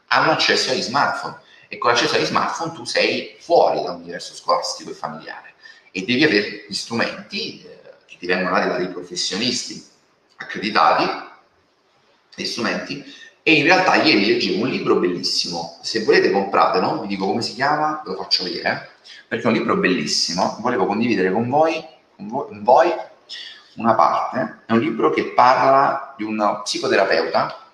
hanno 0.07 0.31
accesso 0.31 0.71
agli 0.71 0.81
smartphone. 0.81 1.39
E 1.67 1.77
con 1.77 1.91
l'accesso 1.91 2.15
agli 2.15 2.25
smartphone 2.25 2.73
tu 2.73 2.85
sei 2.85 3.35
fuori 3.39 3.81
dall'universo 3.81 4.33
scolastico 4.33 4.91
e 4.91 4.93
familiare. 4.93 5.53
E 5.91 6.03
devi 6.05 6.23
avere 6.23 6.65
gli 6.67 6.73
strumenti 6.73 7.61
eh, 7.61 7.79
che 8.05 8.17
ti 8.17 8.25
vengono 8.25 8.55
dati 8.55 8.69
da 8.69 8.77
dei 8.77 8.89
professionisti 8.89 9.85
accreditati, 10.37 11.25
gli 12.35 12.45
strumenti. 12.45 13.03
E 13.43 13.53
in 13.53 13.63
realtà 13.63 13.95
ieri 13.95 14.25
leggevo 14.25 14.63
un 14.63 14.69
libro 14.69 14.95
bellissimo, 14.97 15.79
se 15.81 16.03
volete 16.03 16.31
compratelo, 16.31 16.99
vi 17.01 17.07
dico 17.07 17.25
come 17.25 17.41
si 17.41 17.53
chiama, 17.53 18.01
ve 18.05 18.11
lo 18.11 18.17
faccio 18.17 18.43
vedere, 18.43 18.91
perché 19.25 19.45
è 19.45 19.47
un 19.47 19.53
libro 19.53 19.77
bellissimo, 19.77 20.57
volevo 20.59 20.85
condividere 20.85 21.31
con 21.31 21.47
voi, 21.47 21.81
con 22.17 22.63
voi, 22.63 22.93
una 23.75 23.93
parte, 23.93 24.63
è 24.65 24.71
un 24.73 24.79
libro 24.79 25.11
che 25.11 25.33
parla 25.33 26.13
di 26.17 26.23
un 26.23 26.61
psicoterapeuta, 26.63 27.65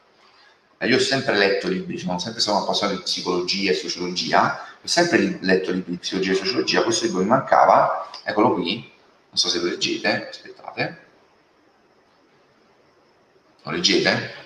io 0.82 0.98
ho 0.98 1.00
sempre 1.00 1.38
letto 1.38 1.70
libri, 1.70 1.98
sono 1.98 2.20
sempre 2.20 2.42
stato 2.42 2.58
appassionato 2.58 2.98
di 2.98 3.04
psicologia 3.04 3.72
e 3.72 3.74
sociologia, 3.74 4.60
ho 4.82 4.88
sempre 4.88 5.40
letto 5.42 5.72
libri 5.72 5.92
di 5.92 5.98
psicologia 5.98 6.34
e 6.34 6.36
sociologia, 6.36 6.84
questo 6.84 7.06
libro 7.06 7.22
mi 7.22 7.28
mancava, 7.28 8.10
eccolo 8.24 8.54
qui, 8.54 8.92
non 9.30 9.38
so 9.38 9.48
se 9.48 9.60
lo 9.60 9.66
leggete, 9.66 10.28
aspettate, 10.30 11.02
lo 13.64 13.72
leggete? 13.72 14.42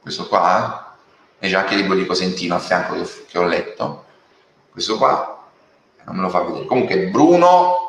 questo 0.00 0.26
qua, 0.26 0.96
e 1.38 1.48
c'è 1.48 1.54
anche 1.54 1.74
il 1.74 1.80
libro 1.80 1.94
di 1.94 2.06
Cosentino 2.06 2.54
a 2.54 2.58
fianco 2.58 2.94
che 3.26 3.38
ho 3.38 3.44
letto, 3.44 4.04
questo 4.70 4.96
qua, 4.96 5.46
non 6.04 6.16
me 6.16 6.22
lo 6.22 6.28
fa 6.30 6.40
vedere. 6.40 6.64
Comunque 6.64 7.08
Bruno, 7.08 7.87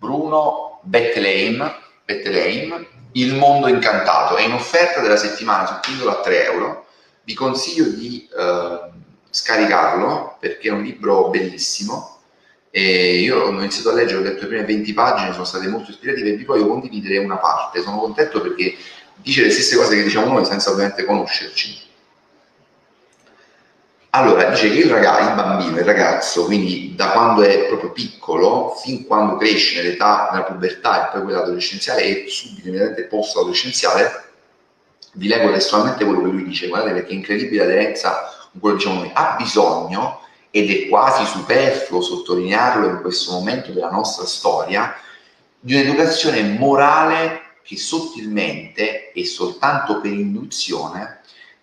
Bruno 0.00 0.80
Bethlehem, 0.82 1.72
Bethlehem, 2.06 2.86
Il 3.12 3.34
mondo 3.34 3.66
incantato, 3.66 4.36
è 4.36 4.42
in 4.42 4.54
offerta 4.54 5.00
della 5.00 5.16
settimana 5.16 5.66
su 5.66 5.74
Kindle 5.80 6.10
a 6.10 6.20
3 6.20 6.44
euro, 6.44 6.86
vi 7.24 7.34
consiglio 7.34 7.84
di 7.84 8.26
eh, 8.34 8.80
scaricarlo 9.28 10.36
perché 10.40 10.68
è 10.68 10.72
un 10.72 10.82
libro 10.82 11.28
bellissimo. 11.28 12.18
E 12.70 13.16
io 13.16 13.42
ho 13.42 13.50
iniziato 13.50 13.90
a 13.90 13.92
leggere, 13.94 14.20
ho 14.20 14.22
letto 14.22 14.42
le 14.42 14.46
prime 14.46 14.64
20 14.64 14.92
pagine, 14.94 15.32
sono 15.32 15.44
state 15.44 15.66
molto 15.66 15.90
ispirative 15.90 16.30
e 16.30 16.36
vi 16.36 16.44
voglio 16.44 16.68
condividere 16.68 17.18
una 17.18 17.36
parte, 17.36 17.82
sono 17.82 17.98
contento 17.98 18.40
perché 18.40 18.76
dice 19.16 19.42
le 19.42 19.50
stesse 19.50 19.76
cose 19.76 19.96
che 19.96 20.02
diciamo 20.04 20.32
noi 20.32 20.44
senza 20.46 20.70
ovviamente 20.70 21.04
conoscerci. 21.04 21.88
Allora, 24.12 24.50
dice 24.50 24.68
che 24.68 24.78
il, 24.78 24.90
ragazzo, 24.90 25.28
il 25.28 25.34
bambino, 25.36 25.78
il 25.78 25.84
ragazzo, 25.84 26.44
quindi 26.46 26.96
da 26.96 27.10
quando 27.10 27.42
è 27.42 27.66
proprio 27.68 27.92
piccolo, 27.92 28.74
fin 28.82 29.06
quando 29.06 29.36
cresce 29.36 29.80
nell'età 29.80 30.30
della 30.32 30.42
pubertà 30.42 31.06
e 31.06 31.12
poi 31.12 31.22
quella 31.22 31.42
adolescenziale 31.42 32.02
e 32.02 32.28
subito 32.28 32.66
immediatamente 32.66 33.08
post-adolescenziale, 33.08 34.24
vi 35.12 35.28
leggo 35.28 35.52
testualmente 35.52 36.04
quello 36.04 36.22
che 36.22 36.28
lui 36.28 36.44
dice, 36.44 36.66
guardate 36.66 36.94
perché 36.94 37.10
è 37.10 37.14
incredibile 37.14 37.64
l'aderenza 37.64 38.48
con 38.50 38.60
quello 38.60 38.76
che 38.76 38.82
diciamo 38.82 39.00
noi, 39.00 39.10
ha 39.14 39.36
bisogno, 39.38 40.20
ed 40.50 40.70
è 40.70 40.88
quasi 40.88 41.24
superfluo 41.24 42.00
sottolinearlo 42.00 42.88
in 42.88 43.00
questo 43.02 43.30
momento 43.30 43.70
della 43.70 43.90
nostra 43.90 44.26
storia, 44.26 44.92
di 45.60 45.74
un'educazione 45.74 46.42
morale 46.42 47.42
che 47.62 47.76
sottilmente 47.76 49.12
e 49.12 49.24
soltanto 49.24 50.00
per 50.00 50.10
induzione 50.10 51.19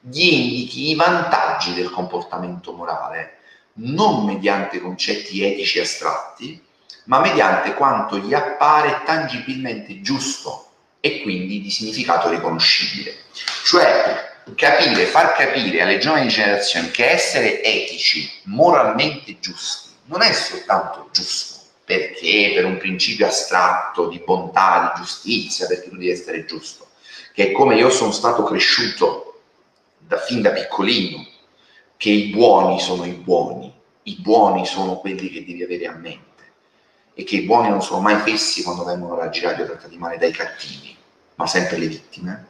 gli 0.10 0.22
indichi 0.22 0.89
i 0.89 0.95
vantaggi 0.95 1.74
del 1.74 1.89
comportamento 1.89 2.72
morale, 2.72 3.39
non 3.80 4.26
mediante 4.26 4.80
concetti 4.80 5.43
etici 5.43 5.80
astratti, 5.80 6.64
ma 7.05 7.20
mediante 7.20 7.74
quanto 7.74 8.18
gli 8.18 8.34
appare 8.34 9.01
tangibilmente 9.05 10.01
giusto 10.01 10.70
e 10.99 11.22
quindi 11.22 11.62
di 11.62 11.70
significato 11.70 12.30
riconoscibile. 12.30 13.16
Cioè 13.66 14.36
capire, 14.55 15.05
far 15.05 15.34
capire 15.34 15.82
alle 15.82 15.97
giovani 15.97 16.30
generazioni 16.30 16.89
che 16.91 17.10
essere 17.10 17.62
etici, 17.64 18.30
moralmente 18.43 19.38
giusti, 19.39 19.89
non 20.05 20.22
è 20.22 20.32
soltanto 20.32 21.10
giusto, 21.12 21.60
perché 21.84 22.53
per 22.55 22.66
un 22.66 22.78
principio 22.78 23.28
astratto 23.28 24.08
di 24.08 24.22
bontà, 24.26 24.93
di 24.95 25.01
giustizia, 25.01 25.68
perché 25.68 25.89
tu 25.89 25.97
devi 25.97 26.12
essere 26.12 26.45
giusto, 26.45 26.88
che 27.34 27.49
è 27.49 27.51
come 27.51 27.76
io 27.76 27.89
sono 27.89 28.12
stato 28.12 28.43
cresciuto 28.43 29.26
da, 30.08 30.18
fin 30.18 30.41
da 30.41 30.51
piccolino, 30.51 31.26
che 31.97 32.10
i 32.10 32.30
buoni 32.30 32.80
sono 32.80 33.05
i 33.05 33.12
buoni, 33.12 33.74
i 34.03 34.18
buoni 34.20 34.66
sono 34.66 34.97
quelli 34.97 35.30
che 35.30 35.45
devi 35.45 35.64
avere 35.64 35.88
a 35.88 35.93
mente. 35.93 36.26
e 37.20 37.24
che 37.24 37.38
i 37.38 37.41
buoni 37.41 37.70
non 37.70 37.82
sono 37.82 37.99
mai 37.99 38.18
fessi 38.18 38.62
quando 38.62 38.84
vengono 38.84 39.16
raggirati 39.16 39.62
o 39.62 39.66
trattati 39.66 39.97
male 39.97 40.20
dai 40.20 40.32
cattivi, 40.32 40.95
ma 41.34 41.47
sempre 41.47 41.78
le 41.78 41.88
vittime, 41.88 42.45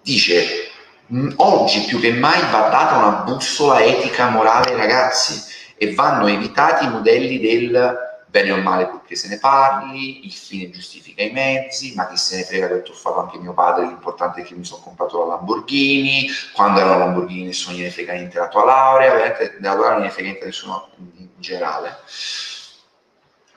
dice 0.00 0.70
oggi 1.36 1.84
più 1.86 2.00
che 2.00 2.12
mai 2.12 2.40
va 2.50 2.68
data 2.70 2.96
una 2.96 3.10
bussola 3.24 3.82
etica 3.82 4.30
morale 4.30 4.70
ai 4.70 4.76
ragazzi 4.76 5.42
e 5.76 5.92
vanno 5.92 6.28
evitati 6.28 6.86
i 6.86 6.88
modelli 6.88 7.38
del 7.38 8.09
bene 8.30 8.52
o 8.52 8.58
male 8.58 8.86
purché 8.86 9.16
se 9.16 9.28
ne 9.28 9.38
parli, 9.38 10.24
il 10.24 10.32
fine 10.32 10.70
giustifica 10.70 11.22
i 11.22 11.32
mezzi, 11.32 11.94
ma 11.96 12.08
chi 12.08 12.16
se 12.16 12.36
ne 12.36 12.44
frega 12.44 12.68
che 12.68 12.74
ho 12.74 12.82
truffato 12.82 13.20
anche 13.20 13.38
mio 13.38 13.52
padre, 13.52 13.86
l'importante 13.86 14.42
è 14.42 14.44
che 14.44 14.54
mi 14.54 14.64
sono 14.64 14.82
comprato 14.82 15.18
la 15.18 15.34
Lamborghini, 15.34 16.28
quando 16.54 16.78
ero 16.78 16.90
la 16.90 16.98
Lamborghini 16.98 17.44
nessuno 17.44 17.76
gliene 17.76 17.90
frega 17.90 18.12
niente 18.12 18.38
la 18.38 18.48
tua 18.48 18.64
laurea, 18.64 19.12
veramente 19.12 19.56
della 19.58 19.74
tua 19.74 19.82
laurea 19.82 19.90
non 19.90 20.00
gliene 20.00 20.12
frega 20.12 20.28
niente 20.28 20.46
nessuno 20.46 20.88
in 21.16 21.28
generale. 21.38 21.98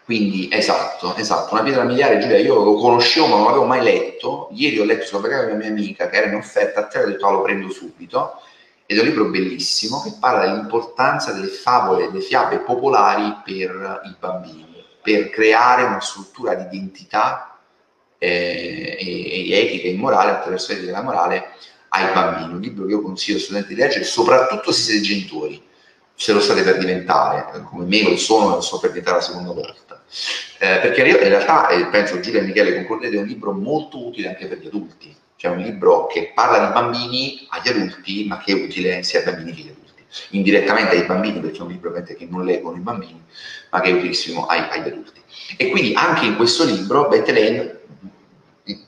Quindi, 0.06 0.50
esatto, 0.52 1.16
esatto, 1.16 1.54
una 1.54 1.64
pietra 1.64 1.84
miliare, 1.84 2.20
Giulia, 2.20 2.38
io 2.38 2.62
lo 2.62 2.74
conoscevo 2.76 3.28
ma 3.28 3.36
non 3.38 3.46
l'avevo 3.46 3.66
mai 3.66 3.82
letto, 3.82 4.50
ieri 4.52 4.80
ho 4.80 4.84
letto 4.84 5.06
sulla 5.06 5.22
pagina 5.22 5.44
di 5.44 5.52
una 5.52 5.60
mia 5.60 5.70
amica 5.70 6.10
che 6.10 6.18
era 6.18 6.28
in 6.28 6.36
offerta 6.36 6.82
a 6.82 6.88
te, 6.88 7.00
ho 7.00 7.06
detto 7.06 7.26
ah, 7.26 7.32
lo 7.32 7.42
prendo 7.42 7.70
subito, 7.70 8.42
ed 8.86 8.98
è 8.98 9.02
un 9.02 9.08
libro 9.08 9.26
bellissimo 9.26 10.02
che 10.02 10.16
parla 10.20 10.46
dell'importanza 10.46 11.32
delle 11.32 11.48
favole, 11.48 12.08
delle 12.08 12.22
fiabe 12.22 12.60
popolari 12.60 13.38
per 13.44 14.02
i 14.06 14.16
bambini, 14.20 14.84
per 15.02 15.30
creare 15.30 15.84
una 15.84 16.02
struttura 16.02 16.54
di 16.54 16.64
identità 16.64 17.60
eh, 18.18 18.98
e, 19.00 19.50
e, 19.50 19.60
etica 19.60 19.88
e 19.88 19.96
morale 19.96 20.32
attraverso 20.32 20.72
l'etica 20.72 20.92
della 20.92 21.04
morale 21.04 21.52
ai 21.90 22.14
bambini. 22.14 22.54
Un 22.54 22.60
libro 22.60 22.86
che 22.86 22.92
io 22.92 23.02
consiglio 23.02 23.38
ai 23.38 23.44
studenti 23.44 23.74
di 23.74 23.80
leggere, 23.80 24.04
soprattutto 24.04 24.72
se 24.72 24.82
siete 24.82 25.02
genitori, 25.02 25.62
se 26.14 26.34
lo 26.34 26.42
state 26.42 26.62
per 26.64 26.78
diventare, 26.78 27.64
come 27.64 27.86
me 27.86 28.04
lo 28.04 28.18
sono, 28.18 28.56
lo 28.56 28.62
so 28.62 28.80
per 28.80 28.90
diventare 28.90 29.18
la 29.18 29.24
seconda 29.24 29.52
volta. 29.54 30.04
Eh, 30.60 30.80
perché 30.80 31.08
in 31.08 31.18
realtà, 31.18 31.70
eh, 31.70 31.86
penso 31.88 32.20
Giulia 32.20 32.42
e 32.42 32.44
Michele 32.44 32.76
concordate, 32.76 33.16
è 33.16 33.20
un 33.20 33.28
libro 33.28 33.54
molto 33.54 34.06
utile 34.08 34.28
anche 34.28 34.48
per 34.48 34.60
gli 34.60 34.68
adulti 34.68 35.16
cioè 35.44 35.52
un 35.52 35.58
libro 35.58 36.08
che 36.08 36.32
parla 36.34 36.68
di 36.68 36.72
bambini 36.72 37.46
agli 37.50 37.68
adulti, 37.68 38.26
ma 38.26 38.38
che 38.38 38.54
è 38.54 38.64
utile 38.64 39.04
sia 39.04 39.20
ai 39.20 39.26
bambini 39.26 39.52
che 39.52 39.62
agli 39.62 39.70
adulti. 39.72 40.06
Indirettamente 40.30 40.96
ai 40.96 41.04
bambini, 41.04 41.42
perché 41.42 41.58
è 41.58 41.62
un 41.64 41.68
libro 41.68 41.92
che 41.92 42.28
non 42.30 42.46
leggono 42.46 42.78
i 42.78 42.80
bambini, 42.80 43.22
ma 43.70 43.82
che 43.82 43.90
è 43.90 43.92
utilissimo 43.92 44.46
ai, 44.46 44.62
agli 44.70 44.88
adulti. 44.88 45.22
E 45.58 45.70
quindi 45.70 45.94
anche 45.96 46.28
in 46.28 46.38
questo 46.38 46.64
libro 46.64 47.10
Bethlehem 47.10 47.78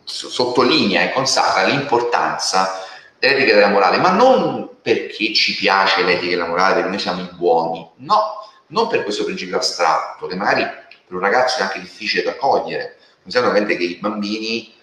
sottolinea 0.05 1.01
e 1.01 1.11
consacra 1.11 1.65
l'importanza 1.65 2.85
dell'etica 3.19 3.55
della 3.55 3.67
morale, 3.67 3.97
ma 3.97 4.11
non 4.11 4.77
perché 4.81 5.33
ci 5.33 5.55
piace 5.55 6.03
l'etica 6.03 6.31
e 6.31 6.37
la 6.37 6.47
morale, 6.47 6.75
perché 6.75 6.89
noi 6.89 6.99
siamo 6.99 7.19
i 7.19 7.29
buoni, 7.33 7.85
no, 7.97 8.49
non 8.67 8.87
per 8.87 9.03
questo 9.03 9.25
principio 9.25 9.57
astratto, 9.57 10.25
che 10.27 10.35
magari 10.37 10.63
per 10.63 11.17
un 11.17 11.19
ragazzo 11.19 11.59
è 11.59 11.63
anche 11.63 11.81
difficile 11.81 12.23
da 12.23 12.37
cogliere. 12.37 12.95
Considerando 13.23 13.65
che 13.65 13.83
i 13.83 13.97
bambini 13.99 14.73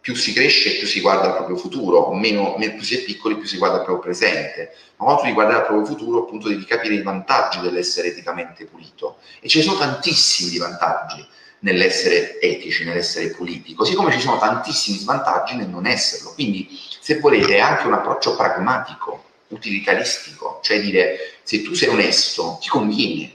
più 0.00 0.14
si 0.14 0.32
cresce 0.32 0.76
più 0.78 0.86
si 0.86 1.00
guarda 1.00 1.28
al 1.28 1.36
proprio 1.36 1.56
futuro, 1.56 2.12
meno, 2.14 2.54
più 2.56 2.82
si 2.82 2.96
è 2.96 3.02
piccoli 3.02 3.36
più 3.36 3.46
si 3.46 3.58
guarda 3.58 3.78
al 3.78 3.84
proprio 3.84 4.04
presente, 4.04 4.74
ma 4.96 5.04
quando 5.04 5.22
tu 5.22 5.32
guardare 5.32 5.58
al 5.58 5.66
proprio 5.66 5.86
futuro 5.86 6.20
appunto 6.20 6.48
devi 6.48 6.64
capire 6.64 6.94
i 6.94 7.02
vantaggi 7.02 7.60
dell'essere 7.60 8.08
eticamente 8.08 8.64
pulito. 8.64 9.18
E 9.40 9.48
ce 9.48 9.58
ne 9.58 9.64
sono 9.64 9.78
tantissimi 9.78 10.50
di 10.50 10.58
vantaggi 10.58 11.26
nell'essere 11.60 12.40
etici, 12.40 12.84
nell'essere 12.84 13.30
puliti, 13.30 13.74
così 13.74 13.94
come 13.94 14.12
ci 14.12 14.20
sono 14.20 14.38
tantissimi 14.38 14.96
svantaggi 14.98 15.56
nel 15.56 15.68
non 15.68 15.86
esserlo, 15.86 16.32
quindi 16.32 16.68
se 17.00 17.18
volete 17.18 17.56
è 17.56 17.60
anche 17.60 17.86
un 17.86 17.94
approccio 17.94 18.36
pragmatico, 18.36 19.24
utilitaristico, 19.48 20.60
cioè 20.62 20.80
dire 20.80 21.38
se 21.42 21.62
tu 21.62 21.74
sei 21.74 21.88
onesto 21.88 22.58
ti 22.60 22.68
conviene, 22.68 23.34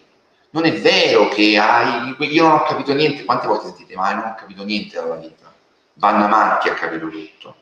non 0.52 0.66
è 0.66 0.74
vero 0.74 1.28
che 1.28 1.58
hai, 1.58 2.16
io 2.20 2.44
non 2.44 2.54
ho 2.54 2.64
capito 2.64 2.94
niente, 2.94 3.26
quante 3.26 3.48
volte 3.48 3.68
sentite, 3.68 3.96
ma 3.96 4.14
non 4.14 4.26
ho 4.26 4.36
capito 4.36 4.64
niente 4.64 4.96
dalla 4.96 5.16
vita 5.16 5.53
Vanna 5.96 6.28
Marchi 6.28 6.70
ha 6.70 6.74
capito 6.74 7.08
tutto, 7.08 7.56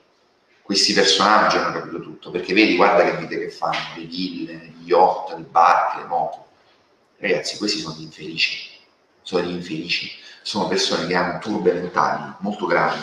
questi 0.61 0.93
personaggi 0.93 1.57
hanno 1.57 1.73
capito 1.73 1.99
tutto, 1.99 2.31
perché 2.31 2.53
vedi, 2.53 2.75
guarda 2.75 3.03
che 3.03 3.17
vite 3.17 3.37
che 3.37 3.49
fanno, 3.49 3.77
le 3.97 4.03
ville, 4.03 4.73
gli 4.77 4.87
yacht, 4.87 5.35
le 5.35 5.43
barche, 5.43 5.97
le 5.99 6.05
moto. 6.05 6.45
Ragazzi, 7.17 7.57
questi 7.57 7.79
sono 7.79 7.95
gli 7.97 8.03
infelici, 8.03 8.69
sono 9.21 9.43
gli 9.43 9.51
infelici, 9.51 10.09
sono 10.41 10.67
persone 10.67 11.07
che 11.07 11.13
hanno 11.13 11.39
turbe 11.39 11.73
mentali 11.73 12.33
molto 12.39 12.65
gravi, 12.65 12.99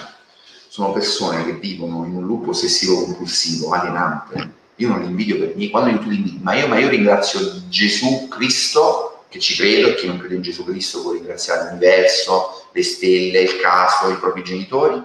sono 0.68 0.92
persone 0.92 1.44
che 1.44 1.52
vivono 1.52 2.06
in 2.06 2.16
un 2.16 2.24
lupo 2.24 2.50
ossessivo 2.50 3.04
compulsivo, 3.04 3.70
alienante. 3.72 4.56
Io 4.76 4.88
non 4.88 5.00
li 5.00 5.06
invidio 5.06 5.38
per 5.38 5.54
niente, 5.54 5.70
quando 5.70 5.98
tu 6.00 6.08
li 6.08 6.16
invidi, 6.16 6.38
ma 6.40 6.66
ma 6.66 6.78
io 6.78 6.88
ringrazio 6.88 7.68
Gesù 7.68 8.28
Cristo 8.28 9.24
che 9.28 9.40
ci 9.40 9.56
credo 9.56 9.88
e 9.88 9.94
chi 9.96 10.06
non 10.06 10.18
crede 10.18 10.36
in 10.36 10.42
Gesù 10.42 10.64
Cristo 10.64 11.02
può 11.02 11.12
ringraziare 11.12 11.64
l'universo, 11.64 12.68
le 12.72 12.82
stelle, 12.82 13.40
il 13.40 13.60
caso, 13.60 14.10
i 14.10 14.16
propri 14.16 14.42
genitori, 14.42 15.02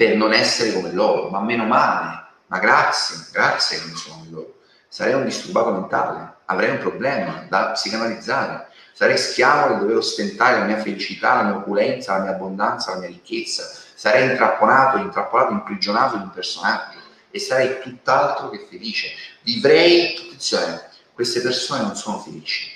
per 0.00 0.16
non 0.16 0.32
essere 0.32 0.72
come 0.72 0.92
loro, 0.92 1.28
ma 1.28 1.40
meno 1.40 1.66
male, 1.66 2.24
ma 2.46 2.58
grazie, 2.58 3.16
grazie 3.32 3.78
che 3.78 3.86
non 3.86 3.96
sono 3.96 4.14
come 4.14 4.30
loro. 4.30 4.54
Sarei 4.88 5.12
un 5.12 5.26
disturbato 5.26 5.72
mentale, 5.72 6.36
avrei 6.46 6.70
un 6.70 6.78
problema 6.78 7.44
da 7.50 7.72
psicanalizzare, 7.72 8.68
sarei 8.94 9.18
schiavo 9.18 9.74
di 9.74 9.80
dover 9.80 9.96
ostentare 9.96 10.60
la 10.60 10.64
mia 10.64 10.78
felicità, 10.78 11.34
la 11.34 11.42
mia 11.42 11.56
opulenza, 11.56 12.16
la 12.16 12.22
mia 12.22 12.30
abbondanza, 12.30 12.92
la 12.92 13.00
mia 13.00 13.08
ricchezza, 13.08 13.70
sarei 13.94 14.30
intrapponato, 14.30 14.96
intrappolato, 14.96 15.52
imprigionato 15.52 16.16
in 16.16 16.22
un 16.22 16.30
personaggio 16.30 16.96
e 17.30 17.38
sarei 17.38 17.80
tutt'altro 17.82 18.48
che 18.48 18.66
felice. 18.70 19.08
Vivrei, 19.42 20.16
attenzione, 20.16 20.88
queste 21.12 21.42
persone 21.42 21.82
non 21.82 21.94
sono 21.94 22.20
felici, 22.20 22.70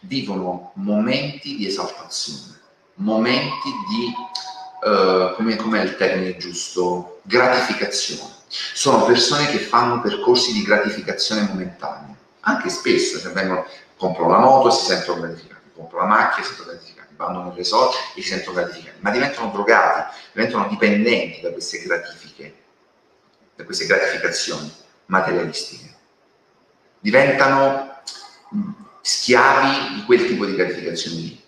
vivono 0.00 0.72
momenti 0.74 1.56
di 1.56 1.66
esaltazione, 1.66 2.60
momenti 2.96 3.70
di 3.88 4.12
uh, 4.82 5.34
come, 5.34 5.56
com'è 5.56 5.82
il 5.82 5.96
termine 5.96 6.36
giusto? 6.36 7.20
Gratificazione. 7.22 8.36
Sono 8.48 9.04
persone 9.04 9.46
che 9.46 9.58
fanno 9.58 10.00
percorsi 10.00 10.52
di 10.52 10.62
gratificazione 10.62 11.42
momentanea, 11.42 12.16
anche 12.40 12.70
spesso, 12.70 13.18
se 13.18 13.28
vengono, 13.30 13.66
comprano 13.96 14.32
la 14.32 14.38
moto 14.38 14.68
e 14.68 14.72
si 14.72 14.86
sentono 14.86 15.20
gratificati, 15.20 15.70
comprano 15.74 16.08
la 16.08 16.14
macchina 16.14 16.40
e 16.40 16.42
si 16.42 16.48
sentono 16.54 16.70
gratificati, 16.70 17.14
vanno 17.16 17.42
nel 17.42 17.52
resort 17.52 17.94
e 18.14 18.22
si 18.22 18.28
sentono 18.28 18.56
gratificati, 18.56 18.96
ma 19.00 19.10
diventano 19.10 19.50
drogati, 19.50 20.16
diventano 20.32 20.68
dipendenti 20.68 21.40
da 21.42 21.52
queste 21.52 21.82
gratifiche, 21.82 22.54
da 23.54 23.64
queste 23.64 23.86
gratificazioni 23.86 24.72
materialistiche. 25.06 25.96
Diventano 27.00 28.00
schiavi 29.00 29.94
di 29.94 30.04
quel 30.04 30.26
tipo 30.26 30.46
di 30.46 30.54
gratificazioni 30.54 31.16
lì. 31.16 31.42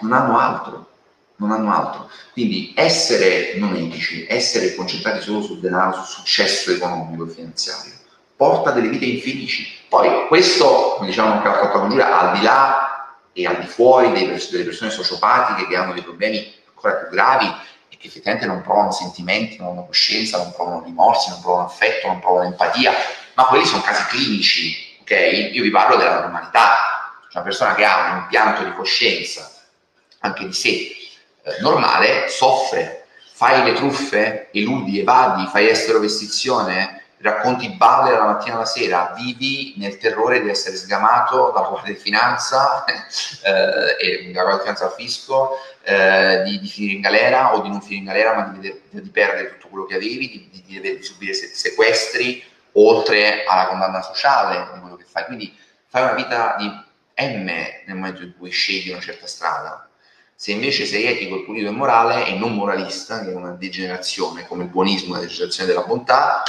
Non 0.00 0.12
hanno 0.12 0.38
altro 0.38 0.90
non 1.38 1.50
hanno 1.50 1.72
altro. 1.72 2.10
Quindi 2.32 2.72
essere 2.76 3.54
non 3.56 3.74
etici, 3.74 4.26
essere 4.28 4.74
concentrati 4.74 5.22
solo 5.22 5.42
sul 5.42 5.60
denaro, 5.60 5.94
sul 5.94 6.04
successo 6.04 6.70
economico 6.72 7.26
e 7.26 7.30
finanziario, 7.30 7.92
porta 8.36 8.70
delle 8.70 8.88
vite 8.88 9.04
infelici. 9.06 9.66
Poi 9.88 10.26
questo, 10.28 10.94
come 10.96 11.08
diciamo 11.08 11.32
anche 11.32 11.48
la 11.48 11.54
fatto 11.54 11.78
con 11.80 11.90
Giulia, 11.90 12.18
al 12.18 12.38
di 12.38 12.44
là 12.44 13.16
e 13.32 13.46
al 13.46 13.60
di 13.60 13.66
fuori 13.66 14.10
pers- 14.12 14.50
delle 14.50 14.64
persone 14.64 14.90
sociopatiche 14.90 15.66
che 15.66 15.76
hanno 15.76 15.92
dei 15.92 16.02
problemi 16.02 16.54
ancora 16.68 16.94
più 16.94 17.08
gravi 17.08 17.46
e 17.88 17.96
che 17.96 18.08
effettivamente 18.08 18.46
non 18.46 18.62
provano 18.62 18.92
sentimenti, 18.92 19.58
non 19.58 19.70
hanno 19.70 19.86
coscienza, 19.86 20.38
non 20.38 20.52
provano 20.52 20.82
rimorsi, 20.84 21.30
non 21.30 21.40
provano 21.40 21.66
affetto, 21.66 22.08
non 22.08 22.20
provano 22.20 22.48
empatia, 22.48 22.92
ma 23.34 23.44
quelli 23.46 23.64
sono 23.64 23.82
casi 23.82 24.04
clinici, 24.06 24.96
ok? 25.00 25.50
Io 25.52 25.62
vi 25.62 25.70
parlo 25.70 25.96
della 25.96 26.20
normalità, 26.20 27.20
cioè 27.22 27.40
una 27.40 27.42
persona 27.42 27.74
che 27.74 27.84
ha 27.84 28.12
un 28.12 28.18
impianto 28.18 28.64
di 28.64 28.72
coscienza 28.72 29.50
anche 30.20 30.46
di 30.46 30.52
sé 30.52 30.97
normale 31.60 32.28
soffre. 32.28 33.04
Fai 33.32 33.62
le 33.64 33.72
truffe, 33.74 34.48
eludi, 34.52 34.98
evadi, 35.00 35.46
fai 35.46 35.68
estero 35.68 36.00
vestizione, 36.00 37.04
racconti 37.18 37.68
balle 37.70 38.10
dalla 38.10 38.26
mattina 38.26 38.56
alla 38.56 38.64
sera, 38.64 39.12
vivi 39.16 39.74
nel 39.76 39.98
terrore 39.98 40.40
di 40.40 40.48
essere 40.48 40.76
sgamato 40.76 41.52
dalla 41.54 41.68
Guardia 41.68 41.92
di 41.92 41.98
Finanza 41.98 42.84
eh, 42.86 43.96
e 43.98 44.32
dalla 44.32 44.44
Guardia 44.44 44.56
di 44.56 44.60
Finanza 44.60 44.84
al 44.86 44.92
fisco, 44.92 45.56
eh, 45.82 46.42
di, 46.44 46.58
di, 46.60 46.68
finire 46.68 46.94
in 46.94 47.00
galera 47.00 47.54
o 47.54 47.60
di 47.60 47.68
non 47.68 47.80
finire 47.80 47.98
in 47.98 48.04
galera, 48.04 48.34
ma 48.34 48.42
di, 48.58 48.60
di, 48.60 49.00
di 49.02 49.10
perdere 49.10 49.50
tutto 49.50 49.68
quello 49.68 49.86
che 49.86 49.94
avevi, 49.94 50.50
di, 50.50 50.80
di 50.80 51.02
subire 51.02 51.32
sequestri, 51.32 52.44
oltre 52.72 53.44
alla 53.44 53.66
condanna 53.66 54.02
sociale 54.02 54.72
di 54.74 54.80
quello 54.80 54.96
che 54.96 55.04
fai. 55.04 55.24
Quindi 55.24 55.56
fai 55.86 56.02
una 56.02 56.14
vita 56.14 56.56
di 56.58 56.66
M 56.66 57.44
nel 57.44 57.96
momento 57.96 58.22
in 58.22 58.34
cui 58.36 58.50
scegli 58.50 58.90
una 58.90 59.00
certa 59.00 59.26
strada 59.26 59.87
se 60.40 60.52
invece 60.52 60.86
sei 60.86 61.02
etico, 61.06 61.42
pulito 61.42 61.66
e 61.66 61.72
morale 61.72 62.26
e 62.26 62.34
non 62.34 62.54
moralista, 62.54 63.24
che 63.24 63.32
è 63.32 63.34
una 63.34 63.56
degenerazione 63.58 64.46
come 64.46 64.62
il 64.62 64.68
buonismo, 64.68 65.14
la 65.14 65.18
degenerazione 65.18 65.68
della 65.68 65.84
bontà, 65.84 66.44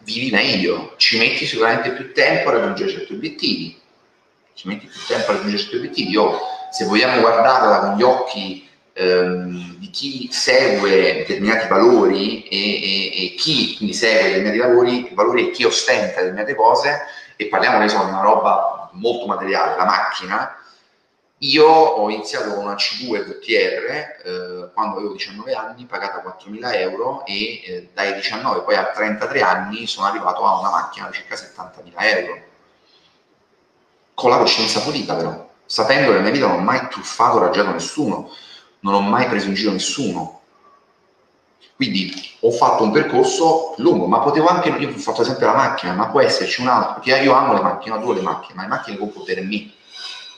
vivi 0.00 0.32
meglio, 0.32 0.94
ci 0.96 1.16
metti 1.16 1.46
sicuramente 1.46 1.92
più 1.92 2.12
tempo 2.12 2.48
a 2.48 2.54
raggiungere 2.54 2.90
certi 2.90 3.12
obiettivi, 3.12 3.80
ci 4.52 4.66
metti 4.66 4.86
più 4.86 4.98
tempo 5.06 5.30
a 5.30 5.34
raggiungere 5.34 5.62
certi 5.62 5.76
obiettivi. 5.76 6.10
Io, 6.10 6.40
se 6.72 6.86
vogliamo 6.86 7.20
guardarla 7.20 7.78
con 7.78 7.96
gli 7.98 8.02
occhi 8.02 8.68
ehm, 8.94 9.76
di 9.76 9.90
chi 9.90 10.28
segue 10.32 11.18
determinati 11.18 11.68
valori 11.68 12.48
e, 12.48 12.56
e, 12.82 13.26
e, 13.26 13.34
chi 13.36 13.76
quindi 13.76 13.94
segue 13.94 14.22
determinati 14.24 14.58
valori, 14.58 15.10
valori 15.12 15.46
e 15.46 15.50
chi 15.52 15.62
ostenta 15.62 16.18
determinate 16.18 16.56
cose, 16.56 16.98
e 17.36 17.46
parliamo 17.46 17.78
di 17.78 17.94
una 17.94 18.22
roba 18.22 18.90
molto 18.94 19.26
materiale, 19.26 19.76
la 19.76 19.84
macchina, 19.84 20.56
io 21.42 21.66
ho 21.66 22.10
iniziato 22.10 22.52
con 22.52 22.64
una 22.64 22.74
C2 22.74 23.24
VTR 23.24 23.90
eh, 24.24 24.70
quando 24.74 24.96
avevo 24.96 25.12
19 25.12 25.52
anni, 25.54 25.84
pagata 25.84 26.20
4.000 26.20 26.74
euro 26.80 27.24
e 27.24 27.62
eh, 27.64 27.90
dai 27.94 28.14
19 28.14 28.62
poi 28.62 28.74
a 28.74 28.86
33 28.86 29.40
anni 29.42 29.86
sono 29.86 30.06
arrivato 30.06 30.44
a 30.44 30.58
una 30.58 30.70
macchina 30.70 31.06
da 31.06 31.12
circa 31.12 31.36
70.000 31.36 31.92
euro. 31.96 32.42
Con 34.14 34.30
la 34.30 34.38
coscienza 34.38 34.80
pulita 34.80 35.14
però, 35.14 35.48
sapendo 35.64 36.08
che 36.08 36.16
nella 36.16 36.22
mia 36.22 36.32
vita 36.32 36.48
non 36.48 36.58
ho 36.58 36.62
mai 36.62 36.88
truffato 36.88 37.38
raggiato 37.38 37.70
nessuno, 37.70 38.32
non 38.80 38.94
ho 38.94 39.00
mai 39.00 39.28
preso 39.28 39.46
in 39.46 39.54
giro 39.54 39.70
nessuno. 39.70 40.40
Quindi 41.76 42.12
ho 42.40 42.50
fatto 42.50 42.82
un 42.82 42.90
percorso 42.90 43.74
lungo, 43.76 44.06
ma 44.06 44.18
potevo 44.18 44.48
anche, 44.48 44.70
io 44.70 44.88
ho 44.88 44.98
fatto 44.98 45.22
esempio 45.22 45.46
la 45.46 45.54
macchina, 45.54 45.92
ma 45.92 46.08
può 46.08 46.20
esserci 46.20 46.60
un 46.62 46.66
altro, 46.66 46.94
perché 46.94 47.22
io 47.22 47.32
amo 47.32 47.52
le 47.52 47.60
macchine, 47.60 47.94
adoro 47.94 48.14
le 48.14 48.22
macchine, 48.22 48.54
ma 48.56 48.62
le 48.62 48.68
macchine 48.68 48.98
compro 48.98 49.22
per 49.22 49.40
me 49.44 49.76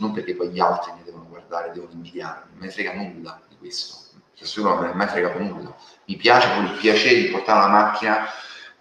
non 0.00 0.12
perché 0.12 0.34
poi 0.34 0.48
gli 0.48 0.60
altri 0.60 0.92
mi 0.96 1.02
devono 1.04 1.26
guardare, 1.28 1.70
devono 1.72 1.92
invidiare, 1.92 2.44
non 2.50 2.58
me 2.58 2.70
frega 2.70 2.94
nulla 2.94 3.40
di 3.48 3.56
questo, 3.56 3.96
nessuno 4.38 4.74
non 4.80 4.92
me 4.94 5.06
fregato 5.06 5.38
nulla. 5.38 5.74
Mi 6.06 6.16
piace 6.16 6.48
proprio 6.48 6.72
il 6.72 6.78
piacere 6.78 7.14
di 7.14 7.28
portare 7.28 7.66
una 7.66 7.68
macchina 7.68 8.26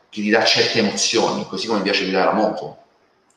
che 0.09 0.21
ti 0.21 0.29
dà 0.29 0.43
certe 0.43 0.79
emozioni, 0.79 1.45
così 1.47 1.67
come 1.67 1.79
mi 1.79 1.83
piace 1.83 2.03
guidare 2.03 2.25
la 2.25 2.33
moto. 2.33 2.77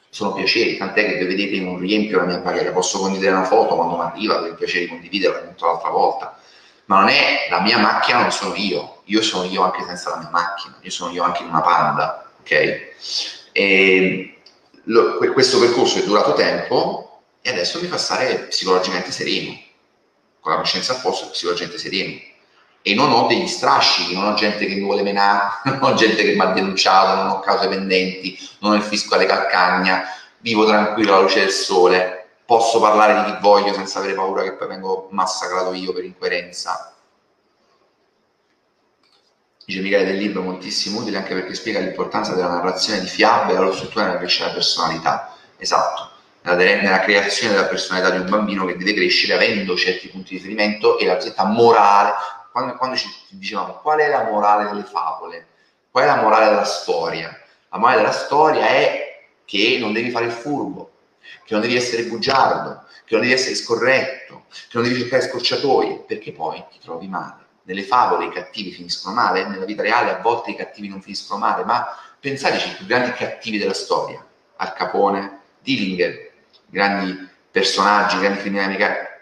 Sono 0.09 0.33
piaceri, 0.33 0.77
tant'è 0.77 1.19
che 1.19 1.25
vedete 1.27 1.59
non 1.61 1.79
riempio 1.79 2.19
la 2.19 2.25
mia 2.25 2.41
pagella, 2.41 2.71
posso 2.71 2.99
condividere 2.99 3.37
una 3.37 3.45
foto 3.45 3.75
quando 3.75 3.97
mi 3.97 4.03
arriva, 4.03 4.41
per 4.41 4.51
il 4.51 4.55
piacere 4.57 4.85
di 4.85 4.89
condividerla, 4.89 5.41
detto 5.41 5.67
l'altra 5.67 5.91
volta. 5.91 6.39
Ma 6.87 7.01
non 7.01 7.09
è 7.09 7.47
la 7.49 7.61
mia 7.61 7.79
macchina, 7.79 8.21
non 8.21 8.31
sono 8.31 8.55
io, 8.55 9.03
io 9.05 9.23
sono 9.23 9.45
io 9.45 9.63
anche 9.63 9.85
senza 9.85 10.11
la 10.11 10.19
mia 10.19 10.29
macchina, 10.31 10.77
io 10.81 10.91
sono 10.91 11.13
io 11.13 11.23
anche 11.23 11.43
in 11.43 11.49
una 11.49 11.63
panda, 11.63 12.31
ok? 12.41 12.81
E 13.53 14.41
lo, 14.85 15.17
questo 15.33 15.59
percorso 15.59 15.99
è 15.99 16.05
durato 16.05 16.35
tempo, 16.35 17.12
e 17.43 17.51
adesso 17.51 17.81
mi 17.81 17.89
fa 17.89 17.99
stare 17.99 18.37
psicologicamente 18.45 19.11
sereno, 19.11 19.59
con 20.41 20.53
la 20.53 20.59
coscienza 20.59 20.95
a 20.95 21.01
posto, 21.01 21.29
psicologicamente 21.31 21.83
sereno. 21.83 22.21
E 22.85 22.95
non 22.95 23.11
ho 23.13 23.27
degli 23.27 23.47
strascichi, 23.49 24.15
non 24.15 24.27
ho 24.27 24.35
gente 24.35 24.65
che 24.65 24.75
mi 24.75 24.83
vuole 24.83 25.03
menare, 25.03 25.61
non 25.79 25.83
ho 25.83 25.95
gente 25.95 26.23
che 26.23 26.35
mi 26.35 26.41
ha 26.41 26.53
denunciato, 26.53 27.17
non 27.17 27.31
ho 27.31 27.41
cause 27.41 27.69
pendenti, 27.69 28.39
non 28.61 28.73
ho 28.73 28.75
il 28.77 28.83
fisco 28.83 29.17
alle 29.17 29.27
calcagna, 29.27 30.05
vivo 30.39 30.65
tranquillo 30.65 31.15
alla 31.15 31.23
luce 31.23 31.41
del 31.41 31.51
sole, 31.51 32.29
posso 32.47 32.81
parlare 32.81 33.25
di 33.25 33.33
chi 33.33 33.39
voglio 33.41 33.75
senza 33.75 33.99
avere 33.99 34.15
paura 34.15 34.43
che 34.43 34.53
poi 34.53 34.69
vengo 34.69 35.09
massacrato 35.11 35.73
io 35.73 35.93
per 35.93 36.05
incoerenza. 36.05 36.95
Dice 39.65 39.81
Michele 39.81 40.05
del 40.05 40.17
libro 40.17 40.43
moltissimo 40.43 41.01
utile 41.01 41.19
anche 41.19 41.35
perché 41.35 41.55
spiega 41.55 41.79
l'importanza 41.81 42.35
della 42.35 42.49
narrazione 42.49 43.01
di 43.01 43.07
fiabe 43.07 43.53
e 43.55 43.59
la 43.59 43.73
struttura 43.73 44.07
nella 44.07 44.19
crescita 44.19 44.45
della 44.45 44.57
personalità. 44.57 45.37
Esatto 45.57 46.12
nella 46.43 47.01
creazione 47.01 47.55
della 47.55 47.67
personalità 47.67 48.11
di 48.11 48.19
un 48.19 48.29
bambino 48.29 48.67
che 48.67 48.77
deve 48.77 48.95
crescere 48.95 49.35
avendo 49.35 49.77
certi 49.77 50.09
punti 50.09 50.31
di 50.31 50.37
riferimento 50.37 50.99
e 50.99 51.07
la 51.07 51.15
cosiddetta 51.15 51.45
morale. 51.45 52.13
Quando, 52.51 52.75
quando 52.75 52.97
ci 52.97 53.09
dicevamo 53.31 53.75
qual 53.81 54.01
è 54.01 54.09
la 54.09 54.25
morale 54.25 54.69
delle 54.69 54.83
favole, 54.83 55.47
qual 55.91 56.05
è 56.05 56.07
la 56.07 56.21
morale 56.21 56.47
della 56.51 56.65
storia? 56.65 57.35
La 57.71 57.79
morale 57.79 58.01
della 58.01 58.13
storia 58.13 58.67
è 58.67 59.25
che 59.45 59.79
non 59.81 59.93
devi 59.93 60.11
fare 60.11 60.27
il 60.27 60.33
furbo, 60.33 60.91
che 61.45 61.53
non 61.55 61.63
devi 61.63 61.77
essere 61.77 62.05
bugiardo, 62.05 62.85
che 63.05 63.15
non 63.15 63.21
devi 63.21 63.33
essere 63.33 63.55
scorretto, 63.55 64.45
che 64.51 64.71
non 64.73 64.83
devi 64.83 64.99
cercare 64.99 65.23
scorciatoie, 65.23 66.05
perché 66.07 66.33
poi 66.33 66.63
ti 66.71 66.79
trovi 66.79 67.09
male. 67.09 67.41
Nelle 67.65 67.85
favole 67.85 68.27
i 68.27 68.31
cattivi 68.31 68.73
finiscono 68.73 69.15
male, 69.15 69.47
nella 69.47 69.65
vita 69.65 69.83
reale 69.83 70.11
a 70.11 70.19
volte 70.21 70.51
i 70.51 70.57
cattivi 70.57 70.89
non 70.89 71.01
finiscono 71.01 71.39
male, 71.39 71.65
ma 71.65 71.87
pensateci 72.19 72.69
i 72.69 72.75
più 72.75 72.87
grandi 72.87 73.13
cattivi 73.13 73.57
della 73.57 73.73
storia, 73.73 74.25
Al 74.57 74.73
Capone, 74.75 75.41
Dillinger, 75.61 76.32
grandi 76.73 77.29
personaggi, 77.51 78.19
grandi 78.19 78.41
criminali, 78.41 78.79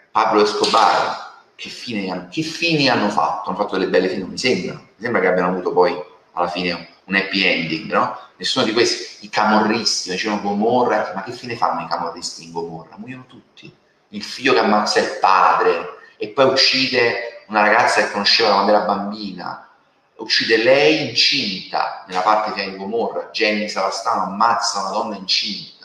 Pablo 0.09 0.41
Escobar, 0.41 1.29
che 1.55 1.69
fine, 1.69 2.29
che 2.31 2.41
fini 2.41 2.87
hanno 2.87 3.09
fatto? 3.09 3.49
Hanno 3.49 3.57
fatto 3.57 3.77
delle 3.77 3.89
belle 3.89 4.07
fine, 4.07 4.21
non 4.21 4.29
mi 4.31 4.37
sembra. 4.37 4.73
Mi 4.73 4.87
sembra 4.97 5.21
che 5.21 5.27
abbiano 5.27 5.49
avuto 5.49 5.73
poi 5.73 6.01
alla 6.31 6.47
fine 6.47 6.95
un 7.03 7.15
happy 7.15 7.43
ending, 7.43 7.91
no? 7.91 8.17
Nessuno 8.37 8.65
di 8.65 8.71
questi, 8.71 9.25
i 9.25 9.29
camorristi, 9.29 10.09
dicevano 10.09 10.41
Gomorra, 10.41 11.11
ma 11.13 11.23
che 11.23 11.33
fine 11.33 11.55
fanno 11.55 11.81
i 11.81 11.87
camorristi 11.87 12.45
in 12.45 12.51
Gomorra? 12.51 12.95
Muoiono 12.97 13.25
tutti. 13.27 13.71
Il 14.09 14.23
figlio 14.23 14.53
che 14.53 14.59
ammazza 14.59 14.99
il 14.99 15.17
padre 15.19 15.99
e 16.17 16.29
poi 16.29 16.45
uccide 16.45 17.43
una 17.47 17.61
ragazza 17.61 18.01
che 18.01 18.11
conosceva 18.11 18.53
quando 18.53 18.71
era 18.71 18.85
bambina, 18.85 19.69
uccide 20.15 20.57
lei 20.57 21.09
incinta 21.09 22.05
nella 22.07 22.21
parte 22.21 22.53
che 22.53 22.61
è 22.61 22.65
in 22.65 22.77
Gomorra, 22.77 23.29
Jenny 23.31 23.67
Savastano 23.67 24.23
ammazza 24.23 24.79
una 24.79 24.89
donna 24.89 25.15
incinta 25.15 25.80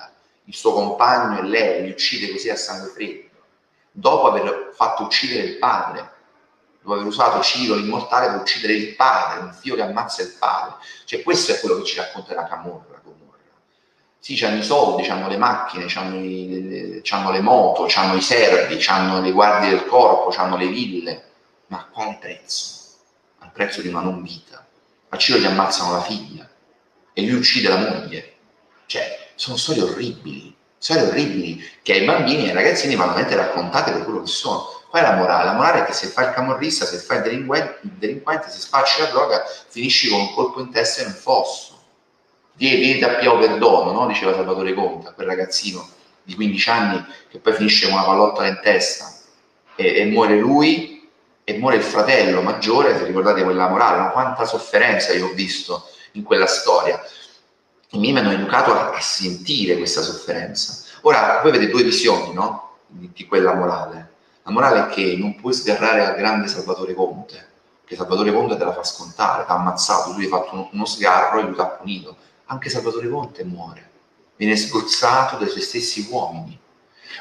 il 0.46 0.54
suo 0.54 0.72
compagno 0.72 1.38
e 1.38 1.42
lei, 1.42 1.82
li 1.84 1.90
uccide 1.90 2.32
così 2.32 2.48
a 2.50 2.56
sangue 2.56 2.88
freddo, 2.88 3.28
dopo 3.92 4.28
aver 4.28 4.72
fatto 4.74 5.04
uccidere 5.04 5.46
il 5.46 5.58
padre, 5.58 6.12
dopo 6.80 6.94
aver 6.94 7.06
usato 7.06 7.42
Ciro 7.42 7.74
l'immortale 7.74 8.28
per 8.28 8.40
uccidere 8.40 8.72
il 8.72 8.94
padre, 8.96 9.44
un 9.44 9.52
figlio 9.52 9.76
che 9.76 9.82
ammazza 9.82 10.22
il 10.22 10.34
padre. 10.38 10.76
Cioè 11.04 11.22
questo 11.22 11.52
è 11.52 11.60
quello 11.60 11.78
che 11.78 11.84
ci 11.84 11.96
racconta 11.96 12.34
la 12.34 12.46
Camorra. 12.46 12.96
Sì, 14.26 14.44
hanno 14.44 14.58
i 14.58 14.64
soldi, 14.64 15.06
hanno 15.06 15.28
le 15.28 15.36
macchine, 15.36 15.86
hanno, 15.94 16.16
i, 16.16 17.00
hanno 17.10 17.30
le 17.30 17.40
moto, 17.40 17.86
hanno 17.94 18.16
i 18.16 18.20
servi, 18.20 18.84
hanno 18.88 19.20
le 19.20 19.30
guardie 19.30 19.70
del 19.70 19.86
corpo, 19.86 20.36
hanno 20.36 20.56
le 20.56 20.66
ville, 20.66 21.30
ma 21.68 21.78
a 21.78 21.84
quale 21.84 22.18
prezzo? 22.20 22.74
Al 23.38 23.52
prezzo 23.52 23.82
di 23.82 23.86
una 23.86 24.00
non 24.00 24.24
vita. 24.24 24.66
A 25.10 25.16
Ciro 25.16 25.38
gli 25.38 25.44
ammazzano 25.44 25.92
la 25.92 26.02
figlia 26.02 26.50
e 27.12 27.22
lui 27.22 27.38
uccide 27.38 27.68
la 27.68 27.76
moglie. 27.76 28.34
Cioè, 28.86 29.15
sono 29.36 29.56
storie 29.56 29.82
orribili, 29.82 30.54
storie 30.78 31.04
orribili 31.04 31.62
che 31.82 31.92
ai 31.92 32.04
bambini 32.04 32.46
e 32.46 32.48
ai 32.48 32.54
ragazzini 32.54 32.96
vanno 32.96 33.14
raccontate 33.14 33.92
per 33.92 34.02
quello 34.02 34.22
che 34.22 34.28
sono. 34.28 34.74
Qual 34.88 35.02
è 35.02 35.06
la 35.06 35.14
morale? 35.14 35.44
La 35.44 35.52
morale 35.52 35.82
è 35.82 35.84
che 35.84 35.92
se 35.92 36.08
fai 36.08 36.26
il 36.26 36.32
camorrista, 36.32 36.84
se 36.84 36.98
fai 36.98 37.18
il 37.18 37.22
delinquente, 37.24 37.78
il 37.82 37.90
delinquente 37.90 38.48
se 38.48 38.58
spacci 38.58 39.00
la 39.00 39.06
droga, 39.06 39.44
finisci 39.68 40.08
con 40.08 40.20
un 40.20 40.32
colpo 40.32 40.60
in 40.60 40.70
testa 40.70 41.02
in 41.02 41.08
un 41.08 41.14
fosso. 41.14 41.74
Vieni, 42.54 42.98
da 42.98 43.08
Piao 43.10 43.38
Perdono, 43.38 43.92
no? 43.92 44.06
diceva 44.06 44.32
Salvatore 44.32 44.72
Conta, 44.72 45.12
quel 45.12 45.26
ragazzino 45.26 45.86
di 46.22 46.34
15 46.34 46.70
anni 46.70 47.04
che 47.28 47.38
poi 47.38 47.52
finisce 47.52 47.86
con 47.86 47.94
una 47.94 48.04
pallottola 48.04 48.48
in 48.48 48.58
testa 48.62 49.12
e, 49.76 50.00
e 50.00 50.04
muore 50.06 50.38
lui 50.38 51.08
e 51.44 51.58
muore 51.58 51.76
il 51.76 51.82
fratello 51.82 52.40
maggiore, 52.40 52.96
se 52.96 53.04
ricordate 53.04 53.44
quella 53.44 53.68
morale, 53.68 53.98
no? 53.98 54.10
quanta 54.10 54.46
sofferenza 54.46 55.12
io 55.12 55.26
ho 55.26 55.32
visto 55.32 55.88
in 56.12 56.22
quella 56.22 56.46
storia 56.46 57.00
i 57.96 57.98
miei 57.98 58.12
mi 58.12 58.18
hanno 58.18 58.32
educato 58.32 58.72
a, 58.72 58.92
a, 58.92 59.00
sentire 59.00 59.76
questa 59.76 60.02
sofferenza. 60.02 60.84
Ora, 61.02 61.40
voi 61.42 61.50
avete 61.50 61.70
due 61.70 61.82
visioni, 61.82 62.32
no? 62.32 62.76
Di, 62.86 63.10
di, 63.12 63.26
quella 63.26 63.54
morale. 63.54 64.14
La 64.42 64.52
morale 64.52 64.86
è 64.86 64.86
che 64.94 65.16
non 65.18 65.34
puoi 65.34 65.52
sgarrare 65.52 66.06
al 66.06 66.16
grande 66.16 66.46
Salvatore 66.46 66.94
Conte, 66.94 67.48
che 67.84 67.96
Salvatore 67.96 68.32
Conte 68.32 68.56
te 68.56 68.64
la 68.64 68.72
fa 68.72 68.84
scontare, 68.84 69.44
ti 69.44 69.50
ha 69.50 69.54
ammazzato, 69.54 70.12
lui 70.12 70.26
ha 70.26 70.28
fatto 70.28 70.54
uno, 70.54 70.68
uno 70.72 70.84
sgarro 70.84 71.40
e 71.40 71.42
lui 71.42 71.54
ti 71.54 71.60
ha 71.60 71.66
punito. 71.66 72.16
Anche 72.46 72.68
Salvatore 72.68 73.08
Conte 73.08 73.44
muore, 73.44 73.90
viene 74.36 74.56
sgozzato 74.56 75.36
dai 75.36 75.48
suoi 75.48 75.62
stessi 75.62 76.06
uomini. 76.10 76.58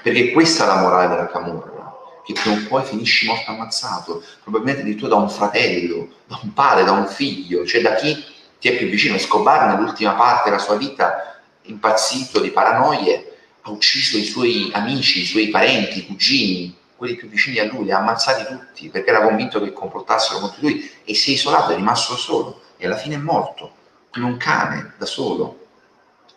Perché 0.03 0.31
questa 0.31 0.65
è 0.65 0.67
la 0.67 0.81
morale 0.81 1.07
della 1.07 1.27
camorra, 1.27 1.93
che 2.23 2.33
prima 2.33 2.57
o 2.57 2.67
poi 2.67 2.83
finisci 2.83 3.25
morto 3.25 3.49
ammazzato, 3.49 4.21
probabilmente 4.43 4.81
addirittura 4.81 5.15
da 5.15 5.21
un 5.21 5.29
fratello, 5.29 6.09
da 6.27 6.39
un 6.43 6.53
padre, 6.53 6.83
da 6.83 6.91
un 6.91 7.07
figlio, 7.07 7.65
cioè 7.65 7.81
da 7.81 7.95
chi 7.95 8.33
ti 8.65 8.71
è 8.71 8.77
più 8.77 8.87
vicino. 8.87 9.15
Escobar 9.15 9.67
nell'ultima 9.67 10.13
parte 10.13 10.49
della 10.49 10.61
sua 10.61 10.75
vita, 10.75 11.39
impazzito 11.63 12.39
di 12.39 12.49
paranoie, 12.49 13.37
ha 13.61 13.69
ucciso 13.69 14.17
i 14.17 14.23
suoi 14.23 14.71
amici, 14.73 15.21
i 15.21 15.25
suoi 15.25 15.49
parenti, 15.49 15.99
i 15.99 16.05
cugini, 16.07 16.75
quelli 16.95 17.15
più 17.15 17.27
vicini 17.27 17.59
a 17.59 17.65
lui, 17.65 17.83
li 17.83 17.91
ha 17.91 17.99
ammazzati 17.99 18.45
tutti 18.45 18.89
perché 18.89 19.11
era 19.11 19.21
convinto 19.21 19.61
che 19.61 19.71
comportassero 19.71 20.39
contro 20.39 20.61
lui 20.61 20.89
e 21.03 21.13
si 21.13 21.31
è 21.31 21.33
isolato, 21.33 21.73
è 21.73 21.75
rimasto 21.75 22.15
solo 22.15 22.61
e 22.77 22.87
alla 22.87 22.97
fine 22.97 23.15
è 23.15 23.19
morto, 23.19 23.71
come 24.11 24.25
un 24.25 24.37
cane, 24.37 24.93
da 24.97 25.05
solo, 25.05 25.67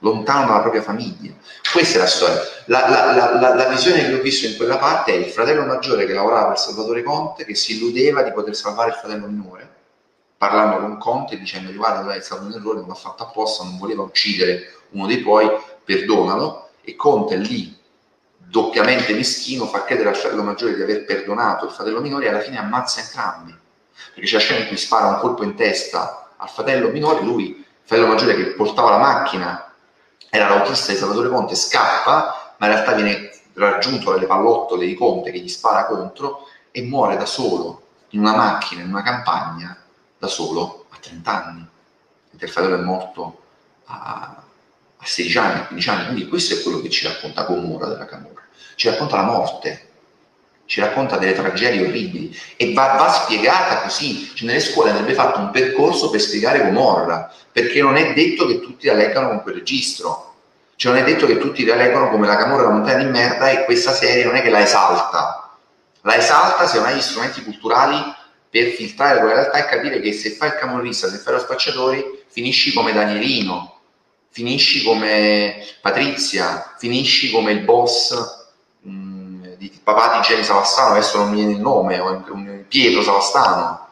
lontano 0.00 0.48
dalla 0.48 0.60
propria 0.60 0.82
famiglia. 0.82 1.32
Questa 1.72 1.96
è 1.96 2.00
la 2.00 2.06
storia. 2.06 2.40
La, 2.66 2.88
la, 2.88 3.38
la, 3.40 3.54
la, 3.54 3.68
visione 3.68 4.06
che 4.06 4.14
ho 4.14 4.20
visto 4.20 4.46
in 4.46 4.56
quella 4.56 4.76
parte 4.76 5.12
è 5.12 5.16
il 5.16 5.30
fratello 5.30 5.64
maggiore 5.64 6.04
che 6.04 6.12
lavorava 6.12 6.48
per 6.48 6.58
Salvatore 6.58 7.02
Conte, 7.02 7.46
che 7.46 7.54
si 7.54 7.76
illudeva 7.76 8.22
di 8.22 8.32
poter 8.32 8.54
salvare 8.54 8.90
il 8.90 8.96
fratello 8.96 9.26
minore, 9.26 9.76
parlando 10.38 10.78
con 10.78 10.98
Conte 10.98 11.34
e 11.34 11.38
dicendo 11.38 11.70
guarda 11.72 12.14
è 12.14 12.20
stato 12.20 12.44
un 12.44 12.52
errore, 12.52 12.78
non 12.78 12.88
l'ha 12.88 12.94
fatto 12.94 13.24
apposta, 13.24 13.64
non 13.64 13.76
voleva 13.76 14.04
uccidere 14.04 14.72
uno 14.90 15.06
dei 15.06 15.20
tuoi, 15.20 15.50
perdonalo. 15.84 16.70
E 16.82 16.96
Conte 16.96 17.36
lì 17.36 17.76
doppiamente 18.38 19.12
meschino 19.12 19.66
fa 19.66 19.84
credere 19.84 20.08
al 20.08 20.16
fratello 20.16 20.42
maggiore 20.42 20.74
di 20.74 20.80
aver 20.80 21.04
perdonato 21.04 21.66
il 21.66 21.72
fratello 21.72 22.00
minore 22.00 22.24
e 22.24 22.28
alla 22.28 22.40
fine 22.40 22.58
ammazza 22.58 23.00
entrambi. 23.00 23.54
Perché 24.14 24.26
c'è 24.26 24.34
la 24.34 24.40
scena 24.40 24.60
in 24.60 24.68
cui 24.68 24.78
spara 24.78 25.08
un 25.08 25.18
colpo 25.18 25.42
in 25.42 25.54
testa 25.54 26.30
al 26.36 26.48
fratello 26.48 26.88
minore 26.88 27.22
lui, 27.22 27.48
il 27.48 27.64
fratello 27.82 28.08
maggiore 28.08 28.36
che 28.36 28.44
portava 28.52 28.90
la 28.90 28.98
macchina 28.98 29.70
era 30.30 30.48
l'autista 30.48 30.92
di 30.92 30.98
Salvatore 30.98 31.28
Conte, 31.28 31.54
scappa 31.54 32.54
ma 32.58 32.66
in 32.66 32.72
realtà 32.72 32.92
viene 32.92 33.30
raggiunto 33.54 34.12
dalle 34.12 34.26
pallottole 34.26 34.86
di 34.86 34.94
Conte 34.94 35.30
che 35.30 35.40
gli 35.40 35.48
spara 35.48 35.86
contro 35.86 36.46
e 36.70 36.82
muore 36.82 37.16
da 37.16 37.26
solo 37.26 37.82
in 38.10 38.20
una 38.20 38.34
macchina, 38.34 38.82
in 38.82 38.88
una 38.88 39.02
campagna 39.02 39.76
da 40.18 40.26
solo 40.26 40.86
a 40.90 40.96
30 41.00 41.44
anni, 41.44 41.66
il 42.40 42.48
fratello 42.48 42.76
è 42.76 42.82
morto 42.82 43.42
a, 43.86 44.42
a 44.96 45.04
16 45.04 45.38
anni, 45.38 45.60
a 45.60 45.66
15 45.66 45.88
anni, 45.88 46.04
quindi 46.06 46.28
questo 46.28 46.54
è 46.54 46.62
quello 46.62 46.80
che 46.80 46.90
ci 46.90 47.06
racconta 47.06 47.44
Gomorra 47.44 47.86
della 47.88 48.04
Camorra, 48.04 48.42
ci 48.74 48.88
racconta 48.88 49.16
la 49.16 49.22
morte, 49.22 49.88
ci 50.68 50.80
racconta 50.80 51.16
delle 51.16 51.32
tragedie 51.32 51.86
orribili 51.86 52.36
e 52.56 52.74
va, 52.74 52.94
va 52.98 53.10
spiegata 53.10 53.80
così. 53.80 54.30
Cioè, 54.34 54.46
nelle 54.46 54.60
scuole 54.60 54.90
andrebbe 54.90 55.14
fatto 55.14 55.38
un 55.38 55.50
percorso 55.50 56.10
per 56.10 56.20
spiegare 56.20 56.62
Gomorra, 56.62 57.32
perché 57.50 57.80
non 57.80 57.96
è 57.96 58.12
detto 58.12 58.46
che 58.46 58.60
tutti 58.60 58.86
la 58.86 58.92
leggano 58.92 59.28
con 59.28 59.42
quel 59.42 59.54
registro. 59.54 60.34
Cioè 60.76 60.92
non 60.92 61.00
è 61.00 61.04
detto 61.04 61.26
che 61.26 61.38
tutti 61.38 61.64
la 61.64 61.74
leggono 61.74 62.10
come 62.10 62.26
la 62.26 62.36
Camorra 62.36 62.64
la 62.64 62.70
montagna 62.70 63.02
di 63.02 63.10
merda 63.10 63.48
e 63.48 63.64
questa 63.64 63.92
serie 63.92 64.24
non 64.24 64.36
è 64.36 64.42
che 64.42 64.50
la 64.50 64.60
esalta. 64.60 65.56
La 66.02 66.16
esalta 66.16 66.66
se 66.66 66.76
non 66.76 66.86
hai 66.86 66.96
gli 66.96 67.00
strumenti 67.00 67.42
culturali 67.42 67.96
per 68.50 68.68
filtrare 68.68 69.18
quella 69.18 69.34
realtà 69.34 69.58
e 69.58 69.68
capire 69.68 70.00
che 70.00 70.12
se 70.12 70.30
fai 70.30 70.48
il 70.48 70.54
camorrista, 70.54 71.08
se 71.08 71.18
fai 71.18 71.34
lo 71.34 71.40
spacciatore, 71.40 72.24
finisci 72.28 72.72
come 72.72 72.92
Danielino, 72.92 73.80
finisci 74.30 74.82
come 74.84 75.64
Patrizia, 75.80 76.74
finisci 76.78 77.30
come 77.30 77.52
il 77.52 77.60
boss 77.60 78.46
di 78.80 79.80
papà 79.82 80.18
di 80.18 80.26
Jenny 80.26 80.44
Savastano, 80.44 80.92
adesso 80.92 81.18
non 81.18 81.30
mi 81.30 81.36
viene 81.36 81.52
il 81.52 81.60
nome, 81.60 81.98
o 81.98 82.24
Pietro 82.68 83.02
Savastano, 83.02 83.88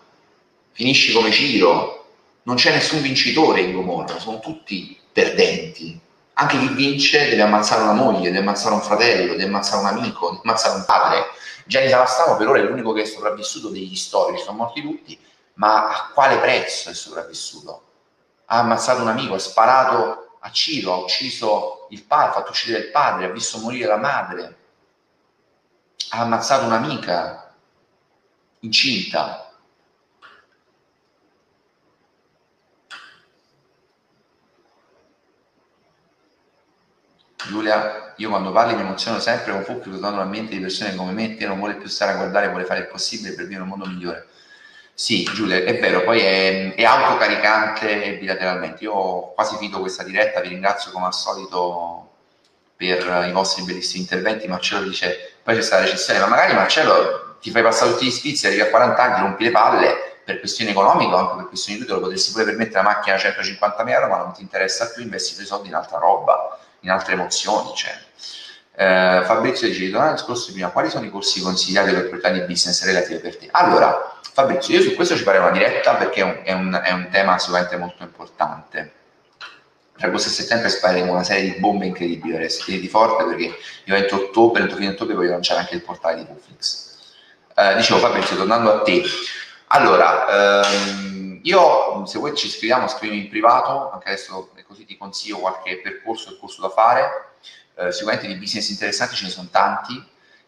finisci 0.73 1.13
come 1.13 1.33
Ciro, 1.33 2.07
non 2.45 2.57
c'è 2.57 2.73
nessun 2.73 3.03
vincitore 3.03 3.61
in 3.63 3.73
Gomorra, 3.73 4.19
sono 4.21 4.39
tutti 4.39 4.97
perdenti. 5.13 5.99
Anche 6.35 6.59
chi 6.59 6.69
vince 6.69 7.29
deve 7.29 7.43
ammazzare 7.43 7.83
una 7.83 7.93
moglie, 7.93 8.31
deve 8.31 8.39
ammazzare 8.39 8.75
un 8.75 8.83
fratello, 8.83 9.33
deve 9.33 9.45
ammazzare 9.45 9.81
un 9.81 9.87
amico, 9.87 10.29
deve 10.29 10.43
ammazzare 10.45 10.77
un 10.77 10.85
padre. 10.85 11.25
Gianni 11.67 11.89
Savastano 11.89 12.37
per 12.37 12.49
ora 12.49 12.61
è 12.61 12.63
l'unico 12.63 12.93
che 12.93 13.03
è 13.03 13.05
sopravvissuto 13.05 13.69
degli 13.69 13.97
storici, 13.97 14.45
sono 14.45 14.59
morti 14.59 14.81
tutti, 14.81 15.21
ma 15.55 15.89
a 15.89 16.11
quale 16.15 16.39
prezzo 16.39 16.91
è 16.91 16.95
sopravvissuto? 16.95 17.83
Ha 18.47 18.59
ammazzato 18.59 19.03
un 19.03 19.09
amico, 19.09 19.35
ha 19.35 19.39
sparato 19.41 20.37
a 20.39 20.51
Ciro, 20.53 20.93
ha 20.93 20.99
ucciso 20.99 21.89
il 21.91 22.05
padre, 22.05 22.29
ha 22.29 22.33
fatto 22.33 22.51
uccidere 22.51 22.85
il 22.85 22.91
padre, 22.93 23.25
ha 23.25 23.31
visto 23.31 23.59
morire 23.59 23.87
la 23.87 23.97
madre, 23.97 24.57
ha 26.11 26.21
ammazzato 26.21 26.65
un'amica 26.65 27.53
incinta. 28.61 29.46
Giulia, 37.47 38.13
io 38.17 38.29
quando 38.29 38.51
parli 38.53 38.75
mi 38.75 38.81
emoziono 38.81 39.21
sempre 39.21 39.53
con 39.53 39.63
Fucchi 39.63 39.89
usando 39.89 40.19
la 40.19 40.25
mente 40.25 40.55
di 40.55 40.61
persone 40.61 40.95
come 40.95 41.13
me, 41.13 41.37
te 41.37 41.47
non 41.47 41.59
vuole 41.59 41.75
più 41.75 41.89
stare 41.89 42.13
a 42.13 42.17
guardare, 42.17 42.49
vuole 42.49 42.65
fare 42.65 42.81
il 42.81 42.87
possibile 42.87 43.35
per 43.35 43.45
vivere 43.45 43.63
un 43.63 43.69
mondo 43.69 43.87
migliore. 43.87 44.27
Sì, 44.93 45.25
Giulia, 45.25 45.57
è 45.57 45.79
vero, 45.79 46.03
poi 46.03 46.21
è, 46.21 46.75
è 46.75 46.85
autocaricante 46.85 48.17
bilateralmente. 48.19 48.85
Io 48.85 49.33
quasi 49.35 49.57
finito 49.57 49.81
questa 49.81 50.03
diretta, 50.03 50.41
vi 50.41 50.49
ringrazio 50.49 50.91
come 50.91 51.07
al 51.07 51.15
solito 51.15 52.11
per 52.77 53.27
i 53.29 53.33
vostri 53.33 53.63
bellissimi 53.63 54.03
interventi. 54.03 54.49
Marcello 54.49 54.83
dice 54.83 55.35
poi 55.43 55.55
c'è 55.55 55.63
stata 55.63 55.83
la 55.83 55.91
recessione, 55.91 56.19
ma 56.21 56.27
magari 56.27 56.55
Marcello 56.55 57.37
ti 57.41 57.51
fai 57.51 57.63
passare 57.63 57.93
tutti 57.93 58.07
gli 58.07 58.11
sfizi, 58.11 58.47
arrivi 58.47 58.63
a 58.63 58.71
40 58.71 59.03
anni, 59.03 59.21
rompi 59.21 59.45
le 59.45 59.51
palle 59.51 60.17
per 60.25 60.41
questioni 60.41 60.73
economiche 60.73 61.15
o 61.15 61.17
anche 61.19 61.37
per 61.37 61.47
questioni 61.47 61.79
di 61.79 61.87
te 61.87 61.93
lo 61.93 62.01
potresti 62.01 62.33
pure 62.33 62.45
permettere 62.45 62.83
la 62.83 62.83
macchina 62.83 63.15
a 63.15 63.19
150 63.19 63.89
euro, 63.89 64.09
ma 64.09 64.17
non 64.17 64.33
ti 64.33 64.43
interessa 64.43 64.91
più, 64.91 65.03
investi 65.03 65.33
i 65.33 65.35
tuoi 65.37 65.47
soldi 65.47 65.69
in 65.69 65.75
altra 65.75 65.99
roba, 65.99 66.56
in 66.81 66.91
altre 66.91 67.15
emozioni. 67.15 67.73
Cioè. 67.75 67.95
Eh, 68.77 69.23
Fabrizio 69.25 69.67
dice, 69.69 69.85
tornando 69.85 70.11
al 70.11 70.17
discorso 70.17 70.47
di 70.49 70.53
prima, 70.53 70.71
quali 70.71 70.91
sono 70.91 71.05
i 71.05 71.11
corsi 71.11 71.41
consigliati 71.41 71.93
per 71.93 72.09
proprietà 72.09 72.31
di 72.31 72.41
business 72.41 72.85
relative 72.85 73.19
per 73.19 73.37
te? 73.37 73.49
Allora, 73.51 74.19
Fabrizio, 74.33 74.75
io 74.75 74.83
su 74.83 74.95
questo 74.95 75.17
ci 75.17 75.23
farei 75.23 75.41
una 75.41 75.51
diretta 75.51 75.95
perché 75.95 76.21
è 76.21 76.25
un, 76.25 76.41
è 76.45 76.53
un, 76.53 76.81
è 76.85 76.93
un 76.93 77.09
tema 77.11 77.39
sicuramente 77.39 77.77
molto 77.77 78.03
importante 78.03 78.93
tra 79.97 80.09
agosto 80.09 80.29
e 80.29 80.33
settembre 80.33 80.69
spareremo 80.69 81.11
una 81.11 81.25
serie 81.25 81.53
di 81.53 81.59
bombe 81.59 81.87
incredibili 81.87 82.37
di 82.67 82.89
forte 82.89 83.25
perché 83.25 83.57
io 83.85 83.95
entro 83.95 84.17
ottobre, 84.17 84.63
entro 84.63 84.77
fine 84.77 84.91
ottobre 84.91 85.15
voglio 85.15 85.31
lanciare 85.31 85.61
anche 85.61 85.75
il 85.75 85.83
portale 85.83 86.17
di 86.17 86.27
Netflix. 86.29 86.99
Eh, 87.57 87.75
dicevo 87.77 87.99
Fabrizio, 87.99 88.37
tornando 88.37 88.73
a 88.75 88.83
te, 88.83 89.03
allora, 89.69 90.63
ehm, 90.63 91.41
io 91.43 92.05
se 92.05 92.19
vuoi 92.19 92.37
ci 92.37 92.51
scriviamo, 92.51 92.89
scrivimi 92.89 93.23
in 93.23 93.29
privato, 93.31 93.91
anche 93.91 94.09
adesso 94.09 94.51
così 94.67 94.85
ti 94.85 94.97
consiglio 94.97 95.39
qualche 95.39 95.81
percorso 95.81 96.31
e 96.31 96.39
da 96.61 96.69
fare, 96.69 97.33
eh, 97.77 97.93
sicuramente 97.93 98.27
di 98.27 98.37
business 98.37 98.69
interessanti 98.71 99.15
ce 99.15 99.25
ne 99.25 99.31
sono 99.31 99.49
tanti, 99.51 100.03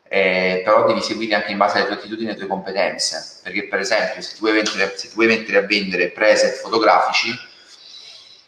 eh, 0.09 0.62
però 0.64 0.87
devi 0.87 1.03
seguire 1.03 1.35
anche 1.35 1.53
in 1.53 1.59
base 1.59 1.79
alle 1.79 1.87
tue 1.87 1.97
attitudini 1.97 2.29
e 2.29 2.31
alle 2.31 2.39
tue 2.39 2.49
competenze, 2.49 3.41
perché 3.43 3.69
per 3.69 3.81
esempio 3.81 4.23
se 4.23 4.35
ti 4.35 4.41
vuoi 4.41 4.53
mettere, 4.53 4.95
se 4.97 5.09
ti 5.09 5.14
vuoi 5.14 5.27
mettere 5.27 5.59
a 5.59 5.62
vendere 5.62 6.11
preset 6.11 6.61
fotografici, 6.61 7.47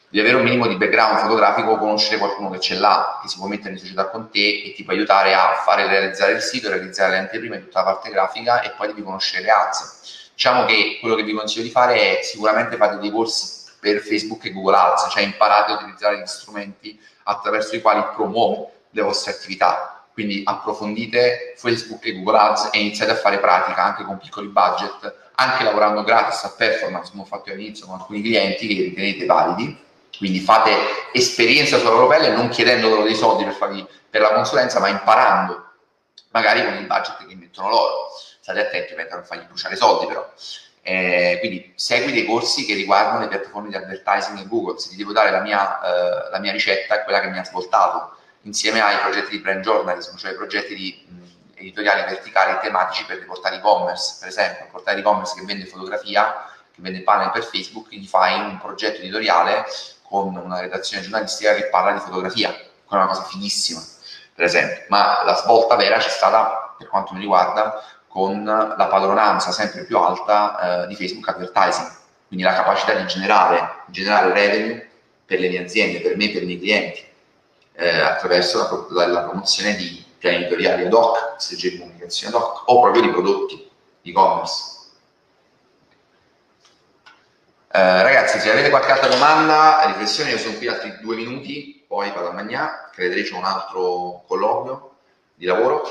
di 0.09 0.19
avere 0.19 0.37
un 0.37 0.43
minimo 0.43 0.67
di 0.67 0.75
background 0.75 1.21
fotografico, 1.21 1.77
conoscere 1.77 2.19
qualcuno 2.19 2.51
che 2.51 2.59
ce 2.59 2.75
l'ha, 2.75 3.21
che 3.23 3.29
si 3.29 3.37
può 3.37 3.47
mettere 3.47 3.75
in 3.75 3.79
società 3.79 4.09
con 4.09 4.29
te 4.29 4.63
e 4.65 4.73
ti 4.75 4.83
può 4.83 4.93
aiutare 4.93 5.35
a 5.35 5.63
fare 5.65 5.87
realizzare 5.87 6.33
il 6.33 6.41
sito, 6.41 6.69
realizzare 6.69 7.13
le 7.13 7.19
anteprime, 7.19 7.61
tutta 7.61 7.79
la 7.81 7.93
parte 7.93 8.11
grafica 8.11 8.61
e 8.63 8.71
poi 8.71 8.89
devi 8.89 9.05
conoscere 9.05 9.45
le 9.45 9.51
ads. 9.51 10.31
Diciamo 10.35 10.65
che 10.65 10.99
quello 11.01 11.15
che 11.15 11.23
vi 11.23 11.33
consiglio 11.33 11.63
di 11.63 11.71
fare 11.71 12.19
è 12.19 12.23
sicuramente 12.25 12.77
fate 12.77 12.99
dei 12.99 13.11
corsi 13.11 13.60
per 13.81 14.01
Facebook 14.01 14.45
e 14.45 14.53
Google 14.53 14.77
Ads, 14.77 15.09
cioè 15.11 15.23
imparate 15.23 15.73
a 15.73 15.75
utilizzare 15.77 16.21
gli 16.21 16.27
strumenti 16.27 17.01
attraverso 17.25 17.75
i 17.75 17.81
quali 17.81 18.05
promuovere 18.15 18.73
le 18.91 19.03
vostre 19.03 19.33
attività. 19.33 20.05
Quindi 20.13 20.43
approfondite 20.45 21.55
Facebook 21.57 22.05
e 22.05 22.13
Google 22.13 22.39
Ads 22.39 22.69
e 22.73 22.81
iniziate 22.81 23.13
a 23.13 23.17
fare 23.17 23.39
pratica 23.39 23.83
anche 23.83 24.05
con 24.05 24.19
piccoli 24.19 24.49
budget, 24.49 25.31
anche 25.35 25.65
lavorando 25.65 26.05
gratis 26.05 26.45
a 26.45 26.55
performance, 26.57 27.11
come 27.11 27.23
ho 27.23 27.27
fatto 27.27 27.51
all'inizio 27.51 27.87
con 27.87 27.95
alcuni 27.95 28.21
clienti 28.21 28.67
che 28.67 28.83
ritenete 28.83 29.25
validi 29.25 29.89
quindi 30.21 30.41
fate 30.41 30.71
esperienza 31.13 31.79
sulla 31.79 31.93
loro 31.93 32.07
pelle 32.07 32.29
non 32.29 32.49
chiedendo 32.49 32.89
loro 32.89 33.05
dei 33.05 33.15
soldi 33.15 33.45
per, 33.45 33.55
fargli, 33.55 33.83
per 34.11 34.21
la 34.21 34.33
consulenza, 34.33 34.79
ma 34.79 34.89
imparando, 34.89 35.65
magari 36.31 36.63
con 36.63 36.75
il 36.75 36.87
budget 36.87 37.27
che 37.27 37.35
mettono 37.35 37.71
loro. 37.71 38.09
State 38.41 38.61
attenti 38.61 38.93
per 38.93 39.09
non 39.11 39.25
fargli 39.25 39.47
bruciare 39.47 39.77
soldi 39.77 40.07
però. 40.07 40.31
Eh, 40.83 41.37
quindi 41.41 41.73
segui 41.77 42.11
dei 42.13 42.25
corsi 42.25 42.65
che 42.65 42.75
riguardano 42.75 43.21
le 43.21 43.29
piattaforme 43.29 43.69
di 43.69 43.77
advertising 43.77 44.39
e 44.39 44.47
Google. 44.47 44.79
Se 44.79 44.89
ti 44.89 44.97
devo 44.97 45.13
dare 45.13 45.31
la 45.31 45.41
mia, 45.41 45.81
eh, 45.81 46.31
la 46.31 46.39
mia 46.39 46.53
ricetta, 46.53 47.01
è 47.01 47.05
quella 47.05 47.21
che 47.21 47.29
mi 47.29 47.39
ha 47.39 47.45
svoltato 47.45 48.17
insieme 48.43 48.81
ai 48.81 48.97
progetti 48.99 49.31
di 49.31 49.39
brand 49.39 49.63
journalism, 49.63 50.17
cioè 50.17 50.35
progetti 50.35 50.75
di 50.75 51.07
mh, 51.07 51.59
editoriali 51.61 52.03
verticali 52.03 52.53
e 52.53 52.61
tematici 52.61 53.05
per 53.05 53.19
dei 53.19 53.27
portali 53.27 53.57
e-commerce. 53.57 54.17
Per 54.21 54.29
esempio, 54.29 54.65
un 54.65 54.71
portale 54.71 55.01
e-commerce 55.01 55.35
che 55.39 55.45
vende 55.45 55.67
fotografia, 55.67 56.49
che 56.73 56.81
vende 56.81 57.03
panel 57.03 57.31
per 57.31 57.45
Facebook, 57.45 57.89
gli 57.91 58.07
fai 58.07 58.41
un 58.41 58.59
progetto 58.59 59.01
editoriale 59.01 59.67
con 60.03 60.35
una 60.35 60.61
redazione 60.61 61.03
giornalistica 61.03 61.55
che 61.55 61.67
parla 61.67 61.93
di 61.93 62.01
fotografia, 62.01 62.51
che 62.53 62.65
è 62.89 62.95
una 62.95 63.07
cosa 63.07 63.25
finissima, 63.25 63.81
per 64.35 64.47
esempio. 64.47 64.85
Ma 64.89 65.23
la 65.25 65.37
svolta 65.37 65.77
vera 65.77 65.99
c'è 65.99 66.09
stata, 66.09 66.75
per 66.79 66.89
quanto 66.89 67.13
mi 67.13 67.21
riguarda, 67.21 67.85
con 68.11 68.45
la 68.45 68.87
padronanza 68.91 69.53
sempre 69.53 69.85
più 69.85 69.97
alta 69.97 70.83
eh, 70.83 70.87
di 70.89 70.97
Facebook 70.97 71.29
Advertising, 71.29 71.89
quindi 72.27 72.45
la 72.45 72.55
capacità 72.55 72.93
di 72.95 73.07
generare, 73.07 73.83
generare 73.87 74.33
revenue 74.33 74.89
per 75.25 75.39
le 75.39 75.49
mie 75.49 75.63
aziende, 75.63 76.01
per 76.01 76.17
me 76.17 76.29
per 76.31 76.43
i 76.43 76.47
miei 76.47 76.59
clienti, 76.59 77.05
eh, 77.75 78.01
attraverso 78.01 78.89
la, 78.91 79.07
la, 79.07 79.23
promozione 79.23 79.77
di 79.77 80.05
piani 80.19 80.39
editoriali 80.39 80.87
ad 80.87 80.93
hoc, 80.93 81.37
strategie 81.37 81.71
di 81.71 81.79
comunicazione 81.79 82.35
ad 82.35 82.43
hoc 82.43 82.63
o 82.67 82.81
proprio 82.81 83.03
di 83.03 83.11
prodotti 83.11 83.71
e-commerce. 84.03 84.79
Eh, 87.73 88.03
ragazzi, 88.03 88.41
se 88.41 88.51
avete 88.51 88.71
qualche 88.71 88.91
altra 88.91 89.09
domanda, 89.09 89.85
riflessione, 89.87 90.31
io 90.31 90.39
sono 90.39 90.57
qui 90.57 90.67
altri 90.67 90.99
due 91.01 91.15
minuti, 91.15 91.85
poi 91.87 92.11
vado 92.11 92.31
a 92.31 92.33
mangiare, 92.33 92.91
che 92.93 93.23
c'è 93.23 93.37
un 93.37 93.45
altro 93.45 94.25
colloquio 94.27 94.97
di 95.37 95.47
lavoro. 95.47 95.89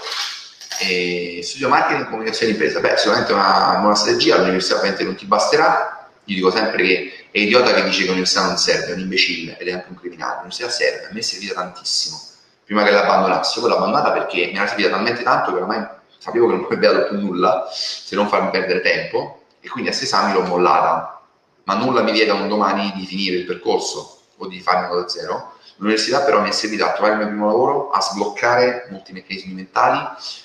E 0.80 1.42
studio 1.44 1.68
marketing 1.68 2.06
e 2.06 2.10
comunicazione 2.10 2.54
impresa. 2.54 2.80
Beh, 2.80 2.96
sicuramente 2.98 3.34
una 3.34 3.78
buona 3.80 3.96
strategia, 3.96 4.38
l'università 4.38 4.76
ovviamente 4.76 5.04
non 5.04 5.16
ti 5.16 5.26
basterà. 5.26 6.08
Io 6.26 6.36
dico 6.36 6.52
sempre 6.52 6.84
che 6.84 7.14
è 7.32 7.40
idiota 7.40 7.74
che 7.74 7.84
dice 7.84 8.02
che 8.02 8.06
l'università 8.08 8.46
non 8.46 8.58
serve, 8.58 8.92
è 8.92 8.94
un 8.94 9.00
imbecille 9.00 9.58
ed 9.58 9.68
è 9.68 9.74
anche 9.74 9.88
un 9.90 9.96
criminale. 9.96 10.36
L'università 10.36 10.70
serve, 10.70 11.08
a 11.08 11.10
me 11.12 11.20
è 11.20 11.24
servita 11.24 11.54
tantissimo. 11.56 12.20
Prima 12.64 12.84
che 12.84 12.92
l'abbandonassi, 12.92 13.60
io 13.60 13.68
l'ho 13.68 13.76
abbandonata 13.76 14.12
perché 14.12 14.48
mi 14.48 14.58
era 14.58 14.68
servita 14.68 14.90
talmente 14.90 15.24
tanto 15.24 15.54
che 15.54 15.60
ormai 15.60 15.86
sapevo 16.18 16.48
che 16.48 16.52
non 16.52 16.60
mi 16.62 16.66
avrebbe 16.66 16.88
dato 16.88 17.08
più 17.08 17.20
nulla 17.20 17.68
se 17.72 18.16
non 18.16 18.28
farmi 18.28 18.50
perdere 18.52 18.82
tempo 18.82 19.46
e 19.60 19.70
quindi 19.70 19.90
a 19.90 19.94
sei 19.94 20.04
esami 20.04 20.34
l'ho 20.34 20.42
mollata 20.44 21.20
ma 21.64 21.76
nulla 21.76 22.02
mi 22.02 22.12
vieta 22.12 22.34
un 22.34 22.48
domani 22.48 22.92
di 22.96 23.06
finire 23.06 23.38
il 23.38 23.46
percorso 23.46 24.22
o 24.38 24.48
di 24.48 24.60
farmelo 24.60 25.02
da 25.02 25.08
zero. 25.08 25.54
L'università 25.80 26.22
però 26.22 26.42
mi 26.42 26.50
è 26.50 26.52
servita 26.52 26.88
a 26.88 26.94
trovare 26.94 27.14
il 27.14 27.20
mio 27.20 27.28
primo 27.28 27.48
lavoro, 27.48 27.90
a 27.90 28.00
sbloccare 28.02 28.88
molti 28.92 29.14
meccanismi 29.14 29.54
mentali, 29.54 29.98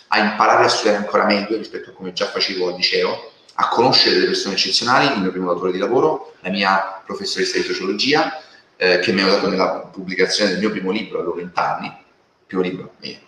a 0.09 0.19
imparare 0.19 0.65
a 0.65 0.69
studiare 0.69 0.99
ancora 0.99 1.25
meglio 1.25 1.57
rispetto 1.57 1.91
a 1.91 1.93
come 1.93 2.13
già 2.13 2.27
facevo 2.27 2.69
al 2.69 2.77
liceo, 2.77 3.33
a 3.55 3.69
conoscere 3.69 4.15
delle 4.15 4.27
persone 4.27 4.55
eccezionali, 4.55 5.13
il 5.13 5.21
mio 5.21 5.31
primo 5.31 5.53
datore 5.53 5.73
di 5.73 5.79
lavoro, 5.79 6.35
la 6.41 6.51
mia 6.51 7.03
professoressa 7.05 7.59
di 7.59 7.65
sociologia, 7.65 8.41
eh, 8.77 9.01
che 9.01 9.13
mi 9.13 9.21
ha 9.21 9.25
aiutato 9.25 9.49
nella 9.49 9.91
pubblicazione 9.93 10.51
del 10.51 10.61
mio 10.61 10.71
primo 10.71 10.91
libro, 10.91 11.19
avevo 11.19 11.35
20 11.35 11.59
anni, 11.59 11.97
primo 12.47 12.63
libro, 12.63 12.93
eh, 13.01 13.21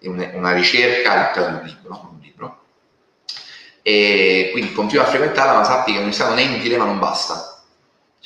una 0.00 0.52
ricerca 0.52 1.32
di 1.32 1.40
un 1.40 1.60
libro, 1.64 1.88
no? 1.90 2.16
e 3.88 4.48
quindi 4.50 4.72
continua 4.72 5.04
a 5.04 5.08
frequentarla, 5.08 5.54
ma 5.54 5.62
sappi 5.62 5.92
che 5.92 5.98
l'università 5.98 6.28
non 6.28 6.38
è 6.38 6.42
inutile 6.42 6.76
ma 6.76 6.86
non 6.86 6.98
basta. 6.98 7.55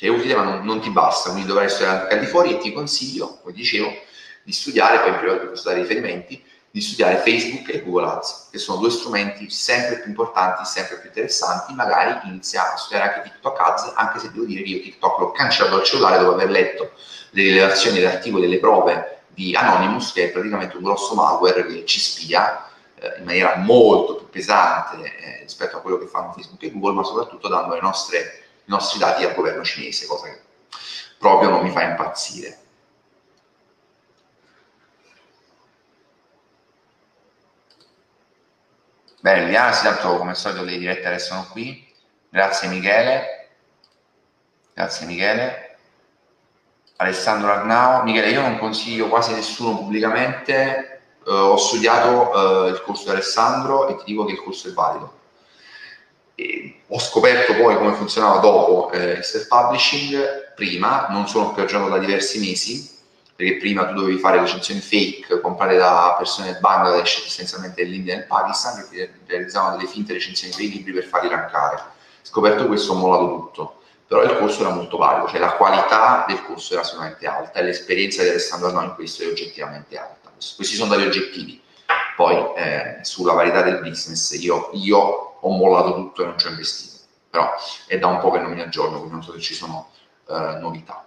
Cioè 0.01 0.09
è 0.09 0.13
utile 0.13 0.33
ma 0.33 0.41
non, 0.41 0.65
non 0.65 0.81
ti 0.81 0.89
basta, 0.89 1.29
quindi 1.29 1.47
dovrai 1.47 1.69
studiare 1.69 1.99
anche 1.99 2.13
al 2.15 2.19
di 2.21 2.25
fuori 2.25 2.55
e 2.55 2.57
ti 2.57 2.73
consiglio, 2.73 3.37
come 3.41 3.53
dicevo, 3.53 3.93
di 4.41 4.51
studiare, 4.51 4.99
poi 4.99 5.09
in 5.09 5.17
privato 5.19 5.49
posso 5.49 5.69
dare 5.69 5.81
riferimenti, 5.81 6.43
di 6.71 6.81
studiare 6.81 7.17
Facebook 7.17 7.69
e 7.69 7.83
Google 7.83 8.07
Ads, 8.07 8.47
che 8.49 8.57
sono 8.57 8.79
due 8.79 8.89
strumenti 8.89 9.47
sempre 9.51 9.99
più 9.99 10.09
importanti, 10.09 10.65
sempre 10.65 10.97
più 10.97 11.09
interessanti, 11.09 11.75
magari 11.75 12.27
inizia 12.27 12.73
a 12.73 12.77
studiare 12.77 13.13
anche 13.13 13.29
TikTok 13.29 13.59
Ads, 13.59 13.93
anche 13.95 14.17
se 14.17 14.31
devo 14.31 14.45
dire 14.45 14.63
che 14.63 14.69
io 14.69 14.81
TikTok 14.81 15.19
l'ho 15.19 15.31
cancellato 15.33 15.75
dal 15.75 15.85
cellulare 15.85 16.17
dopo 16.17 16.31
aver 16.31 16.49
letto 16.49 16.91
le 17.31 17.43
rilevazioni 17.43 17.97
degli 17.97 18.05
articoli, 18.05 18.41
delle 18.41 18.57
prove 18.57 19.19
di 19.27 19.55
Anonymous, 19.55 20.13
che 20.13 20.29
è 20.29 20.31
praticamente 20.31 20.77
un 20.77 20.83
grosso 20.83 21.13
malware 21.13 21.63
che 21.67 21.85
ci 21.85 21.99
spia 21.99 22.67
eh, 22.95 23.19
in 23.19 23.25
maniera 23.25 23.55
molto 23.57 24.15
più 24.15 24.29
pesante 24.29 24.95
eh, 24.97 25.39
rispetto 25.43 25.77
a 25.77 25.81
quello 25.81 25.99
che 25.99 26.07
fanno 26.07 26.31
Facebook 26.31 26.63
e 26.63 26.71
Google, 26.71 26.93
ma 26.93 27.03
soprattutto 27.03 27.47
dando 27.47 27.79
nostre, 27.79 28.40
i 28.65 28.69
nostri 28.69 28.99
dati 28.99 29.23
al 29.23 29.33
governo 29.33 29.63
cinese, 29.63 30.05
cosa 30.05 30.27
che 30.27 30.41
proprio 31.17 31.49
non 31.49 31.61
mi 31.61 31.69
fa 31.69 31.83
impazzire. 31.83 32.59
Bene, 39.21 39.43
Liliana, 39.43 39.71
sì, 39.71 39.83
tanto 39.83 40.17
come 40.17 40.31
al 40.31 40.35
solito 40.35 40.63
le 40.63 40.79
dirette 40.79 41.07
restano 41.07 41.47
qui. 41.51 41.87
Grazie 42.27 42.69
Michele. 42.69 43.49
Grazie 44.73 45.05
Michele. 45.05 45.77
Alessandro 46.95 47.51
Arnao. 47.51 48.01
Michele, 48.01 48.31
io 48.31 48.41
non 48.41 48.57
consiglio 48.57 49.09
quasi 49.09 49.33
nessuno 49.33 49.77
pubblicamente. 49.77 51.01
Uh, 51.23 51.33
ho 51.33 51.57
studiato 51.57 52.31
uh, 52.31 52.67
il 52.69 52.81
corso 52.81 53.03
di 53.03 53.09
Alessandro 53.11 53.89
e 53.89 53.97
ti 53.97 54.05
dico 54.05 54.25
che 54.25 54.31
il 54.31 54.41
corso 54.41 54.69
è 54.69 54.71
valido. 54.71 55.19
E 56.35 56.81
ho 56.87 56.99
scoperto 56.99 57.53
poi 57.55 57.77
come 57.77 57.93
funzionava 57.93 58.39
dopo 58.39 58.91
eh, 58.91 59.13
il 59.13 59.23
self-publishing. 59.23 60.53
Prima, 60.55 61.07
non 61.09 61.27
sono 61.27 61.53
più 61.53 61.63
aggiornato 61.63 61.91
da 61.91 61.97
diversi 61.97 62.39
mesi, 62.39 62.89
perché 63.35 63.57
prima 63.57 63.87
tu 63.87 63.93
dovevi 63.93 64.19
fare 64.19 64.39
recensioni 64.39 64.79
fake 64.79 65.41
comprate 65.41 65.75
da 65.75 66.15
persone 66.17 66.51
del 66.51 66.59
Bangladesh, 66.59 67.23
essenzialmente 67.25 67.83
dell'India 67.83 68.13
e 68.13 68.17
del 68.17 68.27
Pakistan, 68.27 68.87
che 68.91 69.11
realizzavano 69.25 69.77
delle 69.77 69.89
finte 69.89 70.13
recensioni 70.13 70.53
dei 70.55 70.69
libri 70.69 70.93
per 70.93 71.05
farli 71.05 71.29
rankare. 71.29 71.81
Scoperto 72.21 72.67
questo 72.67 72.91
ho 72.91 72.95
mollato 72.95 73.25
tutto, 73.25 73.81
però 74.05 74.21
il 74.23 74.37
corso 74.37 74.61
era 74.61 74.73
molto 74.73 74.97
valido, 74.97 75.27
cioè 75.27 75.39
la 75.39 75.53
qualità 75.53 76.25
del 76.27 76.43
corso 76.43 76.73
era 76.73 76.83
sicuramente 76.83 77.25
alta 77.25 77.59
e 77.59 77.63
l'esperienza 77.63 78.21
di 78.21 78.29
Alessandro 78.29 78.67
Arnò 78.67 78.83
in 78.83 78.93
questo 78.93 79.23
è 79.23 79.27
oggettivamente 79.27 79.97
alta. 79.97 80.29
Questi 80.55 80.75
sono 80.75 80.93
dati 80.93 81.07
oggettivi. 81.07 81.59
Poi 82.15 82.35
eh, 82.57 82.99
sulla 83.01 83.33
varietà 83.33 83.63
del 83.63 83.79
business 83.79 84.31
io, 84.39 84.69
io 84.73 85.30
ho 85.41 85.49
mollato 85.49 85.93
tutto 85.95 86.23
e 86.23 86.25
non 86.25 86.37
ci 86.37 86.47
ho 86.47 86.49
investito, 86.49 87.05
però 87.29 87.53
è 87.87 87.97
da 87.97 88.07
un 88.07 88.19
po' 88.19 88.31
che 88.31 88.39
non 88.39 88.51
mi 88.51 88.61
aggiorno, 88.61 88.97
quindi 88.97 89.13
non 89.13 89.23
so 89.23 89.33
se 89.33 89.39
ci 89.39 89.53
sono 89.53 89.89
eh, 90.29 90.57
novità. 90.59 91.05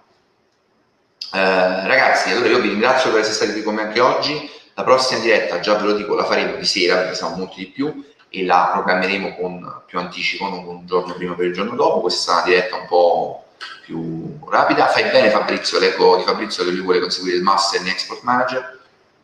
Eh, 1.32 1.86
ragazzi, 1.86 2.30
allora 2.30 2.48
io 2.48 2.60
vi 2.60 2.68
ringrazio 2.68 3.10
per 3.10 3.20
essere 3.20 3.34
stati 3.34 3.52
qui 3.52 3.62
con 3.62 3.74
me 3.74 3.82
anche 3.82 4.00
oggi. 4.00 4.50
La 4.74 4.84
prossima 4.84 5.20
diretta, 5.20 5.60
già 5.60 5.74
ve 5.74 5.84
lo 5.84 5.92
dico, 5.94 6.14
la 6.14 6.24
faremo 6.24 6.56
di 6.56 6.64
sera 6.64 6.96
perché 6.96 7.14
siamo 7.14 7.36
molti 7.36 7.58
di 7.58 7.66
più 7.66 8.04
e 8.28 8.44
la 8.44 8.70
programmeremo 8.72 9.36
con 9.36 9.82
più 9.86 9.98
anticipo, 9.98 10.48
non 10.48 10.66
un 10.66 10.86
giorno 10.86 11.14
prima 11.14 11.34
per 11.34 11.46
il 11.46 11.52
giorno 11.52 11.74
dopo. 11.74 12.00
Questa 12.00 12.32
è 12.32 12.34
una 12.34 12.44
diretta 12.44 12.76
un 12.76 12.86
po' 12.86 13.44
più 13.82 14.38
rapida. 14.48 14.88
Fai 14.88 15.10
bene 15.10 15.30
Fabrizio, 15.30 15.78
leggo 15.78 16.16
di 16.16 16.24
Fabrizio 16.24 16.64
che 16.64 16.70
lui 16.70 16.80
vuole 16.80 17.00
conseguire 17.00 17.36
il 17.36 17.42
Master 17.42 17.80
in 17.80 17.88
Export 17.88 18.22
Manager. 18.22 18.80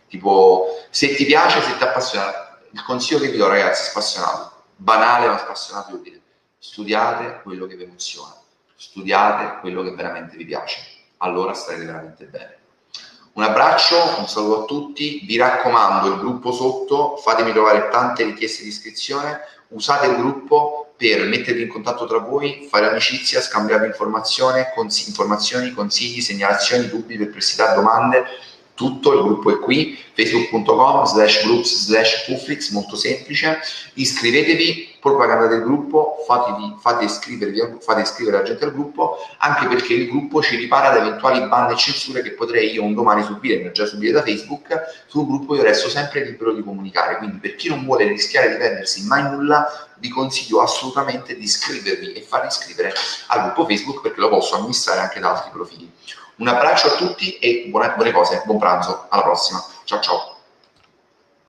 Tipo, 0.09 0.67
se 0.91 1.15
ti 1.15 1.25
piace, 1.25 1.61
se 1.63 1.77
ti 1.77 1.83
appassiona, 1.83 2.59
il 2.71 2.83
consiglio 2.85 3.21
che 3.21 3.31
vi 3.31 3.37
do 3.37 3.49
ragazzi, 3.49 3.91
spassionato, 3.91 4.50
banale 4.81 5.29
ma 5.29 5.39
spassionato, 5.39 5.97
dire 5.97 6.21
studiate 6.59 7.41
quello 7.43 7.67
che 7.67 7.77
vi 7.77 7.85
emoziona, 7.85 8.35
studiate 8.77 9.61
quello 9.61 9.83
che 9.83 9.95
veramente 9.95 10.37
vi 10.37 10.45
piace 10.45 10.99
allora 11.19 11.55
starete 11.55 11.85
veramente 11.85 12.25
bene. 12.25 12.59
Un 13.33 13.45
abbraccio, 13.45 14.19
un 14.19 14.29
saluto 14.29 14.63
a 14.63 14.65
tutti, 14.65 15.21
vi 15.25 15.37
raccomando 15.37 16.09
il 16.09 16.19
gruppo 16.19 16.53
sotto, 16.53 17.17
fatemi 17.17 17.53
trovare 17.53 17.89
tante 17.89 18.25
richieste 18.25 18.63
di 18.63 18.69
iscrizione, 18.69 19.41
usate 19.69 20.07
il 20.07 20.17
gruppo 20.17 20.93
per 20.97 21.27
mettervi 21.27 21.63
in 21.63 21.69
contatto 21.69 22.07
tra 22.07 22.19
voi, 22.19 22.67
fare 22.69 22.89
amicizia, 22.89 23.41
scambiarvi 23.41 23.87
informazioni, 23.87 24.65
consigli, 25.73 26.21
segnalazioni, 26.21 26.89
dubbi, 26.89 27.17
perplessità, 27.17 27.73
domande, 27.75 28.25
tutto, 28.81 29.13
il 29.13 29.21
gruppo 29.21 29.51
è 29.51 29.59
qui, 29.59 29.99
facebook.com 30.15 31.05
slash 31.05 31.45
groups 31.45 31.85
slash 31.85 32.25
Puflix, 32.25 32.71
molto 32.71 32.97
semplice, 32.97 33.61
iscrivetevi, 33.93 34.97
propaganda 34.99 35.49
del 35.49 35.61
gruppo, 35.61 36.25
fatevi, 36.27 36.77
fate, 36.81 37.05
iscrivervi, 37.05 37.77
fate 37.81 38.01
iscrivere 38.01 38.39
la 38.39 38.43
gente 38.43 38.65
al 38.65 38.73
gruppo, 38.73 39.19
anche 39.37 39.67
perché 39.67 39.93
il 39.93 40.09
gruppo 40.09 40.41
ci 40.41 40.57
ripara 40.57 40.89
da 40.89 41.05
eventuali 41.07 41.47
ban 41.47 41.71
e 41.71 41.77
censure 41.77 42.23
che 42.23 42.31
potrei 42.31 42.73
io 42.73 42.83
un 42.83 42.95
domani 42.95 43.23
subire, 43.23 43.63
ne 43.63 43.71
già 43.73 43.85
subire 43.85 44.13
da 44.13 44.23
Facebook, 44.23 45.05
sul 45.07 45.27
gruppo 45.27 45.55
io 45.57 45.63
resto 45.63 45.91
sempre 45.91 46.25
libero 46.25 46.55
di 46.55 46.63
comunicare, 46.63 47.19
quindi 47.19 47.37
per 47.37 47.57
chi 47.57 47.69
non 47.69 47.85
vuole 47.85 48.09
rischiare 48.09 48.49
di 48.49 48.57
perdersi 48.57 49.05
mai 49.05 49.25
nulla, 49.25 49.91
vi 49.99 50.09
consiglio 50.09 50.63
assolutamente 50.63 51.37
di 51.37 51.45
iscrivervi 51.45 52.15
e 52.15 52.23
farvi 52.23 52.47
iscrivere 52.47 52.95
al 53.27 53.43
gruppo 53.43 53.67
Facebook 53.67 54.01
perché 54.01 54.21
lo 54.21 54.31
posso 54.31 54.57
amministrare 54.57 55.01
anche 55.01 55.21
da 55.21 55.33
altri 55.33 55.51
profili. 55.53 55.93
Un 56.41 56.49
abbraccio 56.49 56.87
a 56.87 56.97
tutti 56.97 57.37
e 57.37 57.67
buone, 57.69 57.93
buone 57.97 58.13
cose, 58.13 58.43
buon 58.47 58.59
pranzo, 58.59 59.07
alla 59.11 59.23
prossima, 59.23 59.63
ciao 59.85 60.01
ciao. 60.01 60.40